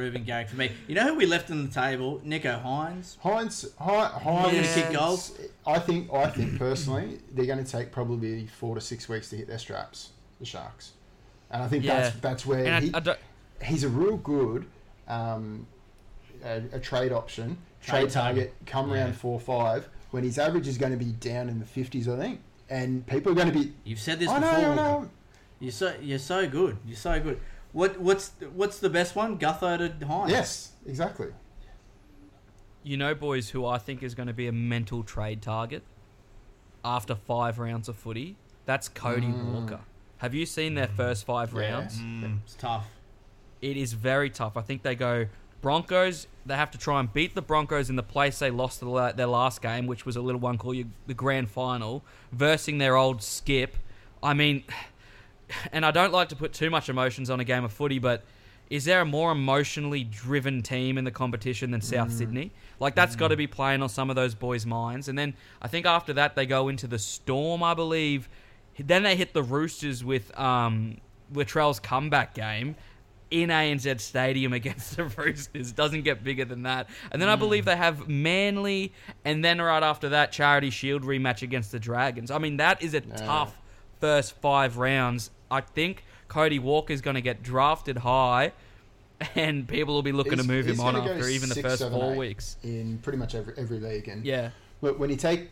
And 0.03 0.13
Reuben 0.13 0.25
Garrick 0.25 0.49
for 0.49 0.57
me. 0.57 0.71
You 0.87 0.95
know 0.95 1.07
who 1.07 1.15
we 1.15 1.25
left 1.25 1.49
on 1.49 1.65
the 1.65 1.71
table? 1.71 2.21
Nicho 2.25 2.61
Hynes. 2.61 3.17
Hynes, 3.23 3.65
Hi- 3.79 4.19
Hynes, 4.19 4.51
gonna 4.51 4.73
kick 4.73 4.91
goals? 4.91 5.37
I 5.65 5.79
think 5.79 6.11
I 6.13 6.27
think 6.29 6.57
personally 6.59 7.19
they're 7.31 7.45
going 7.45 7.63
to 7.63 7.69
take 7.69 7.91
probably 7.91 8.47
four 8.47 8.75
to 8.75 8.81
six 8.81 9.07
weeks 9.07 9.29
to 9.29 9.37
hit 9.37 9.47
their 9.47 9.57
straps. 9.59 10.09
The 10.39 10.45
Sharks, 10.45 10.91
and 11.51 11.63
I 11.63 11.67
think 11.69 11.85
Yeah. 11.85 12.01
that's 12.01 12.15
that's 12.19 12.45
where 12.45 12.65
and 12.65 12.83
he, 12.85 12.93
I, 12.93 12.97
I 12.97 12.99
don't, 12.99 13.19
he's 13.63 13.83
a 13.85 13.87
real 13.89 14.17
good 14.17 14.65
um, 15.07 15.65
a, 16.43 16.61
a 16.73 16.79
trade 16.79 17.13
option, 17.13 17.57
trade, 17.81 18.01
Trade 18.01 18.09
target. 18.11 18.13
target. 18.13 18.53
Come 18.65 18.89
Yeah. 18.91 19.03
round 19.03 19.15
four 19.15 19.39
five 19.39 19.87
when 20.11 20.23
his 20.23 20.37
average 20.37 20.67
is 20.67 20.77
going 20.77 20.91
to 20.91 20.97
be 20.97 21.11
down 21.13 21.47
in 21.49 21.59
the 21.59 21.65
fifties, 21.65 22.09
I 22.09 22.17
think, 22.17 22.41
and 22.69 23.07
people 23.07 23.31
are 23.31 23.35
going 23.35 23.51
to 23.53 23.57
be. 23.57 23.73
You've 23.85 23.99
said 24.01 24.19
this 24.19 24.27
I 24.29 24.39
know, 24.39 24.49
before. 24.49 24.65
I 24.71 24.75
know. 24.75 25.09
You're 25.61 25.71
so 25.71 25.95
you're 26.01 26.19
so 26.19 26.49
good. 26.49 26.75
You're 26.85 26.97
so 26.97 27.17
good. 27.21 27.39
What 27.73 27.99
what's 27.99 28.31
what's 28.53 28.79
the 28.79 28.89
best 28.89 29.15
one? 29.15 29.37
Gutho 29.37 29.77
to 29.99 30.05
Hynes. 30.05 30.29
Yes, 30.29 30.71
exactly. 30.85 31.27
You 32.83 32.97
know, 32.97 33.15
boys, 33.15 33.49
who 33.49 33.65
I 33.65 33.77
think 33.77 34.03
is 34.03 34.13
going 34.13 34.27
to 34.27 34.33
be 34.33 34.47
a 34.47 34.51
mental 34.51 35.03
trade 35.03 35.41
target 35.41 35.83
after 36.83 37.15
five 37.15 37.59
rounds 37.59 37.87
of 37.89 37.95
footy? 37.95 38.35
That's 38.65 38.89
Cody 38.89 39.31
Walker. 39.31 39.79
Have 40.17 40.33
you 40.33 40.45
seen 40.45 40.75
their 40.75 40.87
first 40.87 41.25
five 41.25 41.53
Yeah. 41.53 41.59
rounds? 41.71 41.97
Mm, 41.97 42.39
it's 42.43 42.55
tough. 42.55 42.87
It 43.61 43.77
is 43.77 43.93
very 43.93 44.29
tough. 44.29 44.57
I 44.57 44.61
think 44.61 44.83
they 44.83 44.95
go 44.95 45.27
Broncos. 45.61 46.27
They 46.45 46.55
have 46.55 46.71
to 46.71 46.77
try 46.77 46.99
and 46.99 47.11
beat 47.11 47.35
the 47.35 47.41
Broncos 47.41 47.89
in 47.89 47.95
the 47.95 48.03
place 48.03 48.39
they 48.39 48.51
lost 48.51 48.81
their 48.81 49.27
last 49.27 49.61
game, 49.61 49.87
which 49.87 50.05
was 50.05 50.17
a 50.17 50.21
little 50.21 50.41
one 50.41 50.57
called 50.57 50.83
the 51.07 51.13
grand 51.13 51.49
final, 51.49 52.03
versing 52.33 52.77
their 52.79 52.97
old 52.97 53.23
skip. 53.23 53.77
I 54.21 54.33
mean, 54.33 54.63
and 55.71 55.85
I 55.85 55.91
don't 55.91 56.11
like 56.11 56.29
to 56.29 56.35
put 56.35 56.53
too 56.53 56.69
much 56.69 56.89
emotions 56.89 57.29
on 57.29 57.39
a 57.39 57.43
game 57.43 57.63
of 57.63 57.71
footy, 57.71 57.99
but 57.99 58.23
is 58.69 58.85
there 58.85 59.01
a 59.01 59.05
more 59.05 59.31
emotionally 59.31 60.03
driven 60.03 60.61
team 60.61 60.97
in 60.97 61.03
the 61.03 61.11
competition 61.11 61.71
than 61.71 61.81
South 61.81 62.09
mm. 62.09 62.17
Sydney? 62.17 62.51
Like 62.79 62.95
that's 62.95 63.15
got 63.15 63.29
to 63.29 63.35
mm. 63.35 63.39
be 63.39 63.47
playing 63.47 63.81
on 63.81 63.89
some 63.89 64.09
of 64.09 64.15
those 64.15 64.35
boys' 64.35 64.65
minds. 64.65 65.07
And 65.09 65.17
then 65.17 65.35
I 65.61 65.67
think 65.67 65.85
after 65.85 66.13
that 66.13 66.35
they 66.35 66.45
go 66.45 66.69
into 66.69 66.87
the 66.87 66.99
Storm, 66.99 67.61
I 67.63 67.73
believe. 67.73 68.29
Then 68.79 69.03
they 69.03 69.15
hit 69.15 69.33
the 69.33 69.43
Roosters 69.43 70.03
with 70.03 70.37
um, 70.39 70.97
Latrell's 71.31 71.79
comeback 71.79 72.33
game 72.33 72.75
in 73.29 73.49
ANZ 73.49 73.99
Stadium 73.99 74.53
against 74.61 74.95
the 74.95 75.05
Roosters. 75.05 75.71
Doesn't 75.71 76.01
get 76.03 76.23
bigger 76.23 76.45
than 76.45 76.63
that. 76.63 76.89
And 77.11 77.21
then 77.21 77.29
I 77.29 77.35
mm. 77.35 77.39
believe 77.39 77.65
they 77.65 77.75
have 77.75 78.07
Manly, 78.07 78.93
and 79.25 79.43
then 79.43 79.61
right 79.61 79.83
after 79.83 80.09
that, 80.09 80.31
Charity 80.31 80.69
Shield 80.69 81.03
rematch 81.03 81.41
against 81.41 81.71
the 81.71 81.79
Dragons. 81.79 82.31
I 82.31 82.37
mean, 82.37 82.57
that 82.57 82.81
is 82.81 82.93
a 82.93 83.01
tough 83.01 83.55
first 83.99 84.33
five 84.41 84.77
rounds. 84.77 85.31
I 85.53 85.61
think 85.61 86.03
Cody 86.27 86.57
Walker's 86.57 87.01
going 87.01 87.13
to 87.15 87.21
get 87.21 87.43
drafted 87.43 87.97
high, 87.97 88.53
and 89.35 89.67
people 89.67 89.93
will 89.93 90.01
be 90.01 90.11
looking 90.11 90.37
to 90.37 90.43
move 90.43 90.65
him 90.65 90.79
on 90.79 90.95
after 90.95 91.27
even 91.27 91.47
the 91.49 91.55
six, 91.55 91.67
first 91.67 91.79
seven, 91.79 91.99
four 91.99 92.13
eight 92.13 92.17
weeks. 92.17 92.57
in 92.63 92.97
pretty 92.99 93.19
much 93.19 93.35
every 93.35 93.53
every 93.57 93.79
league. 93.79 94.07
And 94.07 94.25
Yeah. 94.25 94.49
look, 94.81 94.97
when 94.99 95.09
you 95.09 95.15
take 95.15 95.51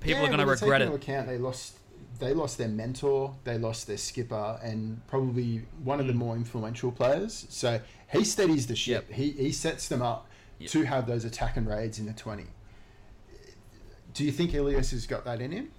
People 0.00 0.22
yeah, 0.22 0.28
are 0.28 0.36
going 0.36 0.46
to 0.48 0.54
take 0.54 0.62
regret 0.62 0.82
into 0.82 0.94
it. 0.94 1.02
Account 1.02 1.26
they 1.26 1.36
lost 1.36 1.76
they 2.18 2.32
lost 2.32 2.58
their 2.58 2.68
mentor, 2.68 3.34
they 3.44 3.58
lost 3.58 3.86
their 3.86 3.96
skipper, 3.98 4.58
and 4.62 5.06
probably 5.08 5.62
one 5.84 6.00
of 6.00 6.06
the 6.06 6.12
mm. 6.12 6.16
more 6.16 6.36
influential 6.36 6.92
players. 6.92 7.46
So 7.48 7.80
he 8.12 8.24
steadies 8.24 8.66
the 8.66 8.76
ship. 8.76 9.06
Yep. 9.08 9.16
He 9.16 9.30
he 9.32 9.52
sets 9.52 9.88
them 9.88 10.00
up 10.00 10.26
Yep. 10.58 10.70
to 10.72 10.84
have 10.84 11.06
those 11.06 11.24
attack 11.24 11.56
and 11.56 11.66
raids 11.66 11.98
in 11.98 12.06
the 12.06 12.12
twenty. 12.12 12.46
Do 14.14 14.24
you 14.24 14.32
think 14.32 14.52
Ilias 14.54 14.90
has 14.90 15.06
got 15.06 15.24
that 15.24 15.40
in 15.40 15.50
him? 15.52 15.70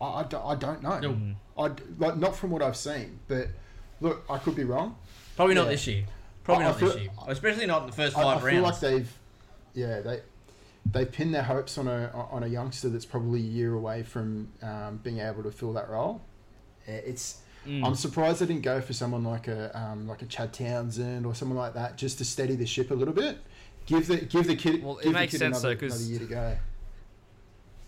I, 0.00 0.20
I, 0.20 0.22
don't, 0.24 0.44
I 0.44 0.54
don't 0.54 0.82
know. 0.82 0.98
No. 1.00 1.10
Mm. 1.10 1.34
I 1.58 1.70
like 1.98 2.16
not 2.16 2.36
from 2.36 2.50
what 2.50 2.62
I've 2.62 2.76
seen, 2.76 3.18
but 3.28 3.48
look, 4.00 4.24
I 4.30 4.38
could 4.38 4.54
be 4.54 4.64
wrong. 4.64 4.96
Probably 5.36 5.54
not 5.54 5.68
this 5.68 5.86
year. 5.86 6.04
Probably 6.44 6.64
I- 6.64 6.68
I 6.68 6.70
not 6.72 6.80
this 6.80 6.96
year. 6.96 7.10
Especially 7.26 7.66
not 7.66 7.82
in 7.82 7.86
the 7.90 7.96
first 7.96 8.16
I, 8.16 8.22
five 8.22 8.38
I 8.44 8.50
feel 8.50 8.62
rounds. 8.62 8.82
like 8.82 8.92
they've, 8.92 9.12
yeah, 9.74 10.00
they 10.00 10.20
they 10.90 11.04
pinned 11.04 11.34
their 11.34 11.42
hopes 11.42 11.76
on 11.78 11.88
a 11.88 12.10
on 12.30 12.42
a 12.42 12.46
youngster 12.46 12.88
that's 12.88 13.04
probably 13.04 13.40
a 13.40 13.42
year 13.42 13.74
away 13.74 14.02
from 14.02 14.48
um, 14.62 14.98
being 15.02 15.18
able 15.18 15.42
to 15.42 15.50
fill 15.50 15.72
that 15.74 15.88
role. 15.90 16.20
It's 16.86 17.42
Mm. 17.66 17.84
I'm 17.84 17.96
surprised 17.96 18.40
they 18.40 18.46
didn't 18.46 18.62
go 18.62 18.80
for 18.80 18.92
someone 18.94 19.24
like 19.24 19.46
a 19.48 19.76
um, 19.78 20.06
like 20.06 20.22
a 20.22 20.26
Chad 20.26 20.52
Townsend 20.54 21.26
or 21.26 21.34
someone 21.34 21.58
like 21.58 21.74
that 21.74 21.98
just 21.98 22.16
to 22.18 22.24
steady 22.24 22.54
the 22.54 22.64
ship 22.64 22.90
a 22.92 22.94
little 22.94 23.12
bit. 23.12 23.36
Give 23.84 24.06
the 24.06 24.16
give 24.18 24.46
the 24.46 24.54
kid 24.56 24.82
Well, 24.82 24.98
it 24.98 25.10
makes 25.10 25.32
sense, 25.36 25.58
another, 25.58 25.74
though, 25.74 25.86
another 25.86 26.02
year 26.04 26.20
to 26.20 26.24
go. 26.26 26.56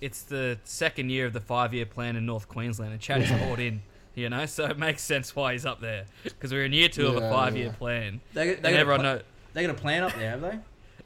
It's 0.01 0.22
the 0.22 0.59
second 0.64 1.11
year 1.11 1.26
of 1.26 1.32
the 1.32 1.40
five-year 1.40 1.86
plan 1.86 2.16
in 2.16 2.24
North 2.26 2.48
Queensland, 2.48 2.92
and 2.92 3.01
Chad's 3.01 3.30
is 3.30 3.38
bought 3.38 3.59
in. 3.61 3.82
You 4.14 4.28
know, 4.28 4.44
so 4.46 4.64
it 4.66 4.78
makes 4.78 5.03
sense 5.03 5.34
why 5.36 5.53
he's 5.53 5.64
up 5.64 5.80
there 5.80 6.05
because 6.24 6.53
we're 6.53 6.64
in 6.64 6.72
year 6.72 6.88
two 6.88 7.07
of 7.07 7.16
a 7.16 7.20
Yeah, 7.20 7.30
five-year 7.30 7.66
yeah. 7.66 7.72
plan. 7.72 8.20
they, 8.34 8.46
they, 8.48 8.55
and 8.55 8.62
got 8.62 8.72
everyone 8.74 9.01
pla- 9.01 9.14
know. 9.14 9.20
they 9.55 9.62
got 9.66 9.70
a 9.70 9.74
plan 9.78 10.03
up 10.03 10.14
there, 10.14 10.30
have 10.30 10.40
they? 10.40 10.59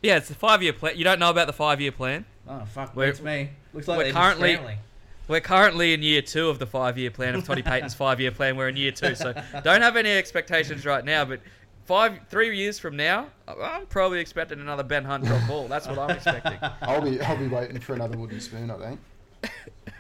Yeah, 0.03 0.17
it's 0.17 0.31
a 0.31 0.35
five-year 0.35 0.73
plan. 0.73 0.97
You 0.97 1.05
don't 1.05 1.19
know 1.19 1.31
about 1.31 1.47
the 1.47 1.53
five-year 1.53 1.93
plan? 1.93 2.25
Oh 2.49 2.65
fuck, 2.73 2.97
We're- 2.97 3.11
beats 3.13 3.23
me. 3.23 3.51
Looks 3.75 3.89
like 3.89 3.99
we're 3.99 4.05
they're 4.05 4.13
currently- 4.13 4.55
just. 4.57 4.79
We're 5.27 5.41
currently 5.41 5.95
in 5.95 6.03
year 6.03 6.21
two 6.23 6.49
of 6.51 6.59
the 6.59 6.67
five-year 6.67 7.11
plan 7.11 7.35
of 7.35 7.45
Toddy 7.45 7.63
Payten's 7.71 7.95
five-year 7.95 8.31
plan. 8.33 8.57
We're 8.57 8.69
in 8.69 8.77
year 8.77 8.91
two, 8.93 9.15
so 9.15 9.33
don't 9.63 9.81
have 9.83 9.97
any 9.97 10.11
expectations 10.11 10.85
right 10.85 11.03
now. 11.05 11.25
But 11.25 11.41
five, 11.85 12.21
three 12.29 12.57
years 12.57 12.79
from 12.79 12.97
now, 12.97 13.29
I'm 13.49 13.87
probably 13.87 14.21
expecting 14.21 14.61
another 14.61 14.83
Ben 14.83 15.05
Hunt 15.05 15.25
drop 15.25 15.47
ball. 15.47 15.69
That's 15.69 15.87
what 15.87 15.99
I'm 15.99 16.11
expecting. 16.17 16.59
I'll 16.83 17.03
be 17.03 17.21
I'll 17.21 17.37
be 17.37 17.49
waiting 17.49 17.81
for 17.81 17.95
another 17.95 18.17
wooden 18.17 18.41
spoon. 18.41 18.71
I 18.71 18.79
think. 18.79 19.01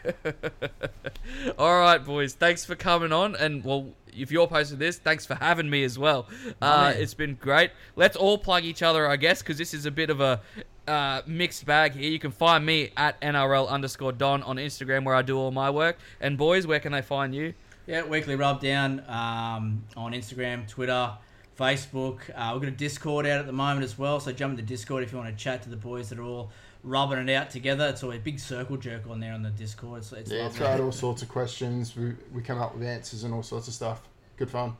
All 1.58 1.78
right, 1.80 2.04
boys. 2.04 2.34
Thanks 2.34 2.64
for 2.64 2.74
coming 2.74 3.12
on, 3.12 3.34
and 3.36 3.64
well, 3.64 3.88
if 4.16 4.30
you're 4.30 4.46
posting 4.46 4.78
this, 4.78 4.98
thanks 4.98 5.26
for 5.26 5.34
having 5.34 5.68
me 5.68 5.84
as 5.84 5.98
well. 5.98 6.26
Uh, 6.60 6.92
man. 6.92 6.96
it's 6.96 7.14
been 7.14 7.34
great. 7.34 7.70
Let's 7.96 8.16
all 8.16 8.38
plug 8.38 8.64
each 8.64 8.82
other, 8.82 9.08
I 9.08 9.16
guess, 9.16 9.42
because 9.42 9.58
this 9.58 9.74
is 9.74 9.86
a 9.86 9.90
bit 9.90 10.10
of 10.10 10.20
a 10.20 10.40
uh, 10.86 11.22
mixed 11.26 11.66
bag 11.66 11.92
here. 11.92 12.10
You 12.10 12.18
can 12.18 12.30
find 12.30 12.64
me 12.64 12.90
at 12.96 13.20
NRL 13.20 13.68
underscore 13.68 14.12
Don 14.12 14.42
on 14.42 14.56
Instagram, 14.56 15.04
where 15.04 15.14
I 15.14 15.22
do 15.22 15.38
all 15.38 15.50
my 15.50 15.70
work. 15.70 15.98
And 16.20 16.36
boys, 16.38 16.66
where 16.66 16.80
can 16.80 16.92
they 16.92 17.02
find 17.02 17.34
you? 17.34 17.54
Yeah, 17.86 18.04
weekly 18.04 18.36
rub 18.36 18.60
down 18.60 19.00
um, 19.08 19.84
on 19.96 20.12
Instagram, 20.12 20.66
Twitter, 20.66 21.12
Facebook. 21.58 22.18
Uh, 22.34 22.50
we've 22.52 22.62
got 22.62 22.68
a 22.68 22.70
Discord 22.70 23.26
out 23.26 23.40
at 23.40 23.46
the 23.46 23.52
moment 23.52 23.84
as 23.84 23.98
well, 23.98 24.20
so 24.20 24.32
jump 24.32 24.52
into 24.52 24.62
Discord 24.62 25.02
if 25.02 25.12
you 25.12 25.18
want 25.18 25.30
to 25.36 25.42
chat 25.42 25.62
to 25.62 25.70
the 25.70 25.76
boys 25.76 26.08
that 26.08 26.18
are 26.18 26.22
all 26.24 26.50
rubbing 26.82 27.28
it 27.28 27.34
out 27.34 27.50
together. 27.50 27.88
It's 27.88 28.02
always 28.02 28.18
a 28.18 28.22
big 28.22 28.38
circle 28.38 28.76
jerk 28.76 29.02
on 29.08 29.20
there 29.20 29.32
on 29.32 29.42
the 29.42 29.50
Discord. 29.50 29.98
It's, 30.00 30.12
it's 30.12 30.30
Yeah, 30.30 30.42
lovely. 30.44 30.58
throw 30.58 30.66
out 30.68 30.80
all 30.80 30.92
sorts 31.06 31.22
of 31.22 31.28
questions. 31.28 31.96
We 31.96 32.14
we 32.32 32.42
come 32.42 32.58
up 32.58 32.74
with 32.74 32.86
answers 32.86 33.24
and 33.24 33.32
all 33.32 33.42
sorts 33.42 33.68
of 33.68 33.74
stuff. 33.74 34.02
Good 34.36 34.50
fun. 34.50 34.76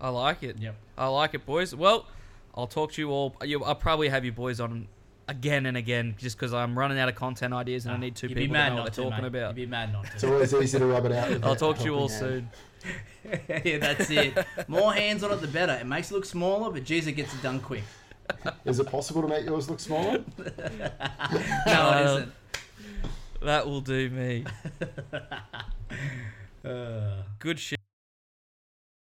I 0.00 0.08
like 0.08 0.42
it. 0.42 0.58
Yep. 0.58 0.74
I 0.98 1.06
like 1.08 1.34
it, 1.34 1.46
boys. 1.46 1.74
Well, 1.74 2.06
I'll 2.54 2.66
talk 2.66 2.92
to 2.92 3.00
you 3.02 3.10
all. 3.10 3.34
You, 3.42 3.62
I'll 3.64 3.74
probably 3.74 4.08
have 4.08 4.24
you 4.24 4.32
boys 4.32 4.60
on 4.60 4.88
again 5.28 5.64
and 5.66 5.76
again, 5.76 6.14
just 6.18 6.36
because 6.36 6.52
I'm 6.52 6.78
running 6.78 6.98
out 6.98 7.08
of 7.08 7.14
content 7.14 7.54
ideas 7.54 7.86
and 7.86 7.94
I 7.94 7.98
need 7.98 8.14
two 8.16 8.26
You'd 8.28 8.34
be 8.34 8.42
people 8.42 8.54
mad 8.54 8.64
to 8.64 8.70
know 8.70 8.76
not 8.76 8.84
what 8.84 8.92
to, 8.94 9.00
they're 9.02 9.10
talking 9.10 9.22
mate. 9.22 9.28
about. 9.38 9.48
You'd 9.56 9.64
be 9.64 9.66
mad 9.70 9.92
not 9.92 10.04
to. 10.06 10.12
It's 10.14 10.24
always 10.24 10.54
easy 10.54 10.78
to 10.78 10.86
rub 10.86 11.06
it 11.06 11.12
out. 11.12 11.44
I'll 11.44 11.56
talk 11.56 11.78
to 11.78 11.84
you 11.84 11.94
all 11.94 12.08
hand. 12.08 12.20
soon. 12.20 12.50
yeah, 13.64 13.78
that's 13.78 14.10
it. 14.10 14.36
More 14.68 14.92
hands 14.92 15.22
on 15.22 15.32
it, 15.32 15.40
the 15.40 15.46
better. 15.48 15.72
It 15.74 15.86
makes 15.86 16.10
it 16.10 16.14
look 16.14 16.24
smaller, 16.24 16.70
but 16.70 16.84
geez, 16.84 17.06
it 17.06 17.12
gets 17.12 17.34
it 17.34 17.42
done 17.42 17.60
quick. 17.60 17.84
Is 18.64 18.78
it 18.80 18.86
possible 18.86 19.22
to 19.22 19.28
make 19.28 19.44
yours 19.44 19.68
look 19.68 19.80
smaller? 19.80 20.22
No, 20.38 20.44
it 20.46 21.68
Uh, 21.68 22.04
isn't. 22.16 22.32
That 23.42 23.66
will 23.66 23.80
do 23.80 24.10
me. 24.10 24.44
Uh. 26.64 27.22
Good 27.40 27.58
shit. 27.58 27.78